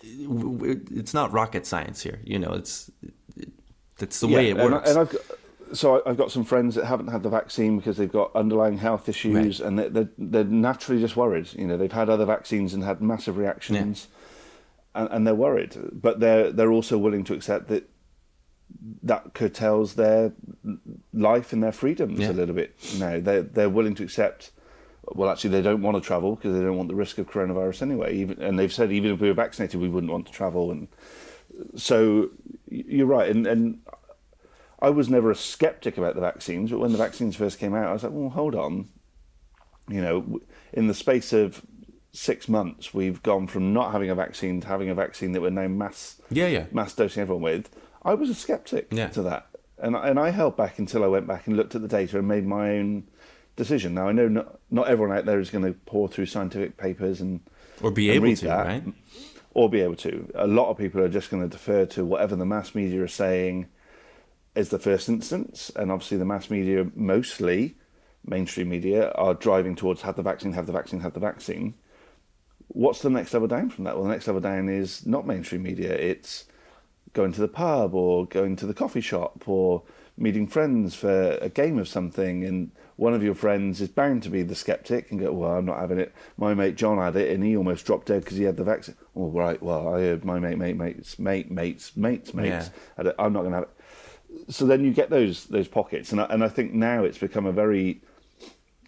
it's 0.02 1.14
not 1.14 1.32
rocket 1.32 1.68
science 1.68 2.02
here. 2.02 2.20
You 2.24 2.40
know, 2.40 2.54
it's 2.54 2.90
that's 4.00 4.20
the 4.22 4.28
way 4.28 4.50
it 4.50 4.58
works. 4.58 4.90
And, 4.90 4.98
I, 4.98 5.02
and 5.02 5.08
I've 5.08 5.10
got, 5.12 5.22
so 5.78 6.02
I've 6.04 6.18
got 6.18 6.32
some 6.32 6.44
friends 6.44 6.74
that 6.74 6.86
haven't 6.86 7.10
had 7.10 7.22
the 7.22 7.30
vaccine 7.30 7.78
because 7.78 7.98
they've 7.98 8.12
got 8.12 8.36
underlying 8.36 8.80
health 8.80 9.08
issues, 9.08 9.60
right. 9.60 9.68
and 9.68 9.78
they're, 9.78 9.90
they're, 9.90 10.10
they're 10.18 10.44
naturally 10.44 11.00
just 11.00 11.16
worried. 11.16 11.54
You 11.54 11.68
know, 11.68 11.78
they've 11.78 11.92
had 11.92 12.10
other 12.10 12.26
vaccines 12.26 12.74
and 12.74 12.84
had 12.84 13.02
massive 13.02 13.38
reactions, 13.38 14.08
yeah. 14.96 15.02
and, 15.04 15.12
and 15.12 15.28
they're 15.28 15.36
worried. 15.36 15.78
But 15.92 16.22
they're 16.22 16.52
they're 16.52 16.72
also 16.72 16.98
willing 16.98 17.24
to 17.26 17.36
accept 17.36 17.68
that 17.68 17.88
that 19.04 19.34
curtails 19.34 19.96
their 19.96 20.34
life 21.14 21.54
and 21.54 21.64
their 21.64 21.72
freedoms 21.72 22.20
yeah. 22.20 22.32
a 22.32 22.34
little 22.34 22.56
bit. 22.56 22.76
Know, 22.98 23.20
they're 23.20 23.42
they're 23.42 23.70
willing 23.70 23.96
to 23.96 24.04
accept. 24.04 24.52
Well, 25.08 25.30
actually, 25.30 25.52
they 25.52 25.62
don't 25.62 25.82
want 25.82 25.96
to 25.96 26.02
travel 26.02 26.36
because 26.36 26.56
they 26.56 26.62
don't 26.62 26.78
want 26.78 26.90
the 26.90 26.96
risk 26.96 27.18
of 27.20 27.30
coronavirus 27.30 27.84
anyway. 27.84 28.16
Even, 28.16 28.42
and 28.42 28.58
they've 28.58 28.74
said 28.74 28.92
even 28.92 29.12
if 29.12 29.20
we 29.20 29.28
were 29.28 29.36
vaccinated, 29.36 29.80
we 29.80 29.90
wouldn't 29.90 30.12
want 30.12 30.26
to 30.28 30.32
travel. 30.32 30.72
And 30.72 30.88
so 31.76 32.30
you're 32.70 33.06
right, 33.06 33.30
and 33.30 33.46
and 33.46 33.80
I 34.80 34.90
was 34.90 35.10
never 35.10 35.32
a 35.32 35.36
skeptic 35.36 35.98
about 35.98 36.16
the 36.16 36.22
vaccines, 36.22 36.72
but 36.72 36.80
when 36.80 36.92
the 36.92 36.98
vaccines 36.98 37.36
first 37.36 37.60
came 37.60 37.74
out, 37.74 37.88
I 37.88 37.94
was 37.94 38.04
like, 38.04 38.12
well, 38.14 38.30
hold 38.30 38.56
on. 38.56 38.90
You 39.88 40.02
know, 40.02 40.40
in 40.74 40.88
the 40.88 40.94
space 40.94 41.32
of 41.32 41.64
six 42.12 42.48
months, 42.48 42.94
we've 42.94 43.22
gone 43.24 43.48
from 43.48 43.74
not 43.74 43.92
having 43.92 44.10
a 44.10 44.16
vaccine 44.16 44.62
to 44.62 44.68
having 44.68 44.90
a 44.90 44.96
vaccine 44.96 45.32
that 45.34 45.42
we're 45.42 45.50
now 45.50 45.68
mass 45.68 46.22
yeah 46.30 46.48
yeah 46.48 46.66
mass 46.72 46.94
dosing 46.94 47.22
everyone 47.22 47.44
with. 47.44 47.70
I 48.06 48.14
was 48.14 48.30
a 48.30 48.36
skeptic 48.36 48.88
yeah. 48.92 49.08
to 49.10 49.24
that, 49.24 49.48
and 49.78 49.96
and 49.96 50.20
I 50.20 50.30
held 50.30 50.56
back 50.56 50.80
until 50.80 51.04
I 51.04 51.08
went 51.08 51.28
back 51.28 51.48
and 51.48 51.58
looked 51.58 51.76
at 51.76 51.82
the 51.82 51.88
data 51.88 52.20
and 52.20 52.28
made 52.28 52.46
my 52.46 52.78
own 52.78 53.08
decision. 53.56 53.96
Now 53.96 54.08
I 54.08 54.12
know 54.12 54.28
not 54.28 54.60
not 54.70 54.88
everyone 54.88 55.18
out 55.18 55.26
there 55.26 55.40
is 55.40 55.50
going 55.50 55.66
to 55.66 55.74
pour 55.86 56.08
through 56.08 56.28
scientific 56.28 56.78
papers 56.78 57.20
and 57.20 57.42
or 57.82 57.92
be 57.92 58.10
and 58.10 58.24
able 58.24 58.36
to, 58.36 58.46
that. 58.46 58.68
right? 58.68 58.84
or 59.56 59.70
be 59.70 59.82
able 59.82 59.96
to. 59.96 60.30
A 60.36 60.46
lot 60.46 60.70
of 60.70 60.78
people 60.78 61.02
are 61.02 61.10
just 61.10 61.32
going 61.32 61.42
to 61.42 61.50
defer 61.50 61.86
to 61.88 62.06
whatever 62.06 62.36
the 62.36 62.46
mass 62.46 62.76
media 62.76 63.02
are 63.02 63.08
saying 63.08 63.68
is 64.54 64.70
the 64.70 64.80
first 64.80 65.10
instance, 65.10 65.72
and 65.76 65.92
obviously 65.92 66.18
the 66.18 66.26
mass 66.26 66.50
media, 66.50 66.88
mostly 66.94 67.76
mainstream 68.24 68.70
media, 68.70 69.12
are 69.12 69.34
driving 69.34 69.76
towards 69.76 70.02
have 70.04 70.16
the 70.16 70.22
vaccine, 70.22 70.54
have 70.54 70.68
the 70.68 70.72
vaccine, 70.72 71.00
have 71.00 71.14
the 71.14 71.20
vaccine. 71.20 71.74
What's 72.68 73.02
the 73.02 73.10
next 73.10 73.34
level 73.34 73.48
down 73.48 73.70
from 73.70 73.86
that? 73.86 73.96
Well, 73.96 74.04
the 74.04 74.12
next 74.12 74.28
level 74.28 74.42
down 74.42 74.70
is 74.70 75.06
not 75.06 75.26
mainstream 75.26 75.64
media. 75.64 75.94
It's 75.94 76.46
going 77.16 77.32
to 77.32 77.42
the 77.42 77.48
pub 77.48 77.96
or 77.96 78.28
going 78.28 78.56
to 78.58 78.68
the 78.68 78.74
coffee 78.76 79.02
shop 79.02 79.48
or 79.48 79.82
meeting 80.18 80.46
friends 80.46 80.94
for 80.94 81.40
a 81.42 81.50
game 81.50 81.80
of 81.80 81.88
something 81.88 82.44
and 82.44 82.72
one 82.98 83.14
of 83.14 83.24
your 83.24 83.34
friends 83.34 83.82
is 83.82 83.90
bound 83.90 84.24
to 84.24 84.30
be 84.30 84.44
the 84.44 84.56
skeptic 84.56 85.12
and 85.12 85.20
go, 85.20 85.34
well, 85.34 85.52
I'm 85.52 85.66
not 85.66 85.80
having 85.80 86.00
it. 86.00 86.14
My 86.38 86.54
mate 86.54 86.76
John 86.76 86.98
had 86.98 87.16
it 87.16 87.34
and 87.34 87.44
he 87.44 87.58
almost 87.58 87.86
dropped 87.86 88.08
dead 88.08 88.24
because 88.24 88.38
he 88.38 88.44
had 88.44 88.56
the 88.56 88.64
vaccine. 88.64 88.96
Oh, 89.16 89.30
right. 89.30 89.62
Well, 89.62 89.94
I 89.94 90.02
heard 90.02 90.24
my 90.24 90.40
mate, 90.40 90.58
mate, 90.58 90.78
mates, 90.78 91.18
mate, 91.18 91.50
mates, 91.50 91.98
mates, 91.98 92.34
mates. 92.34 92.70
Yeah. 92.98 93.12
I'm 93.18 93.34
not 93.34 93.42
going 93.42 93.52
to 93.52 93.58
have 93.58 93.64
it. 93.64 94.54
So 94.54 94.66
then 94.66 94.84
you 94.84 94.92
get 94.92 95.10
those 95.10 95.46
those 95.46 95.70
pockets, 95.70 96.12
and 96.12 96.20
I, 96.20 96.26
and 96.26 96.44
I 96.44 96.50
think 96.50 96.74
now 96.74 97.06
it's 97.06 97.18
become 97.18 97.46
a 97.46 97.54
very 97.54 98.02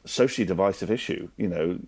socially 0.03 0.45
divisive 0.45 0.91
issue. 0.91 1.29
You 1.37 1.47
know, 1.47 1.79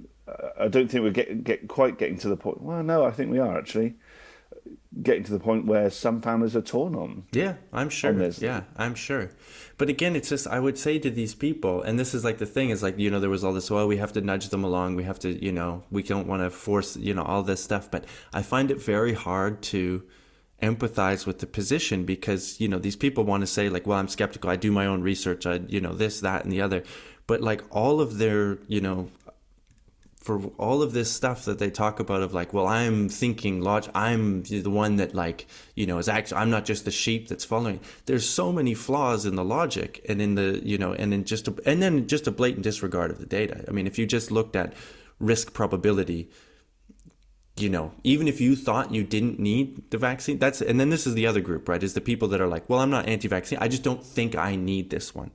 I 0.58 0.70
don't 0.70 0.90
think 0.90 1.04
we're 1.04 1.12
get, 1.12 1.44
get 1.44 1.68
quite 1.68 1.98
getting 1.98 2.18
to 2.20 2.30
the 2.30 2.38
point. 2.38 2.62
Well, 2.62 2.84
no, 2.84 3.04
I 3.04 3.12
think 3.12 3.32
we 3.32 3.40
are 3.40 3.58
actually 3.58 3.96
getting 5.02 5.24
to 5.24 5.32
the 5.32 5.40
point 5.40 5.66
where 5.66 5.90
some 5.90 6.22
families 6.22 6.56
are 6.56 6.62
torn 6.62 6.96
on. 6.96 7.24
Yeah, 7.32 7.56
I'm 7.72 7.90
sure. 7.90 8.12
Yeah, 8.40 8.64
I'm 8.76 8.96
sure. 8.96 9.30
But 9.78 9.90
again, 9.90 10.16
it's 10.16 10.30
just 10.30 10.48
I 10.48 10.60
would 10.60 10.78
say 10.78 11.00
to 11.00 11.10
these 11.10 11.36
people, 11.36 11.82
and 11.82 12.00
this 12.00 12.14
is 12.14 12.24
like 12.24 12.40
the 12.40 12.46
thing 12.46 12.70
is 12.70 12.82
like 12.82 12.98
you 12.98 13.10
know 13.10 13.20
there 13.20 13.30
was 13.30 13.44
all 13.44 13.54
this. 13.54 13.70
Well, 13.70 13.88
we 13.88 13.98
have 13.98 14.14
to 14.14 14.22
nudge 14.22 14.50
them 14.50 14.64
along. 14.64 14.96
We 14.96 15.04
have 15.04 15.20
to 15.20 15.44
you 15.44 15.52
know 15.52 15.84
we 15.92 16.04
don't 16.04 16.28
want 16.28 16.42
to 16.42 16.50
force 16.50 16.98
you 16.98 17.14
know 17.14 17.24
all 17.24 17.44
this 17.44 17.64
stuff. 17.64 17.90
But 17.90 18.06
I 18.34 18.42
find 18.42 18.72
it 18.72 18.82
very 18.82 19.14
hard 19.14 19.62
to 19.64 20.04
empathize 20.62 21.26
with 21.26 21.40
the 21.40 21.48
position 21.48 22.04
because 22.04 22.60
you 22.60 22.68
know 22.68 22.80
these 22.80 22.96
people 22.96 23.24
want 23.24 23.40
to 23.40 23.48
say 23.48 23.70
like 23.70 23.88
well 23.88 23.98
i'm 23.98 24.10
skeptical 24.10 24.50
i 24.50 24.58
do 24.58 24.74
my 24.74 24.86
own 24.86 25.02
research 25.02 25.46
i 25.46 25.56
you 25.70 25.80
know 25.80 25.94
this 25.94 26.20
that 26.20 26.44
and 26.44 26.52
the 26.52 26.60
other 26.60 26.84
but 27.28 27.40
like 27.40 27.64
all 27.70 28.02
of 28.02 28.18
their 28.18 28.58
you 28.68 28.82
know 28.82 29.10
for 30.20 30.42
all 30.58 30.82
of 30.82 30.92
this 30.92 31.10
stuff 31.10 31.46
that 31.46 31.60
they 31.60 31.72
talk 31.72 32.00
about 32.00 32.22
of 32.22 32.34
like 32.34 32.54
well 32.54 32.68
i'm 32.68 33.08
thinking 33.08 33.62
log 33.62 33.88
i'm 33.96 34.44
the 34.44 34.70
one 34.70 34.98
that 34.98 35.16
like 35.16 35.48
you 35.76 35.86
know 35.86 35.98
is 35.98 36.10
actually 36.10 36.38
i'm 36.38 36.50
not 36.50 36.66
just 36.66 36.84
the 36.86 36.92
sheep 36.92 37.28
that's 37.28 37.46
following. 37.46 37.80
There's 38.06 38.28
so 38.28 38.52
many 38.52 38.74
flaws 38.74 39.26
in 39.26 39.36
the 39.36 39.46
logic 39.46 40.06
and 40.08 40.22
in 40.22 40.36
the 40.36 40.62
you 40.64 40.78
know 40.78 40.94
and 40.94 41.14
in 41.14 41.24
just 41.24 41.48
a, 41.48 41.56
and 41.66 41.82
then 41.82 42.08
just 42.08 42.28
a 42.28 42.32
blatant 42.32 42.64
disregard 42.64 43.12
of 43.12 43.20
the 43.20 43.26
data. 43.26 43.64
I 43.68 43.72
mean 43.72 43.88
if 43.88 43.98
you 43.98 44.06
just 44.06 44.32
looked 44.32 44.56
at 44.56 44.74
risk 45.20 45.54
probability 45.54 46.30
you 47.58 47.70
know 47.70 47.92
even 48.04 48.28
if 48.28 48.40
you 48.40 48.56
thought 48.56 48.94
you 48.94 49.04
didn't 49.04 49.40
need 49.40 49.90
the 49.92 49.98
vaccine 49.98 50.38
that's 50.38 50.62
and 50.62 50.80
then 50.80 50.90
this 50.90 51.06
is 51.06 51.14
the 51.14 51.28
other 51.28 51.42
group 51.42 51.68
right 51.68 51.84
is 51.84 51.94
the 51.94 52.02
people 52.02 52.28
that 52.30 52.40
are 52.40 52.48
like 52.48 52.70
well 52.70 52.80
i'm 52.80 52.90
not 52.90 53.08
anti-vaccine 53.08 53.60
i 53.62 53.68
just 53.68 53.84
don't 53.84 54.04
think 54.04 54.36
i 54.36 54.56
need 54.56 54.90
this 54.90 55.14
one. 55.16 55.32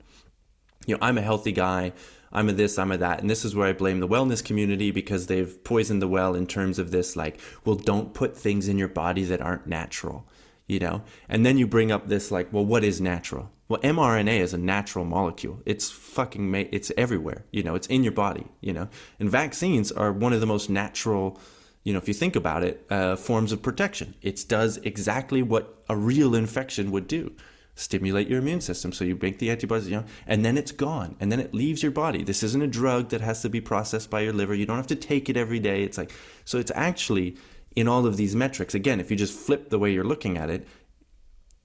You 0.87 0.94
know 0.94 0.99
i'm 1.03 1.18
a 1.18 1.23
healthy 1.23 1.53
guy 1.53 1.92
I'm 2.35 2.49
a 2.49 2.53
this, 2.53 2.79
I'm 2.79 2.90
a 2.90 2.99
that. 2.99 3.20
And 3.20 3.31
this 3.31 3.44
is 3.44 3.55
where 3.55 3.68
I 3.68 3.73
blame 3.73 4.01
the 4.01 4.09
wellness 4.09 4.44
community 4.44 4.90
because 4.90 5.27
they've 5.27 5.62
poisoned 5.62 6.03
the 6.03 6.09
well 6.09 6.35
in 6.35 6.47
terms 6.47 6.79
of 6.79 6.90
this, 6.90 7.14
like, 7.14 7.40
well, 7.64 7.77
don't 7.77 8.12
put 8.12 8.37
things 8.37 8.68
in 8.68 8.77
your 8.77 8.88
body 8.88 9.25
that 9.25 9.40
aren't 9.40 9.68
natural, 9.68 10.27
you 10.66 10.81
know? 10.81 11.03
And 11.29 11.47
then 11.47 11.59
you 11.59 11.66
bring 11.66 11.92
up 11.92 12.09
this, 12.09 12.33
like, 12.33 12.53
well, 12.53 12.64
what 12.64 12.83
is 12.83 13.01
natural? 13.01 13.51
Well, 13.68 13.81
mRNA 13.81 14.40
is 14.40 14.53
a 14.53 14.59
natural 14.59 15.05
molecule. 15.05 15.62
It's 15.64 15.90
fucking, 15.90 16.51
ma- 16.51 16.64
it's 16.73 16.90
everywhere, 16.97 17.47
you 17.53 17.62
know, 17.62 17.77
it's 17.77 17.87
in 17.87 18.03
your 18.03 18.12
body, 18.12 18.47
you 18.61 18.73
know? 18.73 18.88
And 19.20 19.31
vaccines 19.31 19.92
are 19.92 20.12
one 20.12 20.33
of 20.33 20.40
the 20.40 20.47
most 20.47 20.68
natural, 20.68 21.40
you 21.85 21.92
know, 21.92 21.99
if 21.99 22.09
you 22.09 22.14
think 22.14 22.35
about 22.35 22.64
it, 22.64 22.85
uh, 22.91 23.14
forms 23.14 23.53
of 23.53 23.62
protection. 23.62 24.14
It 24.22 24.45
does 24.49 24.78
exactly 24.78 25.41
what 25.41 25.85
a 25.89 25.97
real 25.97 26.35
infection 26.35 26.91
would 26.91 27.07
do 27.07 27.32
stimulate 27.75 28.29
your 28.29 28.39
immune 28.39 28.61
system. 28.61 28.93
So 28.93 29.05
you 29.05 29.18
make 29.20 29.39
the 29.39 29.51
antibodies, 29.51 29.89
you 29.89 29.97
know, 29.97 30.05
and 30.27 30.45
then 30.45 30.57
it's 30.57 30.72
gone, 30.72 31.16
and 31.20 31.31
then 31.33 31.41
it 31.41 31.55
leaves 31.55 31.83
your 31.83 31.93
body. 31.93 32.22
This 32.22 32.43
isn't 32.43 32.62
a 32.62 32.66
drug 32.66 33.09
that 33.09 33.20
has 33.20 33.43
to 33.43 33.49
be 33.49 33.61
processed 33.61 34.11
by 34.11 34.20
your 34.20 34.33
liver. 34.33 34.55
You 34.55 34.66
don't 34.66 34.77
have 34.77 34.87
to 34.89 34.97
take 34.97 35.29
it 35.29 35.37
every 35.37 35.59
day. 35.59 35.83
It's 35.83 35.99
like 35.99 36.12
so. 36.45 36.59
It's 36.59 36.72
actually 36.75 37.37
in 37.75 37.89
all 37.89 38.07
of 38.07 38.16
these 38.16 38.37
metrics. 38.37 38.75
Again, 38.75 39.01
if 39.01 39.11
you 39.11 39.16
just 39.16 39.37
flip 39.37 39.70
the 39.70 39.79
way 39.79 39.93
you're 39.93 40.05
looking 40.05 40.39
at 40.39 40.51
it, 40.51 40.66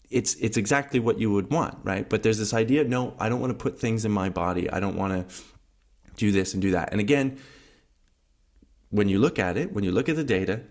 it's 0.10 0.36
it's 0.36 0.57
exactly 0.57 0.99
what 0.99 1.20
you 1.20 1.32
would 1.32 1.51
want, 1.51 1.78
right? 1.84 2.10
But 2.10 2.24
there's 2.24 2.39
this 2.39 2.53
idea, 2.53 2.84
no, 2.84 3.14
I 3.20 3.30
don't 3.30 3.39
want 3.39 3.51
to 3.51 3.64
put 3.64 3.80
things 3.80 4.05
in 4.05 4.12
my 4.12 4.30
body. 4.30 4.70
I 4.70 4.80
don't 4.80 4.95
want 4.95 5.30
to 5.30 5.36
do 6.18 6.32
this 6.32 6.53
and 6.53 6.62
do 6.62 6.72
that. 6.72 6.91
And 6.91 6.99
again, 6.99 7.38
when 8.89 9.07
you 9.07 9.20
look 9.20 9.38
at 9.38 9.55
it, 9.57 9.72
when 9.72 9.84
you 9.84 9.91
look 9.91 10.10
at 10.10 10.16
the 10.16 10.24
data, 10.24 10.62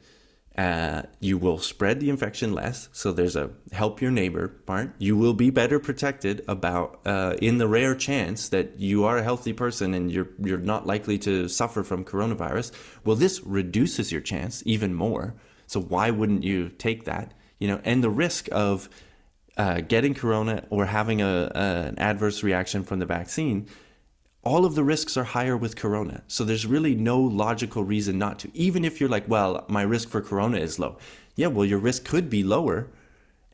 uh, 0.58 1.02
you 1.20 1.38
will 1.38 1.58
spread 1.58 2.00
the 2.00 2.10
infection 2.10 2.52
less. 2.52 2.88
So 2.92 3.12
there's 3.12 3.36
a 3.36 3.50
help 3.70 4.02
your 4.02 4.10
neighbor 4.10 4.48
part. 4.48 4.92
You 4.98 5.16
will 5.16 5.32
be 5.32 5.50
better 5.50 5.78
protected 5.78 6.44
about 6.48 7.00
uh, 7.06 7.36
in 7.40 7.58
the 7.58 7.68
rare 7.68 7.94
chance 7.94 8.48
that 8.48 8.80
you 8.80 9.04
are 9.04 9.18
a 9.18 9.22
healthy 9.22 9.52
person 9.52 9.94
and 9.94 10.10
you're 10.10 10.30
you're 10.42 10.58
not 10.58 10.84
likely 10.84 11.16
to 11.18 11.48
suffer 11.48 11.84
from 11.84 12.04
coronavirus. 12.04 12.72
Well, 13.04 13.14
this 13.14 13.40
reduces 13.44 14.10
your 14.10 14.20
chance 14.20 14.64
even 14.66 14.94
more. 14.94 15.36
So 15.68 15.80
why 15.80 16.10
wouldn't 16.10 16.42
you 16.42 16.70
take 16.70 17.04
that? 17.04 17.34
You 17.60 17.68
know, 17.68 17.80
and 17.84 18.02
the 18.02 18.10
risk 18.10 18.48
of 18.50 18.88
uh, 19.56 19.80
getting 19.82 20.12
corona 20.12 20.64
or 20.70 20.86
having 20.86 21.22
a, 21.22 21.52
a, 21.54 21.60
an 21.88 21.98
adverse 22.00 22.42
reaction 22.42 22.82
from 22.82 22.98
the 22.98 23.06
vaccine, 23.06 23.68
all 24.48 24.64
of 24.64 24.74
the 24.74 24.82
risks 24.82 25.14
are 25.18 25.24
higher 25.24 25.58
with 25.58 25.76
corona. 25.76 26.22
So 26.26 26.42
there's 26.42 26.64
really 26.64 26.94
no 26.94 27.20
logical 27.20 27.84
reason 27.84 28.16
not 28.16 28.38
to. 28.38 28.50
Even 28.54 28.82
if 28.82 28.98
you're 28.98 29.10
like, 29.10 29.28
well, 29.28 29.66
my 29.68 29.82
risk 29.82 30.08
for 30.08 30.22
corona 30.22 30.56
is 30.56 30.78
low. 30.78 30.96
Yeah, 31.36 31.48
well, 31.48 31.66
your 31.66 31.78
risk 31.78 32.06
could 32.06 32.30
be 32.30 32.42
lower. 32.42 32.88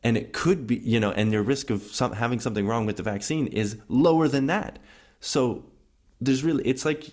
And 0.05 0.15
it 0.15 0.31
could 0.31 0.65
be, 0.65 0.77
you 0.77 1.01
know, 1.01 1.11
and 1.11 1.33
your 1.33 1.43
risk 1.43 1.69
of 1.69 1.81
some, 1.81 2.13
having 2.13 2.39
something 2.39 2.65
wrong 2.65 2.85
with 2.85 2.95
the 2.95 3.03
vaccine 3.03 3.47
is 3.47 3.77
lower 3.89 4.29
than 4.29 4.45
that. 4.47 4.79
So 5.19 5.65
there's 6.21 6.45
really, 6.45 6.63
it's 6.63 6.85
like 6.85 7.09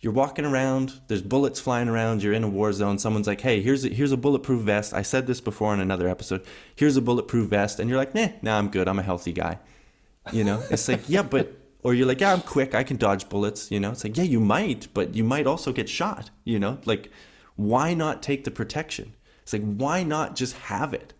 you're 0.00 0.12
walking 0.12 0.44
around, 0.44 1.00
there's 1.06 1.22
bullets 1.22 1.60
flying 1.60 1.88
around, 1.88 2.22
you're 2.22 2.34
in 2.34 2.44
a 2.44 2.48
war 2.48 2.74
zone. 2.74 2.98
Someone's 2.98 3.26
like, 3.26 3.40
"Hey, 3.40 3.62
here's 3.62 3.84
a, 3.84 3.88
here's 3.88 4.12
a 4.12 4.16
bulletproof 4.16 4.62
vest." 4.62 4.92
I 4.92 5.02
said 5.02 5.26
this 5.26 5.40
before 5.40 5.72
in 5.74 5.80
another 5.80 6.08
episode. 6.08 6.44
Here's 6.74 6.96
a 6.96 7.00
bulletproof 7.00 7.48
vest, 7.48 7.80
and 7.80 7.88
you're 7.88 7.98
like, 7.98 8.14
"Nah, 8.14 8.28
nah, 8.42 8.58
I'm 8.58 8.68
good. 8.68 8.86
I'm 8.88 8.98
a 8.98 9.02
healthy 9.02 9.32
guy." 9.32 9.58
You 10.32 10.44
know, 10.44 10.62
it's 10.70 10.88
like, 10.88 11.08
yeah, 11.08 11.22
but 11.22 11.56
or 11.88 11.94
you're 11.94 12.06
like, 12.06 12.20
"Yeah, 12.20 12.34
I'm 12.34 12.42
quick. 12.42 12.74
I 12.74 12.82
can 12.82 12.98
dodge 12.98 13.28
bullets." 13.30 13.70
You 13.70 13.80
know, 13.80 13.92
it's 13.92 14.04
like, 14.04 14.18
yeah, 14.18 14.24
you 14.24 14.40
might, 14.40 14.88
but 14.92 15.14
you 15.14 15.24
might 15.24 15.46
also 15.46 15.72
get 15.72 15.88
shot. 15.88 16.30
You 16.44 16.58
know, 16.58 16.78
like, 16.84 17.10
why 17.56 17.94
not 17.94 18.22
take 18.22 18.44
the 18.44 18.50
protection? 18.50 19.14
It's 19.42 19.52
like, 19.54 19.64
why 19.64 20.02
not 20.02 20.36
just 20.36 20.54
have 20.56 20.92
it, 20.92 21.14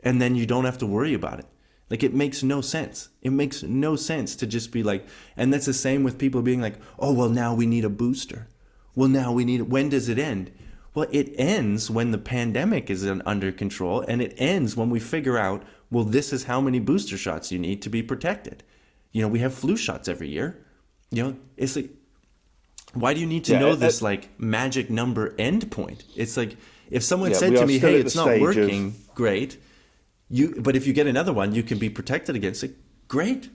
and 0.00 0.20
then 0.20 0.34
you 0.36 0.44
don't 0.44 0.66
have 0.66 0.78
to 0.78 0.86
worry 0.86 1.14
about 1.14 1.38
it. 1.38 1.46
Like 1.90 2.02
it 2.02 2.12
makes 2.14 2.42
no 2.42 2.60
sense. 2.60 3.10
It 3.22 3.30
makes 3.30 3.62
no 3.62 3.96
sense 3.96 4.36
to 4.36 4.46
just 4.46 4.72
be 4.72 4.82
like, 4.82 5.06
and 5.36 5.52
that's 5.52 5.66
the 5.66 5.72
same 5.72 6.02
with 6.02 6.18
people 6.18 6.42
being 6.42 6.60
like, 6.60 6.76
oh, 6.98 7.12
well, 7.12 7.28
now 7.28 7.54
we 7.54 7.66
need 7.66 7.84
a 7.84 7.90
booster. 7.90 8.48
Well, 8.94 9.08
now 9.08 9.32
we 9.32 9.44
need, 9.44 9.62
when 9.62 9.88
does 9.90 10.08
it 10.08 10.18
end? 10.18 10.50
Well, 10.94 11.06
it 11.10 11.32
ends 11.36 11.90
when 11.90 12.10
the 12.10 12.18
pandemic 12.18 12.88
is 12.88 13.04
under 13.26 13.52
control 13.52 14.00
and 14.06 14.22
it 14.22 14.34
ends 14.38 14.76
when 14.76 14.90
we 14.90 15.00
figure 15.00 15.36
out, 15.36 15.64
well, 15.90 16.04
this 16.04 16.32
is 16.32 16.44
how 16.44 16.60
many 16.60 16.78
booster 16.78 17.18
shots 17.18 17.50
you 17.50 17.58
need 17.58 17.82
to 17.82 17.90
be 17.90 18.02
protected. 18.02 18.62
You 19.14 19.22
know, 19.22 19.28
we 19.28 19.38
have 19.38 19.54
flu 19.54 19.78
shots 19.78 20.06
every 20.06 20.28
year. 20.28 20.66
You 21.10 21.22
know, 21.22 21.36
it's 21.56 21.76
like, 21.76 21.88
why 22.92 23.14
do 23.14 23.20
you 23.20 23.26
need 23.26 23.44
to 23.44 23.52
yeah, 23.52 23.60
know 23.60 23.74
this 23.74 24.02
like 24.02 24.28
magic 24.38 24.90
number 24.90 25.34
end 25.38 25.70
point? 25.70 26.04
It's 26.14 26.36
like, 26.36 26.58
if 26.90 27.02
someone 27.02 27.30
yeah, 27.30 27.38
said 27.38 27.56
to 27.56 27.66
me, 27.66 27.78
hey, 27.78 27.94
it's 27.94 28.14
not 28.14 28.38
working, 28.38 28.88
of... 28.88 29.14
great 29.14 29.56
you, 30.34 30.54
but 30.58 30.74
if 30.74 30.86
you 30.86 30.92
get 30.92 31.06
another 31.06 31.32
one, 31.32 31.54
you 31.54 31.62
can 31.62 31.78
be 31.78 31.88
protected 31.88 32.34
against 32.34 32.64
it. 32.64 32.74
Great. 33.08 33.50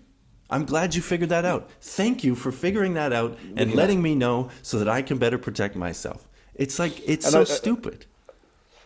I'm 0.50 0.66
glad 0.66 0.96
you 0.96 1.02
figured 1.02 1.30
that 1.30 1.46
out. 1.46 1.70
Thank 1.82 2.24
you 2.24 2.36
for 2.36 2.52
figuring 2.52 2.94
that 2.94 3.14
out 3.14 3.38
and 3.56 3.70
yeah. 3.70 3.76
letting 3.76 4.02
me 4.02 4.16
know 4.16 4.50
so 4.62 4.80
that 4.80 4.88
I 4.88 5.02
can 5.02 5.18
better 5.18 5.38
protect 5.38 5.76
myself. 5.76 6.28
It's 6.56 6.80
like 6.80 7.08
it's 7.08 7.26
and 7.26 7.34
so 7.34 7.42
I, 7.42 7.44
stupid. 7.44 8.06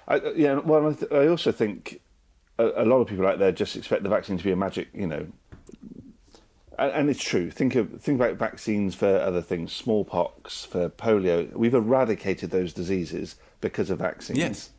I, 0.08 0.16
yeah, 0.36 0.56
well, 0.56 0.90
I, 0.90 0.94
th- 0.94 1.12
I 1.12 1.28
also 1.28 1.52
think 1.52 2.02
a, 2.58 2.84
a, 2.84 2.86
lot 2.86 2.98
of 2.98 3.08
people 3.08 3.26
out 3.26 3.40
there 3.40 3.52
just 3.52 3.76
expect 3.76 4.04
the 4.04 4.10
vaccine 4.10 4.38
to 4.38 4.44
be 4.44 4.52
a 4.52 4.56
magic, 4.56 4.90
you 4.94 5.08
know. 5.08 5.28
And, 6.90 7.10
it's 7.10 7.24
true. 7.24 7.52
Think 7.52 7.76
of 7.76 8.02
think 8.02 8.20
about 8.20 8.38
vaccines 8.38 8.96
for 8.96 9.18
other 9.18 9.42
things, 9.42 9.72
smallpox, 9.72 10.66
for 10.66 10.90
polio. 10.90 11.54
We've 11.54 11.74
eradicated 11.74 12.52
those 12.52 12.74
diseases 12.74 13.36
because 13.62 13.90
of 13.90 14.00
vaccines. 14.00 14.40
Yes. 14.40 14.70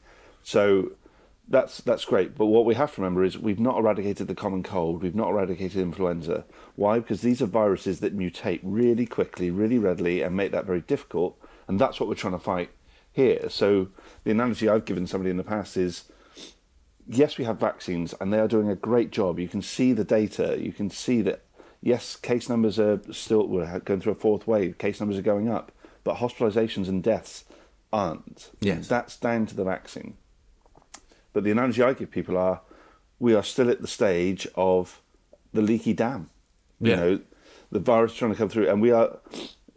So 0.42 0.92
that's 1.48 1.78
that's 1.78 2.04
great. 2.04 2.36
But 2.36 2.46
what 2.46 2.64
we 2.64 2.74
have 2.74 2.94
to 2.94 3.00
remember 3.00 3.24
is 3.24 3.38
we've 3.38 3.60
not 3.60 3.78
eradicated 3.78 4.28
the 4.28 4.34
common 4.34 4.62
cold. 4.62 5.02
We've 5.02 5.14
not 5.14 5.30
eradicated 5.30 5.80
influenza. 5.80 6.44
Why? 6.76 6.98
Because 6.98 7.20
these 7.22 7.40
are 7.42 7.46
viruses 7.46 8.00
that 8.00 8.16
mutate 8.16 8.60
really 8.62 9.06
quickly, 9.06 9.50
really 9.50 9.78
readily, 9.78 10.22
and 10.22 10.36
make 10.36 10.52
that 10.52 10.66
very 10.66 10.80
difficult. 10.80 11.38
And 11.68 11.78
that's 11.78 12.00
what 12.00 12.08
we're 12.08 12.14
trying 12.14 12.32
to 12.32 12.38
fight 12.38 12.70
here. 13.12 13.48
So 13.48 13.88
the 14.24 14.30
analogy 14.30 14.68
I've 14.68 14.84
given 14.84 15.06
somebody 15.06 15.30
in 15.30 15.36
the 15.36 15.44
past 15.44 15.76
is. 15.76 16.04
Yes, 17.06 17.36
we 17.36 17.44
have 17.44 17.60
vaccines 17.60 18.14
and 18.18 18.32
they 18.32 18.38
are 18.38 18.48
doing 18.48 18.70
a 18.70 18.74
great 18.74 19.10
job. 19.10 19.38
You 19.38 19.46
can 19.46 19.60
see 19.60 19.92
the 19.92 20.04
data. 20.04 20.56
You 20.58 20.72
can 20.72 20.88
see 20.88 21.20
that, 21.20 21.44
yes, 21.84 22.16
case 22.16 22.48
numbers 22.48 22.78
are 22.78 23.00
still, 23.12 23.46
we're 23.46 23.78
going 23.80 24.00
through 24.00 24.12
a 24.12 24.16
fourth 24.16 24.46
wave. 24.46 24.78
Case 24.78 24.98
numbers 24.98 25.18
are 25.18 25.22
going 25.22 25.48
up, 25.48 25.70
but 26.02 26.16
hospitalizations 26.16 26.88
and 26.88 27.02
deaths 27.02 27.44
aren't. 27.92 28.50
Yes. 28.60 28.88
That's 28.88 29.16
down 29.16 29.46
to 29.46 29.54
the 29.54 29.64
vaccine. 29.64 30.16
But 31.32 31.44
the 31.44 31.50
analogy 31.50 31.82
I 31.82 31.92
give 31.92 32.10
people 32.10 32.36
are 32.36 32.62
we 33.20 33.34
are 33.34 33.42
still 33.42 33.70
at 33.70 33.80
the 33.80 33.86
stage 33.86 34.48
of 34.54 35.00
the 35.52 35.62
leaky 35.62 35.92
dam. 35.92 36.30
You 36.80 36.90
yeah. 36.90 36.96
know, 36.96 37.20
the 37.70 37.78
virus 37.78 38.14
trying 38.14 38.32
to 38.32 38.36
come 38.36 38.48
through, 38.48 38.68
and 38.68 38.80
we 38.80 38.90
are, 38.90 39.18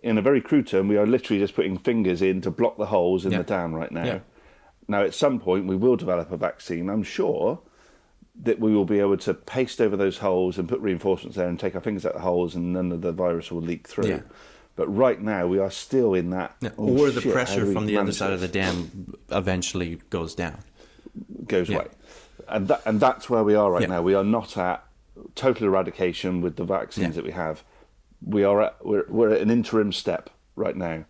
in 0.02 0.18
a 0.18 0.22
very 0.22 0.42
crude 0.42 0.68
term, 0.68 0.88
we 0.88 0.98
are 0.98 1.06
literally 1.06 1.42
just 1.42 1.56
putting 1.56 1.78
fingers 1.78 2.22
in 2.22 2.42
to 2.42 2.52
block 2.52 2.78
the 2.78 2.88
holes 2.88 3.26
in 3.26 3.32
yeah. 3.32 3.40
the 3.40 3.44
dam 3.44 3.74
right 3.74 3.92
now. 3.92 4.06
Yeah. 4.06 4.20
Now, 4.88 5.04
at 5.04 5.14
some 5.14 5.40
point, 5.40 5.68
we 5.68 5.76
will 5.76 5.98
develop 5.98 6.32
a 6.32 6.38
vaccine. 6.38 6.90
I'm 6.90 7.04
sure 7.04 7.60
that 8.44 8.60
we 8.60 8.74
will 8.74 8.86
be 8.86 9.00
able 9.00 9.18
to 9.18 9.34
paste 9.34 9.82
over 9.82 9.98
those 9.98 10.20
holes 10.20 10.58
and 10.58 10.70
put 10.70 10.80
reinforcements 10.80 11.38
there 11.38 11.48
and 11.48 11.60
take 11.60 11.76
our 11.76 11.82
fingers 11.82 12.06
out 12.06 12.14
the 12.14 12.20
holes, 12.20 12.56
and 12.56 12.74
none 12.74 12.92
of 12.92 13.02
the 13.02 13.12
virus 13.12 13.52
will 13.52 13.62
leak 13.62 13.88
through. 13.88 14.08
Yeah. 14.08 14.22
But 14.76 14.88
right 14.96 15.20
now, 15.20 15.48
we 15.48 15.58
are 15.58 15.72
still 15.72 16.14
in 16.14 16.30
that. 16.30 16.56
Yeah. 16.62 16.70
Oh, 16.78 17.00
or 17.00 17.10
the 17.10 17.22
shit, 17.22 17.34
pressure 17.34 17.72
from 17.72 17.88
the 17.88 17.98
other 17.98 18.12
side 18.12 18.34
of 18.34 18.40
the 18.40 18.48
dam 18.48 19.16
eventually 19.30 20.02
goes 20.10 20.36
down 20.36 20.60
goes 21.48 21.70
yeah. 21.70 21.78
away. 21.78 21.88
And 22.48 22.68
that, 22.70 22.82
and 22.86 23.00
that's 23.00 23.30
where 23.30 23.44
we 23.44 23.56
are 23.56 23.72
right 23.72 23.90
now. 23.90 24.02
We 24.02 24.14
are 24.14 24.24
not 24.24 24.58
at 24.58 24.84
total 25.36 25.68
eradication 25.68 26.42
with 26.42 26.56
the 26.56 26.64
vaccines 26.64 27.16
that 27.16 27.26
we 27.26 27.32
have. 27.32 27.64
We 28.26 28.44
are 28.44 28.62
at 28.62 28.86
we're 28.86 29.06
we're 29.10 29.34
at 29.34 29.42
an 29.42 29.50
interim 29.50 29.92
step 29.92 30.30
right 30.56 30.76
now. 30.76 31.06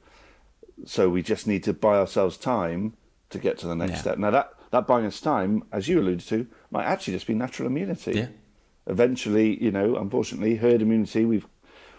So 0.85 1.09
we 1.09 1.21
just 1.21 1.47
need 1.47 1.63
to 1.65 1.73
buy 1.73 1.97
ourselves 1.97 2.37
time 2.37 2.93
to 3.29 3.39
get 3.39 3.57
to 3.59 3.67
the 3.67 3.75
next 3.75 3.99
step. 4.01 4.17
Now 4.17 4.31
that 4.31 4.53
that 4.71 4.87
buying 4.87 5.05
us 5.05 5.19
time, 5.19 5.63
as 5.71 5.87
you 5.87 5.99
alluded 5.99 6.27
to, 6.27 6.47
might 6.71 6.85
actually 6.85 7.13
just 7.13 7.27
be 7.27 7.33
natural 7.33 7.67
immunity. 7.67 8.13
Yeah. 8.13 8.27
Eventually, 8.85 9.61
you 9.63 9.71
know, 9.71 9.97
unfortunately, 9.97 10.55
herd 10.55 10.81
immunity. 10.81 11.25
We've 11.25 11.47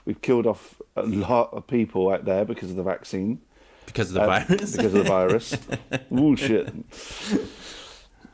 we've 0.04 0.20
killed 0.22 0.46
off 0.46 0.80
a 0.96 1.02
lot 1.02 1.50
of 1.52 1.66
people 1.66 2.10
out 2.10 2.24
there 2.24 2.44
because 2.44 2.70
of 2.70 2.76
the 2.76 2.82
vaccine. 2.82 3.40
Because 3.86 4.08
of 4.08 4.14
the 4.14 4.22
uh, 4.22 4.26
virus. 4.26 4.48
because 4.72 4.84
of 4.84 4.92
the 4.92 5.02
virus. 5.02 5.56
oh 5.92 5.98
Bullshit. 6.10 6.72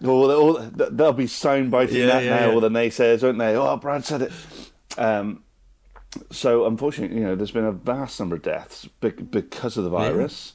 Or, 0.05 0.61
they'll 0.61 1.13
be 1.13 1.25
soundbiting 1.25 1.93
yeah, 1.93 2.07
that 2.07 2.25
yeah, 2.25 2.31
now, 2.31 2.49
yeah. 2.49 2.55
or 2.55 2.61
the 2.61 2.69
naysayers, 2.69 3.23
won't 3.23 3.39
they? 3.39 3.57
Oh, 3.57 3.77
Brad 3.77 4.05
said 4.05 4.23
it. 4.23 4.33
Um, 4.99 5.45
so, 6.31 6.67
unfortunately, 6.67 7.17
you 7.17 7.25
know, 7.25 7.35
there's 7.35 7.53
been 7.53 7.65
a 7.65 7.73
vast 7.73 8.21
number 8.21 8.37
of 8.37 8.43
deaths 8.43 8.89
because 9.01 9.77
of 9.77 9.85
the 9.85 9.91
virus. 9.91 10.55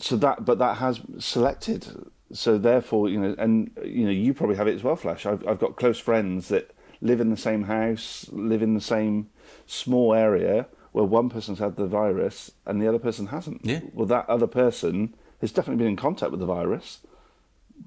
So 0.00 0.16
that, 0.16 0.44
but 0.44 0.58
that 0.58 0.78
has 0.78 1.00
selected. 1.18 2.08
So 2.32 2.58
therefore, 2.58 3.08
you 3.08 3.20
know, 3.20 3.34
and 3.38 3.70
you 3.84 4.04
know, 4.04 4.10
you 4.10 4.34
probably 4.34 4.56
have 4.56 4.66
it 4.66 4.74
as 4.74 4.82
well, 4.82 4.96
Flash. 4.96 5.26
I've 5.26 5.46
I've 5.46 5.60
got 5.60 5.76
close 5.76 5.98
friends 5.98 6.48
that 6.48 6.72
live 7.00 7.20
in 7.20 7.30
the 7.30 7.36
same 7.36 7.64
house, 7.64 8.26
live 8.32 8.62
in 8.62 8.74
the 8.74 8.80
same 8.80 9.30
small 9.66 10.12
area 10.14 10.66
where 10.92 11.04
one 11.04 11.28
person's 11.28 11.58
had 11.58 11.76
the 11.76 11.86
virus 11.86 12.50
and 12.64 12.80
the 12.80 12.88
other 12.88 12.98
person 12.98 13.26
hasn't. 13.26 13.60
Yeah. 13.64 13.80
Well, 13.92 14.06
that 14.06 14.28
other 14.28 14.46
person 14.46 15.14
has 15.40 15.52
definitely 15.52 15.84
been 15.84 15.92
in 15.92 15.96
contact 15.96 16.30
with 16.30 16.40
the 16.40 16.46
virus 16.46 17.00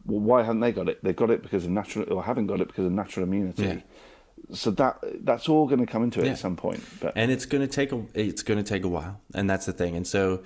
well, 0.06 0.20
why 0.20 0.44
haven't 0.44 0.62
they 0.62 0.72
got 0.72 0.90
it? 0.90 1.04
They've 1.04 1.16
got 1.16 1.30
it 1.30 1.42
because 1.42 1.66
of 1.66 1.72
natural, 1.72 2.12
or 2.12 2.24
haven't 2.24 2.48
got 2.48 2.62
it 2.62 2.68
because 2.68 2.86
of 2.86 2.92
natural 2.92 3.26
immunity. 3.26 3.64
Yeah. 3.64 3.80
So 4.54 4.72
that 4.72 5.00
that's 5.24 5.50
all 5.50 5.68
going 5.68 5.80
to 5.80 5.86
come 5.86 6.04
into 6.04 6.22
it 6.22 6.26
yeah. 6.26 6.32
at 6.32 6.40
some 6.40 6.56
point. 6.56 6.84
But 7.00 7.14
and 7.16 7.32
it's 7.32 7.46
going 7.46 7.62
to 7.62 7.68
take 7.68 7.92
a 7.92 8.04
it's 8.14 8.42
going 8.42 8.62
to 8.62 8.68
take 8.68 8.84
a 8.84 8.88
while, 8.88 9.20
and 9.34 9.50
that's 9.50 9.66
the 9.66 9.74
thing. 9.74 9.96
And 9.96 10.08
so 10.08 10.42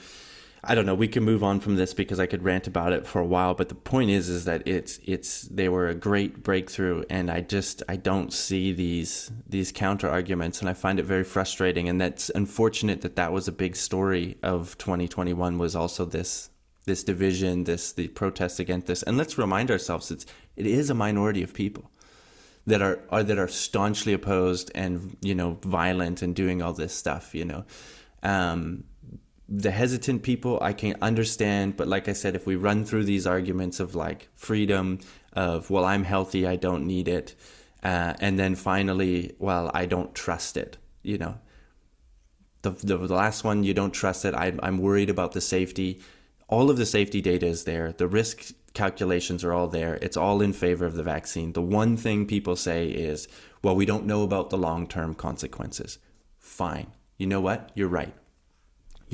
I 0.65 0.75
don't 0.75 0.85
know. 0.85 0.95
We 0.95 1.09
can 1.09 1.23
move 1.23 1.43
on 1.43 1.59
from 1.59 1.75
this 1.75 1.93
because 1.93 2.21
I 2.21 2.25
could 2.25 2.43
rant 2.43 2.67
about 2.67 2.93
it 2.93 3.05
for 3.05 3.19
a 3.19 3.25
while. 3.25 3.53
But 3.53 3.67
the 3.67 3.75
point 3.75 4.09
is, 4.09 4.29
is 4.29 4.45
that 4.45 4.65
it's 4.65 4.97
it's 5.03 5.41
they 5.43 5.67
were 5.67 5.89
a 5.89 5.95
great 5.95 6.41
breakthrough, 6.41 7.03
and 7.09 7.29
I 7.29 7.41
just 7.41 7.83
I 7.89 7.97
don't 7.97 8.31
see 8.31 8.71
these 8.71 9.29
these 9.47 9.73
counter 9.73 10.09
arguments, 10.09 10.61
and 10.61 10.69
I 10.69 10.73
find 10.73 10.99
it 10.99 11.03
very 11.03 11.25
frustrating. 11.25 11.89
And 11.89 11.99
that's 11.99 12.29
unfortunate 12.29 13.01
that 13.01 13.17
that 13.17 13.33
was 13.33 13.49
a 13.49 13.51
big 13.51 13.75
story 13.75 14.37
of 14.41 14.77
2021 14.77 15.57
was 15.57 15.75
also 15.75 16.05
this 16.05 16.49
this 16.85 17.03
division, 17.03 17.65
this 17.65 17.91
the 17.91 18.07
protests 18.09 18.59
against 18.59 18.87
this. 18.87 19.03
And 19.03 19.17
let's 19.17 19.37
remind 19.37 19.69
ourselves 19.69 20.11
it's 20.11 20.25
it 20.55 20.65
is 20.65 20.89
a 20.89 20.93
minority 20.93 21.43
of 21.43 21.53
people 21.53 21.91
that 22.65 22.81
are, 22.81 22.99
are 23.09 23.23
that 23.23 23.37
are 23.37 23.49
staunchly 23.49 24.13
opposed 24.13 24.71
and 24.73 25.17
you 25.21 25.35
know 25.35 25.57
violent 25.63 26.21
and 26.21 26.33
doing 26.33 26.61
all 26.61 26.71
this 26.71 26.93
stuff. 26.93 27.35
You 27.35 27.43
know, 27.43 27.65
um, 28.21 28.85
the 29.49 29.71
hesitant 29.71 30.23
people 30.23 30.57
I 30.61 30.73
can 30.73 30.95
understand, 31.01 31.77
but 31.77 31.87
like 31.87 32.07
I 32.07 32.13
said, 32.13 32.35
if 32.35 32.45
we 32.45 32.55
run 32.55 32.85
through 32.85 33.03
these 33.03 33.27
arguments 33.27 33.79
of 33.79 33.93
like 33.93 34.29
freedom, 34.35 34.99
of 35.35 35.69
well 35.69 35.85
i'm 35.85 36.03
healthy 36.03 36.45
i 36.45 36.55
don't 36.55 36.85
need 36.85 37.07
it 37.07 37.35
uh, 37.83 38.13
and 38.19 38.39
then 38.39 38.55
finally 38.55 39.35
well 39.39 39.69
i 39.73 39.85
don't 39.85 40.15
trust 40.15 40.55
it 40.55 40.77
you 41.01 41.17
know? 41.17 41.37
The, 42.61 42.69
the, 42.71 42.97
the 42.97 43.13
last 43.13 43.43
one 43.43 43.63
you 43.63 43.73
don't 43.73 43.93
trust 43.93 44.23
it 44.25 44.33
I, 44.33 44.53
i'm 44.63 44.77
worried 44.77 45.09
about 45.09 45.33
the 45.33 45.41
safety. 45.41 45.99
All 46.47 46.69
of 46.69 46.77
the 46.77 46.85
safety 46.85 47.19
data 47.19 47.47
is 47.47 47.63
there. 47.63 47.91
The 47.91 48.07
risk 48.07 48.53
calculations 48.73 49.43
are 49.43 49.53
all 49.53 49.67
there. 49.67 49.95
It's 50.01 50.15
all 50.15 50.41
in 50.41 50.53
favor 50.53 50.85
of 50.85 50.93
the 50.93 51.03
vaccine. 51.03 51.53
The 51.53 51.61
one 51.61 51.97
thing 51.97 52.25
people 52.25 52.55
say 52.55 52.87
is 52.87 53.27
well 53.61 53.75
we 53.75 53.85
don't 53.85 54.05
know 54.05 54.23
about 54.23 54.49
the 54.49 54.57
long-term 54.57 55.15
consequences. 55.15 55.99
Fine. 56.39 56.87
You 57.17 57.27
know 57.27 57.41
what? 57.41 57.71
You're 57.75 57.89
right 57.89 58.13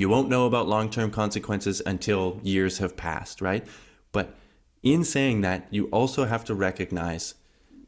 you 0.00 0.08
won't 0.08 0.28
know 0.28 0.46
about 0.46 0.66
long-term 0.66 1.10
consequences 1.10 1.82
until 1.86 2.40
years 2.42 2.78
have 2.78 2.96
passed 2.96 3.40
right 3.40 3.66
but 4.12 4.34
in 4.82 5.04
saying 5.04 5.42
that, 5.42 5.66
you 5.70 5.86
also 5.86 6.24
have 6.24 6.44
to 6.46 6.54
recognize 6.54 7.34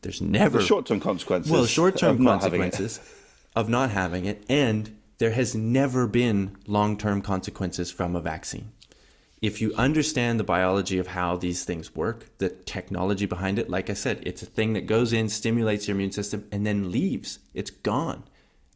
there's 0.02 0.20
never 0.20 0.58
the 0.58 0.64
short-term 0.64 1.00
consequences. 1.00 1.50
Well, 1.50 1.66
short-term 1.66 2.24
consequences 2.24 3.00
of 3.54 3.68
not 3.68 3.90
having 3.90 4.24
it, 4.26 4.44
and 4.48 4.98
there 5.18 5.30
has 5.30 5.54
never 5.54 6.06
been 6.06 6.56
long-term 6.66 7.22
consequences 7.22 7.90
from 7.90 8.16
a 8.16 8.20
vaccine. 8.20 8.72
If 9.40 9.60
you 9.60 9.74
understand 9.74 10.38
the 10.38 10.44
biology 10.44 10.98
of 10.98 11.08
how 11.08 11.36
these 11.36 11.64
things 11.64 11.96
work, 11.96 12.26
the 12.38 12.48
technology 12.48 13.26
behind 13.26 13.58
it, 13.58 13.68
like 13.68 13.90
I 13.90 13.94
said, 13.94 14.22
it's 14.24 14.42
a 14.42 14.46
thing 14.46 14.72
that 14.74 14.86
goes 14.86 15.12
in, 15.12 15.28
stimulates 15.28 15.88
your 15.88 15.96
immune 15.96 16.12
system, 16.12 16.46
and 16.52 16.66
then 16.66 16.92
leaves. 16.92 17.38
It's 17.54 17.70
gone. 17.70 18.24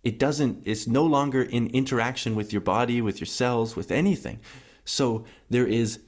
It 0.07 0.21
doesn't, 0.21 0.63
it's 0.65 0.87
no 0.87 1.05
longer 1.05 1.43
in 1.43 1.67
interaction 1.71 2.37
with 2.37 2.53
your 2.53 2.61
body, 2.61 3.01
with 3.01 3.19
your 3.19 3.27
cells, 3.27 3.75
with 3.75 3.91
anything. 3.91 4.39
So 4.85 5.25
there 5.51 5.67
is 5.67 5.99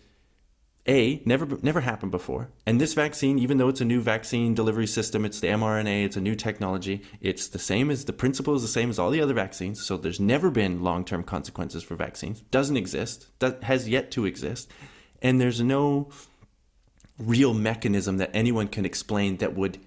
a 0.86 1.20
never 1.24 1.58
never 1.62 1.80
happened 1.80 2.12
before. 2.12 2.48
And 2.64 2.80
this 2.80 2.94
vaccine 2.94 3.40
even 3.40 3.58
though 3.58 3.68
it's 3.68 3.80
a 3.80 3.84
new 3.84 4.00
vaccine 4.00 4.54
delivery 4.54 4.86
system 4.86 5.24
it's 5.24 5.40
the 5.40 5.48
mrna 5.48 6.04
it's 6.04 6.16
a 6.16 6.20
new 6.20 6.36
technology 6.36 7.02
it's 7.20 7.48
the 7.48 7.58
same 7.58 7.90
as 7.90 8.04
the 8.04 8.12
principle 8.12 8.54
is 8.54 8.62
the 8.62 8.68
same 8.68 8.88
as 8.88 9.00
all 9.00 9.10
the 9.10 9.20
other 9.20 9.34
vaccines. 9.34 9.84
So 9.84 9.96
there's 9.96 10.20
never 10.20 10.48
been 10.48 10.84
long-term 10.84 11.24
consequences 11.24 11.82
for 11.82 11.96
vaccines. 11.96 12.42
Doesn't 12.52 12.76
exist. 12.76 13.26
That 13.40 13.64
has 13.64 13.88
yet 13.88 14.12
to 14.12 14.26
exist. 14.26 14.70
And 15.20 15.40
there's 15.40 15.60
no 15.60 16.10
real 17.18 17.52
mechanism 17.52 18.18
that 18.18 18.30
anyone 18.32 18.68
can 18.68 18.84
explain 18.84 19.38
that 19.38 19.56
would 19.56 19.80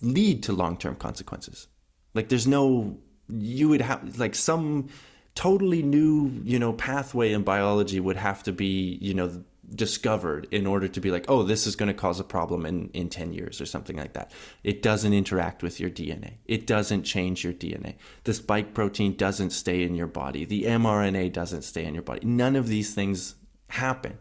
lead 0.00 0.42
to 0.44 0.54
long-term 0.54 0.96
consequences 0.96 1.68
like 2.14 2.28
there's 2.28 2.46
no 2.46 2.96
you 3.28 3.68
would 3.68 3.80
have 3.80 4.18
like 4.18 4.34
some 4.34 4.88
totally 5.34 5.82
new 5.82 6.30
you 6.44 6.58
know 6.58 6.72
pathway 6.72 7.32
in 7.32 7.42
biology 7.42 8.00
would 8.00 8.16
have 8.16 8.42
to 8.42 8.52
be 8.52 8.98
you 9.00 9.14
know 9.14 9.42
discovered 9.72 10.46
in 10.50 10.66
order 10.66 10.88
to 10.88 11.00
be 11.00 11.10
like, 11.10 11.24
oh, 11.28 11.42
this 11.42 11.66
is 11.66 11.76
going 11.76 11.88
to 11.88 11.94
cause 11.94 12.20
a 12.20 12.24
problem 12.24 12.66
in, 12.66 12.90
in 12.92 13.08
10 13.08 13.32
years 13.32 13.60
or 13.60 13.66
something 13.66 13.96
like 13.96 14.12
that. 14.12 14.32
It 14.62 14.82
doesn't 14.82 15.12
interact 15.12 15.62
with 15.62 15.80
your 15.80 15.90
DNA. 15.90 16.34
It 16.46 16.66
doesn't 16.66 17.04
change 17.04 17.44
your 17.44 17.52
DNA. 17.52 17.94
The 18.24 18.34
spike 18.34 18.74
protein 18.74 19.16
doesn't 19.16 19.50
stay 19.50 19.82
in 19.82 19.94
your 19.94 20.06
body. 20.06 20.44
The 20.44 20.64
mRNA 20.64 21.32
doesn't 21.32 21.62
stay 21.62 21.84
in 21.84 21.94
your 21.94 22.02
body. 22.02 22.26
None 22.26 22.56
of 22.56 22.68
these 22.68 22.94
things 22.94 23.36
happen. 23.68 24.18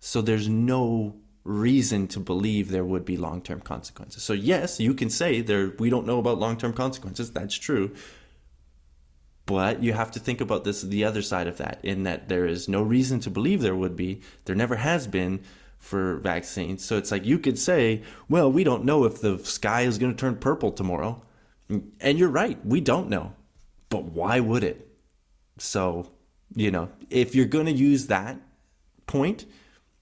So 0.00 0.20
there's 0.20 0.48
no 0.48 1.16
reason 1.46 2.08
to 2.08 2.20
believe 2.20 2.70
there 2.70 2.84
would 2.84 3.04
be 3.04 3.16
long-term 3.16 3.60
consequences. 3.60 4.22
So 4.22 4.32
yes, 4.32 4.80
you 4.80 4.94
can 4.94 5.10
say 5.10 5.40
there 5.40 5.72
we 5.78 5.88
don't 5.88 6.06
know 6.06 6.18
about 6.18 6.38
long-term 6.38 6.72
consequences. 6.72 7.30
That's 7.30 7.54
true. 7.54 7.92
But 9.46 9.80
you 9.80 9.92
have 9.92 10.10
to 10.10 10.18
think 10.18 10.40
about 10.40 10.64
this 10.64 10.82
the 10.82 11.04
other 11.04 11.22
side 11.22 11.46
of 11.46 11.58
that, 11.58 11.78
in 11.84 12.02
that 12.02 12.28
there 12.28 12.46
is 12.46 12.68
no 12.68 12.82
reason 12.82 13.20
to 13.20 13.30
believe 13.30 13.62
there 13.62 13.76
would 13.76 13.94
be. 13.94 14.20
There 14.44 14.56
never 14.56 14.74
has 14.74 15.06
been 15.06 15.40
for 15.78 16.16
vaccines. 16.16 16.84
So 16.84 16.96
it's 16.96 17.12
like 17.12 17.24
you 17.24 17.38
could 17.38 17.58
say, 17.58 18.02
well, 18.28 18.50
we 18.50 18.64
don't 18.64 18.84
know 18.84 19.04
if 19.04 19.20
the 19.20 19.38
sky 19.38 19.82
is 19.82 19.98
going 19.98 20.12
to 20.12 20.18
turn 20.18 20.36
purple 20.36 20.72
tomorrow. 20.72 21.22
And 21.68 22.18
you're 22.18 22.28
right, 22.28 22.58
we 22.66 22.80
don't 22.80 23.08
know. 23.08 23.34
But 23.88 24.06
why 24.06 24.40
would 24.40 24.64
it? 24.64 24.88
So, 25.58 26.10
you 26.54 26.72
know, 26.72 26.90
if 27.08 27.36
you're 27.36 27.46
going 27.46 27.66
to 27.66 27.72
use 27.72 28.08
that 28.08 28.40
point, 29.06 29.44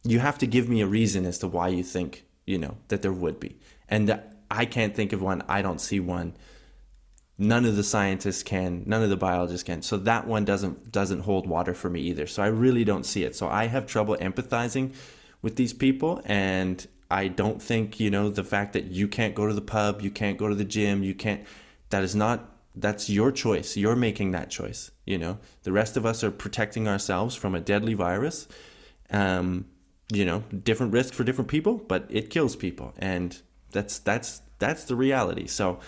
you 0.05 0.21
have 0.21 0.39
to 0.39 0.47
give 0.47 0.69
me 0.69 0.81
a 0.83 0.87
reason 0.87 1.25
as 1.25 1.39
to 1.39 1.49
why 1.49 1.69
you 1.69 1.83
think, 1.83 2.25
you 2.47 2.59
know, 2.59 2.77
that 2.89 3.03
there 3.03 3.13
would 3.13 3.41
be. 3.41 3.59
And 3.89 4.21
I 4.51 4.67
can't 4.67 4.95
think 4.95 5.13
of 5.13 5.23
one. 5.23 5.43
I 5.49 5.63
don't 5.63 5.81
see 5.81 5.99
one. 5.99 6.35
None 7.37 7.65
of 7.65 7.75
the 7.75 7.83
scientists 7.83 8.43
can. 8.43 8.85
None 8.87 9.03
of 9.03 9.11
the 9.11 9.17
biologists 9.17 9.65
can. 9.65 9.83
So 9.83 9.97
that 9.99 10.27
one 10.27 10.45
doesn't 10.45 10.93
doesn't 10.93 11.21
hold 11.21 11.49
water 11.49 11.75
for 11.75 11.91
me 11.91 12.01
either. 12.03 12.27
So 12.27 12.43
i 12.43 12.47
really 12.47 12.85
don't 12.85 13.05
see 13.05 13.25
it. 13.25 13.35
So 13.35 13.49
i 13.49 13.67
have 13.67 13.87
trouble 13.87 14.17
empathizing 14.21 14.95
with 15.43 15.57
these 15.57 15.73
people. 15.73 16.23
And 16.25 16.87
i 17.11 17.29
don't 17.29 17.61
think 17.61 18.01
you 18.01 18.11
know 18.11 18.31
the 18.31 18.43
fact 18.43 18.73
that 18.73 18.85
you 18.85 19.07
can't 19.07 19.35
go 19.35 19.47
to 19.47 19.53
the 19.53 19.61
pub 19.61 20.01
you 20.01 20.11
can't 20.11 20.39
go 20.39 20.49
to 20.49 20.55
the 20.55 20.65
gym 20.65 21.03
you 21.03 21.15
can't 21.15 21.45
that 21.91 22.03
is 22.03 22.15
not 22.17 22.51
that's 22.77 23.11
your 23.11 23.31
choice. 23.31 23.77
You're 23.77 23.95
making 23.95 24.31
that 24.33 24.51
choice 24.51 24.91
you 25.05 25.19
know. 25.19 25.39
The 25.65 25.73
rest 25.73 25.97
of 25.97 26.07
us 26.07 26.25
are 26.25 26.31
protecting 26.31 26.89
ourselves 26.89 27.37
from 27.37 27.55
a 27.55 27.61
deadly 27.61 27.95
virus. 27.95 28.49
Um 29.11 29.67
you 30.13 30.25
know 30.25 30.41
different 30.63 30.93
risk 30.93 31.15
for 31.15 31.25
different 31.25 31.49
people 31.49 31.77
but 31.77 32.07
it 32.11 32.31
kills 32.31 32.57
people 32.57 32.93
and 32.99 33.41
that's 33.73 33.99
that's 33.99 34.43
that's 34.59 34.85
the 34.85 34.97
reality 34.97 35.47
so 35.47 35.81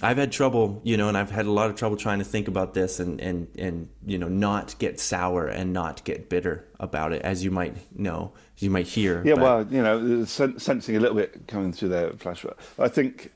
I've 0.00 0.16
had 0.16 0.32
trouble, 0.32 0.80
you 0.84 0.96
know, 0.96 1.08
and 1.08 1.16
I've 1.16 1.30
had 1.30 1.46
a 1.46 1.50
lot 1.50 1.70
of 1.70 1.76
trouble 1.76 1.96
trying 1.96 2.18
to 2.18 2.24
think 2.24 2.48
about 2.48 2.74
this 2.74 2.98
and, 2.98 3.20
and, 3.20 3.46
and, 3.56 3.88
you 4.04 4.18
know, 4.18 4.28
not 4.28 4.76
get 4.78 4.98
sour 4.98 5.46
and 5.46 5.72
not 5.72 6.02
get 6.04 6.28
bitter 6.28 6.66
about 6.80 7.12
it, 7.12 7.22
as 7.22 7.44
you 7.44 7.52
might 7.52 7.76
know, 7.96 8.32
as 8.56 8.62
you 8.62 8.70
might 8.70 8.88
hear. 8.88 9.22
Yeah, 9.24 9.34
but... 9.34 9.42
well, 9.42 9.66
you 9.70 9.82
know, 9.82 10.24
sensing 10.24 10.96
a 10.96 11.00
little 11.00 11.16
bit 11.16 11.46
coming 11.46 11.72
through 11.72 11.90
there, 11.90 12.10
flashback. 12.12 12.54
I 12.80 12.88
think, 12.88 13.32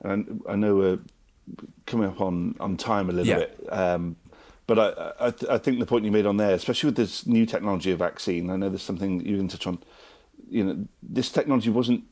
and 0.00 0.42
I 0.48 0.54
know 0.54 0.76
we're 0.76 0.98
coming 1.84 2.08
up 2.08 2.20
on, 2.20 2.56
on 2.60 2.78
time 2.78 3.10
a 3.10 3.12
little 3.12 3.26
yeah. 3.26 3.38
bit, 3.38 3.66
um, 3.70 4.16
but 4.66 4.78
I, 4.78 5.26
I, 5.26 5.54
I, 5.54 5.58
think 5.58 5.78
the 5.78 5.86
point 5.86 6.04
you 6.04 6.10
made 6.10 6.26
on 6.26 6.38
there, 6.38 6.54
especially 6.54 6.88
with 6.88 6.96
this 6.96 7.26
new 7.26 7.46
technology 7.46 7.92
of 7.92 8.00
vaccine, 8.00 8.50
I 8.50 8.56
know 8.56 8.68
there's 8.68 8.82
something 8.82 9.24
you 9.24 9.36
can 9.36 9.48
touch 9.48 9.66
on. 9.66 9.78
You 10.48 10.64
know, 10.64 10.88
this 11.02 11.30
technology 11.30 11.70
wasn't 11.70 12.04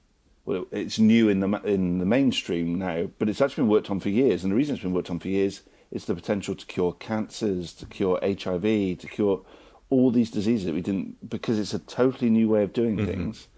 well, 0.45 0.67
it's 0.71 0.99
new 0.99 1.29
in 1.29 1.41
the 1.41 1.49
in 1.63 1.99
the 1.99 2.07
mainstream 2.07 2.79
now, 2.79 3.09
but 3.19 3.29
it's 3.29 3.41
actually 3.41 3.63
been 3.63 3.71
worked 3.71 3.91
on 3.91 4.01
for 4.01 4.11
years. 4.11 4.45
And 4.45 4.53
the 4.53 4.57
reason 4.57 4.75
it's 4.75 4.85
been 4.85 4.93
worked 4.93 5.11
on 5.11 5.19
for 5.19 5.29
years 5.29 5.63
is 5.91 6.05
the 6.05 6.15
potential 6.15 6.55
to 6.55 6.67
cure 6.67 6.93
cancers, 6.93 7.73
to 7.75 7.87
cure 7.87 8.19
HIV, 8.23 8.63
to 8.63 9.09
cure 9.11 9.43
all 9.91 10.11
these 10.11 10.31
diseases 10.31 10.67
that 10.67 10.75
we 10.75 10.81
didn't 10.81 11.29
because 11.29 11.59
it's 11.59 11.75
a 11.75 11.79
totally 11.79 12.31
new 12.31 12.49
way 12.49 12.63
of 12.63 12.73
doing 12.73 12.97
mm-hmm. 12.97 13.07
things. 13.07 13.49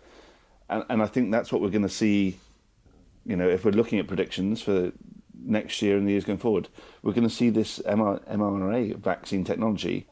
And 0.70 0.84
and 0.88 1.03
I 1.03 1.07
think 1.07 1.32
that's 1.32 1.53
what 1.53 1.61
we're 1.61 1.70
going 1.70 1.82
to 1.82 1.88
see. 1.88 2.38
You 3.24 3.36
know, 3.36 3.49
if 3.49 3.64
we're 3.64 3.72
looking 3.72 3.99
at 3.99 4.07
predictions 4.07 4.62
for 4.62 4.92
next 5.47 5.80
year 5.82 5.97
and 5.97 6.07
the 6.07 6.12
years 6.12 6.24
going 6.24 6.38
forward, 6.38 6.68
we're 7.03 7.12
going 7.12 7.28
to 7.28 7.34
see 7.34 7.51
this 7.51 7.78
mRNA 7.80 8.97
vaccine 8.99 9.44
technology 9.44 10.07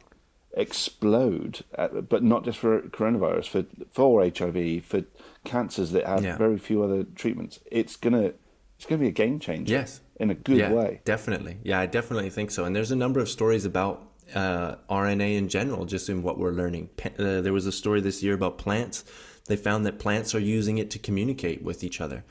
explode, 0.57 1.64
uh, 1.76 1.89
but 1.89 2.22
not 2.22 2.45
just 2.45 2.59
for 2.59 2.80
coronavirus, 2.82 3.49
for 3.49 3.64
for 3.93 4.22
HIV, 4.24 4.85
for 4.85 5.03
cancers 5.45 5.91
that 5.93 6.07
have 6.07 6.24
yeah. 6.24 6.37
very 6.37 6.59
few 6.59 6.82
other 6.82 7.05
treatments. 7.05 7.61
It's 7.70 7.97
gonna 7.97 8.32
it's 8.76 8.87
gonna 8.87 9.01
be 9.01 9.09
a 9.09 9.12
game 9.12 9.41
changer. 9.41 9.72
Yes, 9.72 10.01
in 10.16 10.30
a 10.30 10.35
good 10.35 10.59
yeah, 10.59 10.72
way. 10.72 11.01
Definitely, 11.05 11.59
yeah, 11.62 11.80
I 11.80 11.87
definitely 11.87 12.30
think 12.30 12.51
so. 12.51 12.64
And 12.64 12.74
there's 12.74 12.91
a 12.91 12.97
number 12.97 13.20
of 13.20 13.28
stories 13.28 13.64
about 13.64 14.03
uh, 14.35 14.76
RNA 14.89 15.37
in 15.37 15.49
general, 15.49 15.85
just 15.85 16.09
in 16.09 16.22
what 16.22 16.39
we're 16.39 16.53
learning. 16.53 16.91
Uh, 17.05 17.41
there 17.41 17.53
was 17.53 17.66
a 17.66 17.72
story 17.72 18.01
this 18.01 18.22
year 18.22 18.35
about 18.35 18.59
plants. 18.59 19.05
They 19.47 19.57
found 19.57 19.85
that 19.87 19.99
plants 19.99 20.35
are 20.35 20.41
using 20.41 20.78
it 20.78 20.91
to 20.93 20.99
communicate 20.99 21.62
with 21.62 21.85
each 21.85 22.01
other. 22.01 22.24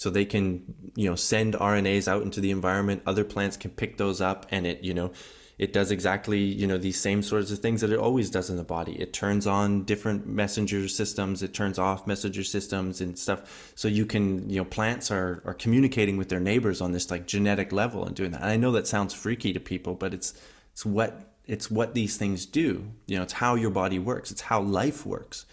So 0.00 0.08
they 0.08 0.24
can, 0.24 0.62
you 0.94 1.10
know, 1.10 1.14
send 1.14 1.52
RNAs 1.52 2.08
out 2.08 2.22
into 2.22 2.40
the 2.40 2.50
environment. 2.50 3.02
Other 3.04 3.22
plants 3.22 3.58
can 3.58 3.70
pick 3.70 3.98
those 3.98 4.22
up, 4.22 4.46
and 4.50 4.66
it, 4.66 4.82
you 4.82 4.94
know, 4.94 5.12
it 5.58 5.74
does 5.74 5.90
exactly 5.90 6.38
you 6.38 6.66
know 6.66 6.78
these 6.78 6.98
same 6.98 7.22
sorts 7.22 7.50
of 7.50 7.58
things 7.58 7.82
that 7.82 7.90
it 7.90 7.98
always 7.98 8.30
does 8.30 8.48
in 8.48 8.56
the 8.56 8.64
body. 8.64 8.92
It 8.98 9.12
turns 9.12 9.46
on 9.46 9.84
different 9.84 10.26
messenger 10.26 10.88
systems. 10.88 11.42
It 11.42 11.52
turns 11.52 11.78
off 11.78 12.06
messenger 12.06 12.44
systems 12.44 13.02
and 13.02 13.18
stuff. 13.18 13.72
So 13.74 13.86
you 13.86 14.06
can 14.06 14.48
you 14.48 14.56
know 14.56 14.64
plants 14.64 15.10
are 15.10 15.42
are 15.44 15.52
communicating 15.52 16.16
with 16.16 16.30
their 16.30 16.40
neighbors 16.40 16.80
on 16.80 16.92
this 16.92 17.10
like 17.10 17.26
genetic 17.26 17.70
level 17.70 18.06
and 18.06 18.16
doing 18.16 18.30
that. 18.30 18.40
And 18.40 18.50
i 18.50 18.56
know 18.56 18.72
that 18.72 18.86
sounds 18.86 19.12
freaky 19.12 19.52
to 19.52 19.60
people 19.60 19.94
but 19.94 20.14
it's 20.14 20.32
it's 20.72 20.86
what 20.86 21.34
it's 21.44 21.70
what 21.70 21.92
these 21.92 22.16
things 22.16 22.46
do. 22.46 22.90
You 23.06 23.18
know 23.18 23.22
it's 23.24 23.34
how 23.34 23.54
your 23.54 23.70
body 23.70 23.98
works. 23.98 24.30
It's 24.30 24.40
how 24.40 24.62
life 24.62 25.04
works 25.04 25.44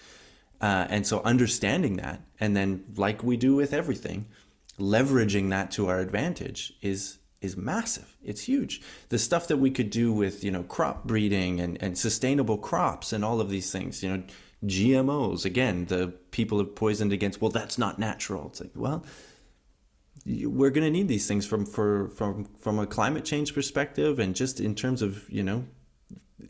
uh, 0.62 0.88
and 0.90 1.06
so 1.06 1.22
understanding 1.24 1.98
that 1.98 2.22
and 2.40 2.56
then 2.56 2.84
like 2.96 3.24
we 3.24 3.38
do 3.38 3.56
with 3.56 3.74
everything 3.74 4.26
leveraging 4.80 5.50
that 5.50 5.72
to 5.72 5.88
our 5.88 6.00
advantage 6.00 6.74
is 6.82 7.20
is 7.42 7.56
massive. 7.56 8.18
It's 8.24 8.44
huge. 8.44 8.82
The 9.10 9.20
stuff 9.20 9.48
that 9.48 9.58
we 9.58 9.70
could 9.70 9.90
do 9.90 10.12
with, 10.12 10.44
you 10.44 10.52
know, 10.52 10.64
crop 10.64 11.04
breeding 11.04 11.60
and, 11.60 11.82
and 11.82 11.98
sustainable 11.98 12.58
crops 12.58 13.14
and 13.14 13.24
all 13.24 13.40
of 13.40 13.50
these 13.50 13.72
things, 13.72 14.02
you 14.02 14.10
know, 14.10 14.24
GMOs, 14.66 15.46
again, 15.46 15.86
the 15.86 16.08
people 16.32 16.58
have 16.58 16.76
poisoned 16.76 17.14
against, 17.14 17.40
well, 17.40 17.52
that's 17.52 17.78
not 17.78 18.00
natural. 18.00 18.48
It's 18.48 18.62
like, 18.62 18.72
well, 18.76 19.06
we're 20.26 20.72
going 20.72 20.84
to 20.86 20.92
need 20.92 21.08
these 21.08 21.28
things 21.28 21.46
from, 21.46 21.66
for, 21.66 22.10
from, 22.10 22.46
from 22.60 22.80
a 22.80 22.88
climate 22.88 23.24
change 23.24 23.54
perspective 23.54 24.18
and 24.18 24.36
just 24.36 24.60
in 24.60 24.74
terms 24.74 25.04
of, 25.04 25.30
you 25.30 25.44
know, 25.44 25.66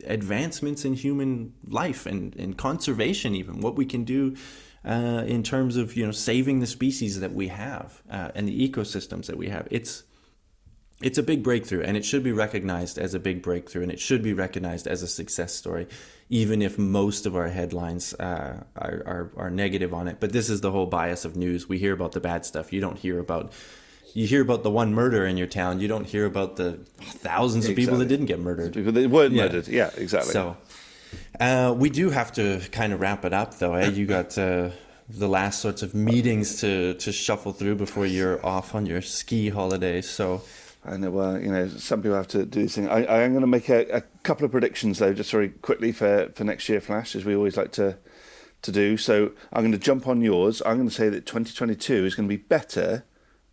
advancements 0.06 0.84
in 0.84 0.94
human 0.94 1.54
life 1.66 2.06
and, 2.06 2.34
and 2.36 2.56
conservation 2.56 3.34
even, 3.34 3.60
what 3.60 3.76
we 3.76 3.84
can 3.84 4.04
do 4.04 4.36
uh, 4.84 5.24
in 5.26 5.42
terms 5.42 5.76
of 5.76 5.96
you 5.96 6.04
know 6.04 6.12
saving 6.12 6.60
the 6.60 6.66
species 6.66 7.20
that 7.20 7.32
we 7.32 7.48
have 7.48 8.02
uh, 8.10 8.30
and 8.34 8.48
the 8.48 8.68
ecosystems 8.68 9.26
that 9.26 9.36
we 9.36 9.48
have. 9.48 9.68
It's 9.70 10.04
it's 11.00 11.18
a 11.18 11.22
big 11.22 11.44
breakthrough, 11.44 11.82
and 11.82 11.96
it 11.96 12.04
should 12.04 12.24
be 12.24 12.32
recognized 12.32 12.98
as 12.98 13.14
a 13.14 13.20
big 13.20 13.40
breakthrough, 13.40 13.82
and 13.82 13.92
it 13.92 14.00
should 14.00 14.22
be 14.22 14.32
recognized 14.32 14.88
as 14.88 15.02
a 15.02 15.06
success 15.06 15.54
story, 15.54 15.86
even 16.28 16.60
if 16.60 16.76
most 16.76 17.24
of 17.24 17.36
our 17.36 17.48
headlines 17.48 18.14
uh, 18.14 18.64
are, 18.76 19.02
are 19.06 19.32
are 19.36 19.50
negative 19.50 19.94
on 19.94 20.08
it. 20.08 20.18
But 20.20 20.32
this 20.32 20.50
is 20.50 20.60
the 20.60 20.72
whole 20.72 20.86
bias 20.86 21.24
of 21.24 21.36
news. 21.36 21.68
We 21.68 21.78
hear 21.78 21.92
about 21.92 22.12
the 22.12 22.20
bad 22.20 22.44
stuff. 22.44 22.72
You 22.72 22.80
don't 22.80 22.98
hear 22.98 23.20
about 23.20 23.52
you 24.14 24.26
hear 24.26 24.42
about 24.42 24.62
the 24.62 24.70
one 24.70 24.94
murder 24.94 25.26
in 25.26 25.36
your 25.36 25.46
town. 25.46 25.80
You 25.80 25.88
don't 25.88 26.06
hear 26.06 26.26
about 26.26 26.56
the 26.56 26.78
thousands 27.00 27.68
of 27.68 27.76
people 27.76 27.98
that 27.98 28.08
didn't 28.08 28.26
get 28.26 28.38
murdered. 28.38 28.74
People 28.74 28.92
that 28.92 29.10
weren't 29.10 29.34
yeah. 29.34 29.42
murdered. 29.44 29.68
Yeah, 29.68 29.90
exactly. 29.96 30.32
So 30.32 30.56
uh, 31.40 31.74
we 31.76 31.90
do 31.90 32.10
have 32.10 32.32
to 32.32 32.60
kind 32.72 32.92
of 32.92 33.00
wrap 33.00 33.24
it 33.24 33.32
up, 33.32 33.58
though. 33.58 33.74
Eh? 33.74 33.90
You 33.90 34.06
got 34.06 34.36
uh, 34.38 34.70
the 35.08 35.28
last 35.28 35.60
sorts 35.60 35.82
of 35.82 35.94
meetings 35.94 36.60
to 36.60 36.94
to 36.94 37.12
shuffle 37.12 37.52
through 37.52 37.76
before 37.76 38.06
you're 38.06 38.44
off 38.44 38.74
on 38.74 38.86
your 38.86 39.02
ski 39.02 39.48
holidays. 39.48 40.08
So. 40.08 40.42
I 40.84 40.96
know, 40.96 41.10
well, 41.10 41.38
you 41.38 41.50
know, 41.50 41.68
some 41.68 42.00
people 42.00 42.16
have 42.16 42.28
to 42.28 42.46
do 42.46 42.62
this 42.62 42.76
thing. 42.76 42.88
I, 42.88 43.04
I 43.04 43.18
am 43.22 43.32
going 43.32 43.42
to 43.42 43.48
make 43.48 43.68
a, 43.68 43.96
a, 43.96 44.00
couple 44.22 44.46
of 44.46 44.52
predictions, 44.52 45.00
though, 45.00 45.12
just 45.12 45.30
very 45.30 45.48
quickly 45.48 45.92
for, 45.92 46.30
for 46.32 46.44
next 46.44 46.66
year, 46.68 46.80
Flash, 46.80 47.14
as 47.16 47.26
we 47.26 47.34
always 47.34 47.58
like 47.58 47.72
to 47.72 47.98
to 48.62 48.72
do. 48.72 48.96
So 48.96 49.32
I'm 49.52 49.62
going 49.62 49.72
to 49.72 49.78
jump 49.78 50.06
on 50.06 50.20
yours. 50.22 50.62
I'm 50.64 50.76
going 50.76 50.88
to 50.88 50.94
say 50.94 51.08
that 51.08 51.26
2022 51.26 52.06
is 52.06 52.14
going 52.14 52.28
to 52.28 52.34
be 52.34 52.42
better 52.42 53.04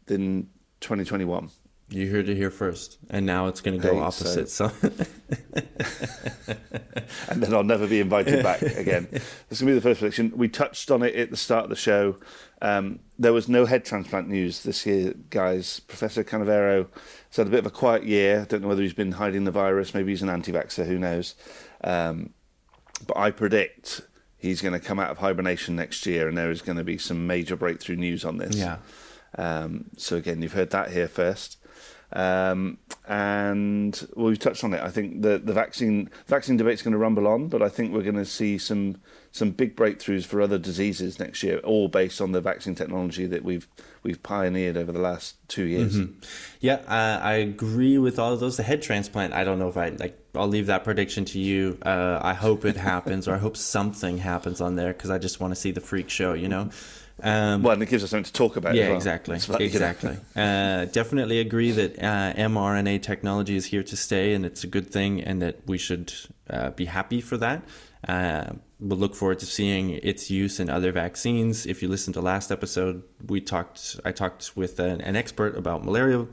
than 0.06 0.49
2021. 0.82 1.49
You 1.89 2.10
heard 2.10 2.28
it 2.30 2.36
here 2.36 2.49
first, 2.49 2.97
and 3.12 3.28
now 3.28 3.45
it's 3.47 3.62
going 3.62 3.80
to 3.80 3.88
go 3.88 3.99
opposite. 3.99 4.49
So, 4.49 4.70
so. 4.70 4.89
and 7.30 7.43
then 7.43 7.53
I'll 7.53 7.64
never 7.64 7.86
be 7.86 7.99
invited 7.99 8.41
back 8.41 8.64
again. 8.64 9.08
This 9.12 9.22
is 9.51 9.62
going 9.62 9.68
to 9.68 9.74
be 9.74 9.74
the 9.76 9.82
first 9.82 9.99
prediction. 9.99 10.34
We 10.36 10.49
touched 10.49 10.89
on 10.89 11.03
it 11.03 11.14
at 11.14 11.30
the 11.30 11.38
start 11.38 11.66
of 11.66 11.70
the 11.70 11.76
show. 11.76 12.18
Um, 12.60 13.01
there 13.20 13.34
was 13.34 13.47
no 13.47 13.66
head 13.66 13.86
transplant 13.86 14.30
news 14.30 14.64
this 14.64 14.84
year, 14.88 15.14
guys. 15.30 15.80
Professor 15.80 16.24
Canavero 16.24 16.88
has 17.30 17.38
had 17.38 17.45
a 17.47 17.51
bit 17.51 17.60
of 17.60 17.68
a 17.68 17.72
quiet 17.72 18.03
year. 18.03 18.41
I 18.41 18.45
don't 18.45 18.64
know 18.64 18.68
whether 18.68 18.82
he's 18.82 18.93
been 18.93 19.12
hiding 19.12 19.43
the 19.43 19.51
virus. 19.51 19.93
Maybe 19.93 20.12
he's 20.12 20.24
an 20.24 20.30
anti-vaxxer. 20.30 20.88
Who 20.88 20.97
knows? 20.97 21.36
Um, 21.84 22.34
but 23.06 23.16
I 23.16 23.30
predict 23.30 24.01
he's 24.38 24.60
going 24.60 24.74
to 24.74 24.80
come 24.80 24.99
out 24.99 25.12
of 25.12 25.20
hibernation 25.20 25.76
next 25.76 26.03
year, 26.08 26.28
and 26.28 26.36
there 26.36 26.49
is 26.49 26.64
going 26.64 26.78
to 26.80 26.84
be 26.84 26.97
some 26.97 27.28
major 27.28 27.56
breakthrough 27.56 27.97
news 27.97 28.26
on 28.26 28.38
this. 28.38 28.56
Yeah. 28.56 28.78
Um, 29.38 29.86
so 29.97 30.15
again, 30.15 30.41
you've 30.41 30.53
heard 30.53 30.71
that 30.71 30.91
here 30.91 31.07
first. 31.07 31.57
Um, 32.13 32.77
and 33.07 34.07
well, 34.15 34.27
we've 34.27 34.39
touched 34.39 34.63
on 34.63 34.73
it. 34.73 34.81
I 34.81 34.89
think 34.89 35.21
the 35.21 35.38
the 35.38 35.53
vaccine 35.53 36.09
vaccine 36.27 36.57
debate 36.57 36.75
is 36.75 36.81
going 36.81 36.93
to 36.93 36.97
rumble 36.97 37.27
on, 37.27 37.47
but 37.47 37.61
I 37.61 37.69
think 37.69 37.93
we're 37.93 38.03
going 38.03 38.15
to 38.15 38.25
see 38.25 38.57
some 38.57 38.97
some 39.31 39.51
big 39.51 39.75
breakthroughs 39.75 40.25
for 40.25 40.41
other 40.41 40.57
diseases 40.57 41.19
next 41.19 41.43
year, 41.43 41.57
all 41.59 41.89
based 41.89 42.21
on 42.21 42.31
the 42.31 42.39
vaccine 42.39 42.73
technology 42.73 43.25
that 43.25 43.43
we've 43.43 43.67
we've 44.01 44.21
pioneered 44.23 44.77
over 44.77 44.91
the 44.91 44.99
last 44.99 45.36
two 45.49 45.65
years. 45.65 45.97
Mm-hmm. 45.97 46.13
Yeah, 46.61 46.75
uh, 46.88 47.19
I 47.21 47.33
agree 47.33 47.97
with 47.97 48.17
all 48.17 48.33
of 48.33 48.39
those. 48.39 48.57
The 48.57 48.63
head 48.63 48.81
transplant, 48.81 49.33
I 49.33 49.43
don't 49.43 49.59
know 49.59 49.67
if 49.67 49.77
I 49.77 49.89
like. 49.89 50.17
I'll 50.36 50.47
leave 50.47 50.67
that 50.67 50.83
prediction 50.83 51.25
to 51.25 51.39
you. 51.39 51.77
Uh, 51.81 52.19
I 52.21 52.33
hope 52.33 52.65
it 52.65 52.77
happens, 52.77 53.27
or 53.27 53.36
I 53.36 53.39
hope 53.39 53.57
something 53.57 54.19
happens 54.19 54.61
on 54.61 54.75
there 54.75 54.93
because 54.93 55.09
I 55.09 55.17
just 55.17 55.39
want 55.39 55.51
to 55.51 55.59
see 55.59 55.71
the 55.71 55.81
freak 55.81 56.09
show. 56.09 56.33
You 56.33 56.47
know. 56.47 56.69
Um, 57.24 57.63
well, 57.63 57.74
and 57.74 57.84
it 57.84 57.89
gives 57.89 58.03
us 58.03 58.09
something 58.09 58.26
to 58.26 58.34
talk 58.34 58.57
about. 58.57 58.76
Yeah, 58.76 58.88
well. 58.88 58.97
exactly, 58.97 59.38
exactly. 59.59 60.18
uh, 60.36 60.86
definitely 60.86 61.39
agree 61.39 61.72
that 61.72 61.97
uh, 61.97 62.34
mRNA 62.34 63.01
technology 63.03 63.55
is 63.55 63.68
here 63.68 63.84
to 63.84 63.95
stay, 63.95 64.34
and 64.34 64.45
it's 64.45 64.63
a 64.63 64.68
good 64.68 64.89
thing, 64.89 65.22
and 65.22 65.41
that 65.41 65.66
we 65.66 65.78
should 65.78 66.13
uh, 66.49 66.72
be 66.72 66.86
happy 66.86 67.22
for 67.22 67.38
that. 67.38 67.63
Uh, 68.05 68.53
we'll 68.80 68.99
look 68.99 69.16
forward 69.16 69.39
to 69.39 69.45
seeing 69.45 69.91
its 69.91 70.30
use 70.30 70.59
in 70.59 70.70
other 70.70 70.91
vaccines. 70.91 71.66
If 71.66 71.82
you 71.82 71.88
listened 71.88 72.16
to 72.16 72.22
last 72.22 72.51
episode, 72.51 73.01
we 73.26 73.39
talked. 73.39 73.99
I 74.03 74.11
talked 74.11 74.51
with 74.57 74.80
an, 74.80 74.99
an 74.99 75.16
expert 75.16 75.57
about 75.57 75.86
malaria 75.86 76.28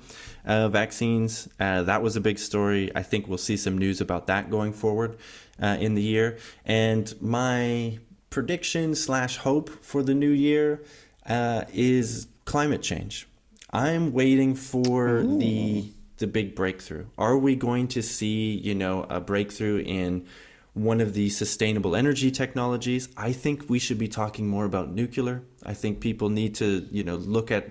uh, 0.45 0.69
vaccines. 0.69 1.49
Uh, 1.61 1.83
that 1.85 2.03
was 2.03 2.17
a 2.17 2.21
big 2.21 2.41
story. 2.41 2.91
I 2.95 3.05
think 3.05 3.29
we'll 3.29 3.39
see 3.39 3.57
some 3.57 3.79
news 3.79 4.01
about 4.01 4.27
that 4.27 4.51
going 4.51 4.73
forward 4.73 5.17
in 5.61 5.95
the 5.95 6.03
year. 6.03 6.39
And 6.65 7.15
my 7.21 8.01
prediction 8.33 8.95
slash 8.95 9.37
hope 9.37 9.69
for 9.69 10.03
the 10.03 10.15
new 10.15 10.31
year 10.31 10.83
uh, 11.27 11.65
is 11.73 12.27
climate 12.47 12.83
change. 12.83 13.29
I'm 13.71 14.13
waiting 14.13 14.57
for 14.57 15.19
Ooh. 15.19 15.39
the 15.39 15.93
the 16.19 16.27
big 16.27 16.55
breakthrough. 16.55 17.07
Are 17.19 17.37
we 17.37 17.57
going 17.57 17.89
to 17.89 18.03
see, 18.03 18.53
you 18.55 18.75
know, 18.75 19.07
a 19.09 19.21
breakthrough 19.21 19.79
in 19.81 20.27
one 20.73 21.01
of 21.01 21.15
the 21.15 21.29
sustainable 21.31 21.97
energy 21.97 22.31
technologies? 22.31 23.09
I 23.17 23.33
think 23.33 23.69
we 23.69 23.79
should 23.79 23.99
be 23.99 24.09
talking 24.09 24.47
more 24.47 24.65
about 24.65 24.93
nuclear. 24.93 25.43
I 25.65 25.75
think 25.75 26.01
people 26.01 26.29
need 26.29 26.55
to, 26.57 26.87
you 26.91 27.05
know, 27.05 27.17
look 27.17 27.51
at 27.51 27.71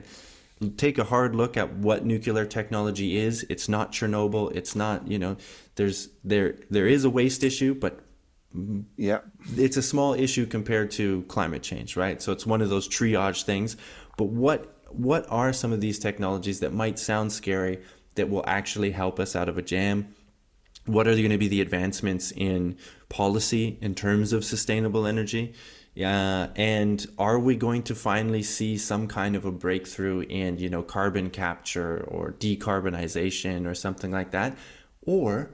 take 0.78 1.00
a 1.00 1.06
hard 1.06 1.36
look 1.36 1.58
at 1.58 1.74
what 1.74 2.06
nuclear 2.06 2.46
technology 2.46 3.18
is. 3.18 3.46
It's 3.50 3.68
not 3.68 3.92
Chernobyl. 3.94 4.56
It's 4.56 4.76
not, 4.76 5.08
you 5.08 5.18
know, 5.18 5.38
there's 5.76 6.10
there 6.24 6.56
there 6.70 6.88
is 6.88 7.04
a 7.04 7.10
waste 7.10 7.44
issue, 7.44 7.74
but 7.74 8.00
yeah. 8.98 9.20
It's 9.56 9.78
a 9.78 9.82
small 9.82 10.14
issue 10.14 10.46
compared 10.46 10.92
to 10.92 11.24
climate 11.24 11.64
change 11.64 11.96
right? 11.96 12.22
So 12.22 12.32
it's 12.32 12.46
one 12.46 12.62
of 12.62 12.70
those 12.70 12.88
triage 12.88 13.44
things. 13.44 13.78
But 14.18 14.26
what 14.26 14.76
what 14.90 15.26
are 15.30 15.54
some 15.54 15.72
of 15.72 15.80
these 15.80 16.00
technologies 16.00 16.60
that 16.60 16.74
might 16.74 17.00
sound 17.00 17.32
scary 17.32 17.82
that 18.16 18.30
will 18.30 18.44
actually 18.46 18.92
help 18.92 19.20
us 19.20 19.36
out 19.36 19.48
of 19.48 19.58
a 19.58 19.62
jam? 19.62 20.14
What 20.86 21.08
are 21.08 21.16
going 21.16 21.30
to 21.30 21.38
be 21.38 21.48
the 21.48 21.62
advancements 21.62 22.32
in 22.32 22.78
policy 23.08 23.78
in 23.82 23.96
terms 23.96 24.34
of 24.34 24.44
sustainable 24.44 25.06
energy? 25.06 25.54
Uh, 25.98 26.48
and 26.56 27.06
are 27.18 27.38
we 27.38 27.56
going 27.56 27.84
to 27.84 27.94
finally 27.94 28.42
see 28.42 28.78
some 28.78 29.08
kind 29.08 29.36
of 29.36 29.44
a 29.44 29.52
breakthrough 29.52 30.22
in 30.22 30.58
you 30.58 30.70
know 30.70 30.82
carbon 30.82 31.30
capture 31.30 32.04
or 32.08 32.34
decarbonization 32.34 33.66
or 33.66 33.76
something 33.76 34.12
like 34.12 34.32
that? 34.32 34.58
Or 35.06 35.52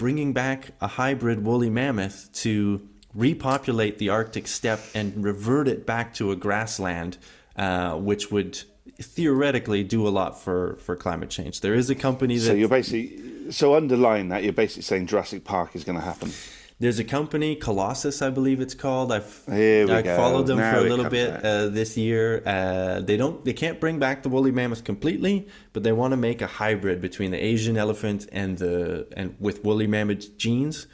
bringing 0.00 0.32
back 0.32 0.70
a 0.80 0.86
hybrid 0.86 1.44
woolly 1.44 1.68
mammoth 1.68 2.32
to 2.32 2.80
repopulate 3.14 3.98
the 3.98 4.08
Arctic 4.08 4.46
steppe 4.46 4.80
and 4.94 5.22
revert 5.22 5.68
it 5.68 5.84
back 5.84 6.14
to 6.14 6.32
a 6.32 6.36
grassland, 6.36 7.18
uh, 7.54 7.92
which 7.96 8.30
would 8.30 8.58
theoretically 8.98 9.84
do 9.84 10.08
a 10.08 10.12
lot 10.20 10.40
for, 10.40 10.76
for 10.76 10.96
climate 10.96 11.28
change. 11.28 11.60
There 11.60 11.74
is 11.74 11.90
a 11.90 11.94
company 11.94 12.38
that. 12.38 12.46
So 12.46 12.54
you're 12.54 12.70
basically 12.70 13.52
so 13.52 13.74
underlying 13.74 14.30
that 14.30 14.42
you're 14.42 14.54
basically 14.54 14.84
saying 14.84 15.06
Jurassic 15.06 15.44
Park 15.44 15.76
is 15.76 15.84
going 15.84 15.98
to 15.98 16.04
happen. 16.04 16.30
There's 16.80 16.98
a 16.98 17.04
company, 17.04 17.56
Colossus, 17.56 18.22
I 18.22 18.30
believe 18.30 18.62
it's 18.62 18.72
called. 18.72 19.12
I've 19.12 19.44
I 20.06 20.16
followed 20.16 20.46
them 20.46 20.56
now 20.56 20.72
for 20.72 20.78
a 20.78 20.88
little 20.88 21.10
bit 21.10 21.44
uh, 21.44 21.68
this 21.68 21.98
year. 21.98 22.42
Uh, 22.46 23.00
they 23.00 23.18
don't, 23.18 23.44
they 23.44 23.52
can't 23.52 23.78
bring 23.78 23.98
back 23.98 24.22
the 24.22 24.30
woolly 24.30 24.50
mammoth 24.50 24.82
completely, 24.82 25.46
but 25.74 25.82
they 25.82 25.92
want 25.92 26.12
to 26.12 26.16
make 26.16 26.40
a 26.40 26.46
hybrid 26.46 27.02
between 27.02 27.32
the 27.32 27.36
Asian 27.36 27.76
elephant 27.76 28.26
and 28.32 28.56
the 28.56 29.06
and 29.14 29.36
with 29.38 29.62
woolly 29.62 29.86
mammoth 29.86 30.38
genes. 30.38 30.86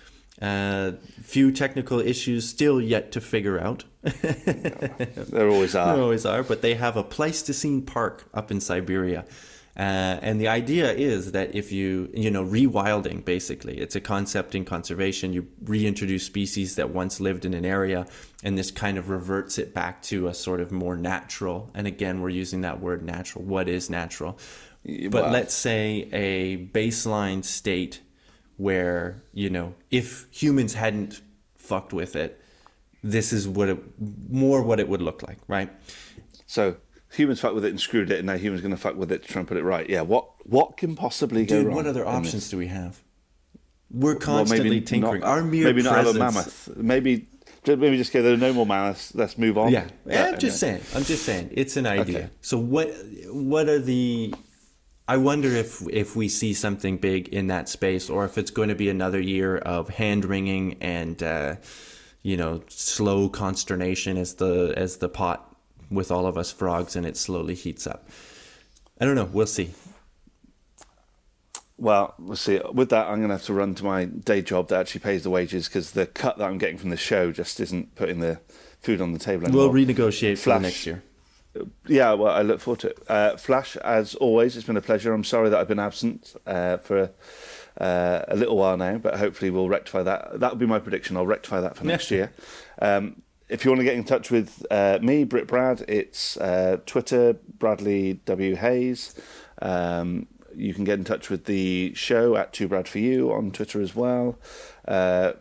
Uh, 0.43 0.93
few 1.22 1.53
technical 1.53 2.01
issues 2.01 2.49
still 2.49 2.80
yet 2.80 3.12
to 3.12 3.20
figure 3.20 3.59
out. 3.59 3.84
there 4.03 5.49
always 5.49 5.74
are. 5.76 5.95
There 5.95 6.03
always 6.03 6.26
are, 6.26 6.43
but 6.43 6.62
they 6.62 6.74
have 6.74 6.97
a 6.97 7.05
Pleistocene 7.05 7.82
park 7.82 8.28
up 8.34 8.51
in 8.51 8.61
Siberia 8.61 9.24
uh, 9.76 10.18
and 10.22 10.40
the 10.40 10.48
idea 10.48 10.90
is 10.90 11.32
that 11.32 11.54
if 11.54 11.70
you, 11.70 12.10
you 12.14 12.30
know, 12.30 12.42
rewilding 12.42 13.22
basically, 13.24 13.78
it's 13.78 13.94
a 13.94 14.00
concept 14.00 14.54
in 14.54 14.64
conservation. 14.64 15.34
You 15.34 15.46
reintroduce 15.64 16.24
species 16.24 16.76
that 16.76 16.90
once 16.90 17.20
lived 17.20 17.44
in 17.44 17.52
an 17.52 17.66
area, 17.66 18.06
and 18.42 18.56
this 18.56 18.70
kind 18.70 18.96
of 18.96 19.10
reverts 19.10 19.58
it 19.58 19.74
back 19.74 20.00
to 20.04 20.28
a 20.28 20.34
sort 20.34 20.60
of 20.60 20.72
more 20.72 20.96
natural. 20.96 21.70
And 21.74 21.86
again, 21.86 22.22
we're 22.22 22.30
using 22.30 22.62
that 22.62 22.80
word 22.80 23.02
natural. 23.02 23.44
What 23.44 23.68
is 23.68 23.90
natural? 23.90 24.38
But 25.10 25.30
let's 25.30 25.52
say 25.52 26.08
a 26.12 26.56
baseline 26.68 27.44
state 27.44 28.00
where, 28.56 29.22
you 29.34 29.50
know, 29.50 29.74
if 29.90 30.26
humans 30.30 30.74
hadn't 30.74 31.20
fucked 31.56 31.92
with 31.92 32.16
it, 32.16 32.40
this 33.02 33.32
is 33.32 33.46
what 33.46 33.68
it, 33.68 33.78
more 34.30 34.62
what 34.62 34.80
it 34.80 34.88
would 34.88 35.02
look 35.02 35.22
like, 35.22 35.38
right? 35.48 35.70
So 36.46 36.76
humans 37.16 37.40
fucked 37.40 37.54
with 37.54 37.64
it 37.64 37.70
and 37.70 37.80
screwed 37.80 38.10
it, 38.10 38.18
and 38.18 38.26
now 38.26 38.36
humans 38.36 38.62
going 38.62 38.74
to 38.74 38.80
fuck 38.80 38.96
with 38.96 39.10
it 39.10 39.22
to 39.22 39.28
try 39.28 39.40
and 39.40 39.48
put 39.48 39.56
it 39.56 39.64
right. 39.64 39.88
Yeah, 39.88 40.02
what 40.02 40.46
what 40.46 40.76
can 40.76 40.94
possibly 40.94 41.44
go 41.44 41.58
Dude, 41.58 41.66
wrong? 41.66 41.76
What 41.76 41.86
other 41.86 42.06
options 42.06 42.48
do 42.48 42.58
we 42.58 42.68
have? 42.68 43.02
We're 43.90 44.16
constantly 44.16 44.78
well, 44.78 44.86
tinkering. 44.86 45.20
Not, 45.20 45.28
Our 45.28 45.42
mere 45.42 45.64
maybe 45.64 45.82
not 45.82 45.94
presence, 45.94 46.18
have 46.18 46.28
a 46.28 46.32
mammoth. 46.32 46.76
Maybe 46.76 47.28
maybe 47.66 47.96
just 47.96 48.12
go. 48.12 48.22
There 48.22 48.34
are 48.34 48.36
no 48.36 48.52
more 48.52 48.66
mammoths. 48.66 49.14
Let's 49.14 49.38
move 49.38 49.58
on. 49.58 49.72
Yeah, 49.72 49.88
yeah. 50.04 50.26
I'm 50.26 50.38
just 50.38 50.60
saying. 50.60 50.82
I'm 50.94 51.04
just 51.04 51.24
saying. 51.24 51.50
It's 51.52 51.76
an 51.76 51.86
idea. 51.86 52.18
Okay. 52.18 52.28
So 52.40 52.58
what 52.58 52.88
what 53.30 53.68
are 53.68 53.78
the? 53.78 54.34
I 55.08 55.16
wonder 55.18 55.48
if 55.48 55.82
if 55.88 56.16
we 56.16 56.28
see 56.28 56.52
something 56.52 56.98
big 56.98 57.28
in 57.28 57.46
that 57.46 57.68
space, 57.68 58.10
or 58.10 58.24
if 58.24 58.38
it's 58.38 58.50
going 58.50 58.68
to 58.68 58.74
be 58.74 58.88
another 58.88 59.20
year 59.20 59.58
of 59.58 59.88
hand 59.88 60.24
wringing 60.24 60.76
and. 60.80 61.22
Uh, 61.22 61.56
you 62.26 62.36
know, 62.36 62.60
slow 62.66 63.28
consternation 63.28 64.16
as 64.16 64.34
the 64.34 64.74
as 64.76 64.96
the 64.96 65.08
pot 65.08 65.55
with 65.91 66.11
all 66.11 66.26
of 66.26 66.37
us 66.37 66.51
frogs 66.51 66.97
and 66.97 67.07
it 67.07 67.16
slowly 67.16 67.55
heats 67.55 67.87
up. 67.87 68.09
I 69.01 69.05
don't 69.05 69.14
know. 69.14 69.24
We'll 69.24 69.47
see. 69.47 69.72
Well, 71.78 72.14
we'll 72.18 72.37
see. 72.37 72.61
With 72.72 72.89
that, 72.91 73.07
I'm 73.07 73.18
going 73.18 73.28
to 73.28 73.34
have 73.34 73.45
to 73.45 73.53
run 73.53 73.74
to 73.74 73.84
my 73.84 74.07
day 74.07 74.41
job 74.41 74.68
that 74.68 74.80
actually 74.80 75.01
pays 75.01 75.22
the 75.22 75.30
wages 75.30 75.68
because 75.68 75.91
the 75.91 76.07
cut 76.07 76.39
that 76.39 76.45
I'm 76.45 76.59
getting 76.59 76.78
from 76.78 76.91
the 76.91 76.97
show 76.97 77.32
just 77.32 77.61
isn't 77.61 77.95
putting 77.95 78.20
the 78.20 78.41
food 78.80 79.01
on 79.01 79.12
the 79.12 79.18
table 79.18 79.45
anymore. 79.45 79.68
We'll 79.68 79.84
renegotiate 79.84 80.39
for 80.39 80.45
Flash. 80.45 80.59
the 80.59 80.62
next 80.62 80.87
year. 80.87 81.03
Yeah, 81.87 82.12
well, 82.14 82.32
I 82.32 82.43
look 82.43 82.61
forward 82.61 82.80
to 82.80 82.89
it. 82.89 82.99
Uh, 83.09 83.37
Flash, 83.37 83.76
as 83.78 84.14
always, 84.14 84.57
it's 84.57 84.66
been 84.66 84.76
a 84.76 84.82
pleasure. 84.82 85.12
I'm 85.12 85.24
sorry 85.24 85.51
that 85.51 85.59
I've 85.59 85.68
been 85.68 85.78
absent 85.78 86.34
uh, 86.47 86.78
for 86.78 87.11
uh, 87.80 88.22
a 88.28 88.37
little 88.37 88.57
while 88.57 88.76
now, 88.76 88.99
but 88.99 89.16
hopefully 89.16 89.51
we'll 89.51 89.68
rectify 89.68 90.03
that. 90.03 90.41
That 90.41 90.53
will 90.53 90.59
be 90.59 90.66
my 90.66 90.78
prediction. 90.78 91.16
I'll 91.16 91.26
rectify 91.26 91.61
that 91.61 91.76
for 91.76 91.84
next 91.84 92.11
year. 92.11 92.32
Um, 92.80 93.22
if 93.49 93.64
you 93.64 93.70
want 93.70 93.80
to 93.80 93.84
get 93.84 93.94
in 93.94 94.05
touch 94.05 94.30
with 94.30 94.64
uh, 94.70 94.99
me, 95.01 95.24
Britt 95.24 95.47
Brad, 95.47 95.84
it's 95.88 96.36
uh, 96.36 96.78
Twitter, 96.86 97.34
Bradley 97.59 98.14
W. 98.24 98.57
Hayes. 98.57 99.14
Um, 99.62 100.26
you 100.55 100.74
can 100.74 100.84
get 100.84 100.99
in 100.99 101.05
touch 101.05 101.30
with 101.30 101.44
the 101.44 101.92
show 101.94 102.36
at 102.36 102.53
Two 102.53 102.68
Brad 102.68 102.88
for 102.88 102.99
You 102.99 103.32
on 103.32 103.51
Twitter 103.51 103.80
as 103.80 103.94
well. 103.94 104.38
Uh, 104.86 105.34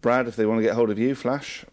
Brad, 0.00 0.28
if 0.28 0.36
they 0.36 0.46
want 0.46 0.58
to 0.58 0.62
get 0.62 0.74
hold 0.74 0.90
of 0.90 0.98
you, 0.98 1.14
Flash, 1.14 1.64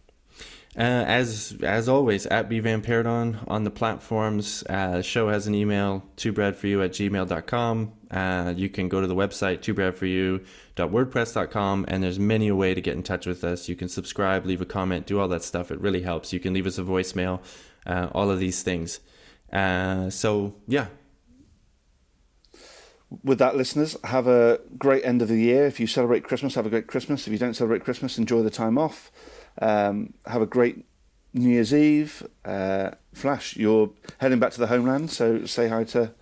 Uh, 0.76 0.82
as 0.82 1.56
as 1.62 1.88
always, 1.88 2.26
at 2.28 2.50
bvampiredon 2.50 3.44
on 3.48 3.64
the 3.64 3.70
platforms. 3.70 4.64
Uh, 4.68 4.98
the 4.98 5.04
show 5.04 5.30
has 5.30 5.46
an 5.46 5.54
email, 5.54 6.04
twobreadforyou 6.18 6.84
at 6.84 6.90
gmail.com. 6.92 7.94
Uh, 8.10 8.56
you 8.58 8.70
can 8.70 8.90
go 8.90 9.00
to 9.00 9.06
the 9.06 9.16
website, 9.16 9.60
twobreadforyou.wordpress.com, 9.60 11.86
and 11.88 12.04
there's 12.04 12.18
many 12.18 12.48
a 12.48 12.56
way 12.56 12.74
to 12.74 12.82
get 12.82 12.96
in 12.96 13.04
touch 13.04 13.28
with 13.28 13.44
us. 13.44 13.70
You 13.70 13.76
can 13.76 13.88
subscribe, 13.88 14.48
leave 14.48 14.62
a 14.62 14.66
comment, 14.66 15.06
do 15.06 15.20
all 15.20 15.28
that 15.28 15.44
stuff. 15.44 15.70
It 15.70 15.80
really 15.80 16.02
helps. 16.02 16.34
You 16.34 16.40
can 16.40 16.56
leave 16.56 16.66
us 16.66 16.80
a 16.80 16.84
voicemail, 16.84 17.44
uh, 17.86 18.10
all 18.12 18.32
of 18.32 18.40
these 18.40 18.64
things. 18.64 19.00
Uh, 19.52 20.10
so, 20.10 20.56
yeah, 20.68 20.88
with 23.24 23.40
that, 23.40 23.56
listeners, 23.56 23.98
have 24.06 24.28
a 24.28 24.60
great 24.78 25.06
end 25.06 25.22
of 25.22 25.28
the 25.28 25.40
year. 25.40 25.68
If 25.68 25.80
you 25.80 25.86
celebrate 25.86 26.24
Christmas, 26.24 26.56
have 26.56 26.66
a 26.66 26.70
great 26.70 26.88
Christmas. 26.88 27.28
If 27.28 27.34
you 27.34 27.40
don't 27.40 27.54
celebrate 27.54 27.84
Christmas, 27.84 28.18
enjoy 28.18 28.42
the 28.42 28.50
time 28.50 28.78
off. 28.78 29.12
Um, 29.62 30.14
have 30.26 30.42
a 30.42 30.46
great 30.46 30.86
New 31.34 31.50
Year's 31.50 31.74
Eve. 31.74 32.26
Uh, 32.46 32.92
Flash, 33.14 33.56
you're 33.56 33.92
heading 34.20 34.40
back 34.40 34.52
to 34.54 34.60
the 34.60 34.68
homeland, 34.68 35.12
so 35.12 35.46
say 35.46 35.68
hi 35.68 35.84
to 35.86 36.14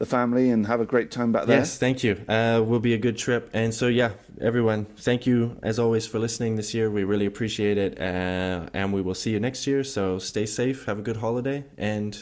the 0.00 0.06
family 0.06 0.50
and 0.50 0.66
have 0.66 0.80
a 0.80 0.86
great 0.86 1.10
time 1.10 1.30
back 1.30 1.44
there. 1.44 1.58
Yes, 1.58 1.76
thank 1.76 2.02
you. 2.02 2.16
Uh, 2.26 2.62
will 2.66 2.80
be 2.80 2.94
a 2.94 2.98
good 2.98 3.18
trip. 3.18 3.50
And 3.52 3.74
so, 3.74 3.86
yeah, 3.86 4.12
everyone, 4.40 4.86
thank 4.86 5.26
you 5.26 5.58
as 5.62 5.78
always 5.78 6.06
for 6.06 6.18
listening 6.18 6.56
this 6.56 6.72
year. 6.72 6.90
We 6.90 7.04
really 7.04 7.26
appreciate 7.26 7.76
it. 7.76 8.00
Uh, 8.00 8.66
and 8.72 8.94
we 8.94 9.02
will 9.02 9.14
see 9.14 9.30
you 9.30 9.40
next 9.40 9.66
year. 9.66 9.84
So 9.84 10.18
stay 10.18 10.46
safe, 10.46 10.86
have 10.86 10.98
a 10.98 11.02
good 11.02 11.18
holiday, 11.18 11.64
and 11.76 12.16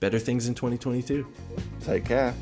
better 0.00 0.18
things 0.18 0.48
in 0.48 0.54
2022. 0.54 1.24
Take 1.84 2.04
care. 2.04 2.34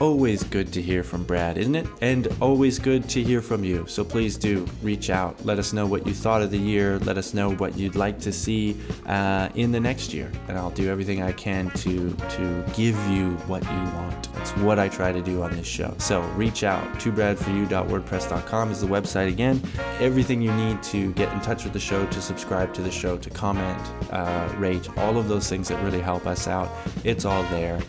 Always 0.00 0.42
good 0.44 0.72
to 0.72 0.80
hear 0.80 1.04
from 1.04 1.24
Brad, 1.24 1.58
isn't 1.58 1.74
it? 1.74 1.86
And 2.00 2.26
always 2.40 2.78
good 2.78 3.06
to 3.10 3.22
hear 3.22 3.42
from 3.42 3.64
you. 3.64 3.84
So 3.86 4.02
please 4.02 4.38
do 4.38 4.66
reach 4.82 5.10
out. 5.10 5.44
Let 5.44 5.58
us 5.58 5.74
know 5.74 5.86
what 5.86 6.06
you 6.06 6.14
thought 6.14 6.40
of 6.40 6.50
the 6.50 6.58
year. 6.58 6.98
Let 7.00 7.18
us 7.18 7.34
know 7.34 7.50
what 7.52 7.76
you'd 7.76 7.96
like 7.96 8.18
to 8.20 8.32
see 8.32 8.80
uh, 9.04 9.50
in 9.56 9.72
the 9.72 9.80
next 9.80 10.14
year, 10.14 10.32
and 10.48 10.56
I'll 10.56 10.70
do 10.70 10.88
everything 10.88 11.22
I 11.22 11.32
can 11.32 11.70
to 11.70 12.14
to 12.14 12.64
give 12.74 12.96
you 13.10 13.32
what 13.46 13.62
you 13.62 13.82
want. 13.94 14.32
That's 14.32 14.52
what 14.56 14.78
I 14.78 14.88
try 14.88 15.12
to 15.12 15.20
do 15.20 15.42
on 15.42 15.54
this 15.54 15.66
show. 15.66 15.94
So 15.98 16.22
reach 16.30 16.64
out. 16.64 16.98
to 17.00 17.12
bradforyou.wordpress.com 17.12 18.70
is 18.70 18.80
the 18.80 18.86
website 18.86 19.28
again. 19.28 19.62
Everything 20.00 20.40
you 20.40 20.52
need 20.54 20.82
to 20.84 21.12
get 21.12 21.30
in 21.34 21.40
touch 21.42 21.64
with 21.64 21.74
the 21.74 21.80
show, 21.80 22.06
to 22.06 22.22
subscribe 22.22 22.72
to 22.72 22.80
the 22.80 22.90
show, 22.90 23.18
to 23.18 23.28
comment, 23.28 23.78
uh, 24.10 24.50
rate, 24.56 24.88
all 24.96 25.18
of 25.18 25.28
those 25.28 25.46
things 25.46 25.68
that 25.68 25.82
really 25.84 26.00
help 26.00 26.26
us 26.26 26.48
out. 26.48 26.70
It's 27.04 27.26
all 27.26 27.42
there. 27.44 27.80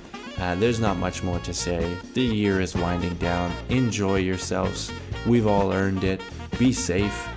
Uh, 0.41 0.55
there's 0.55 0.79
not 0.79 0.97
much 0.97 1.21
more 1.21 1.37
to 1.39 1.53
say. 1.53 1.95
The 2.15 2.21
year 2.21 2.61
is 2.61 2.75
winding 2.75 3.13
down. 3.15 3.53
Enjoy 3.69 4.15
yourselves. 4.15 4.91
We've 5.27 5.45
all 5.45 5.71
earned 5.71 6.03
it. 6.03 6.19
Be 6.57 6.73
safe, 6.73 7.29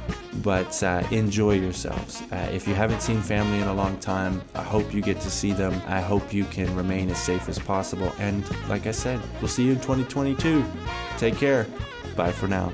but 0.42 0.82
uh, 0.82 1.06
enjoy 1.10 1.56
yourselves. 1.56 2.22
Uh, 2.32 2.48
if 2.50 2.66
you 2.66 2.74
haven't 2.74 3.02
seen 3.02 3.20
family 3.20 3.60
in 3.60 3.68
a 3.68 3.74
long 3.74 3.98
time, 3.98 4.40
I 4.54 4.62
hope 4.62 4.94
you 4.94 5.02
get 5.02 5.20
to 5.20 5.30
see 5.30 5.52
them. 5.52 5.80
I 5.86 6.00
hope 6.00 6.32
you 6.32 6.44
can 6.44 6.74
remain 6.74 7.10
as 7.10 7.18
safe 7.18 7.46
as 7.46 7.58
possible. 7.58 8.10
And 8.18 8.42
like 8.68 8.86
I 8.86 8.92
said, 8.92 9.20
we'll 9.40 9.48
see 9.48 9.64
you 9.64 9.72
in 9.72 9.80
2022. 9.80 10.64
Take 11.18 11.36
care. 11.36 11.66
Bye 12.16 12.32
for 12.32 12.48
now. 12.48 12.72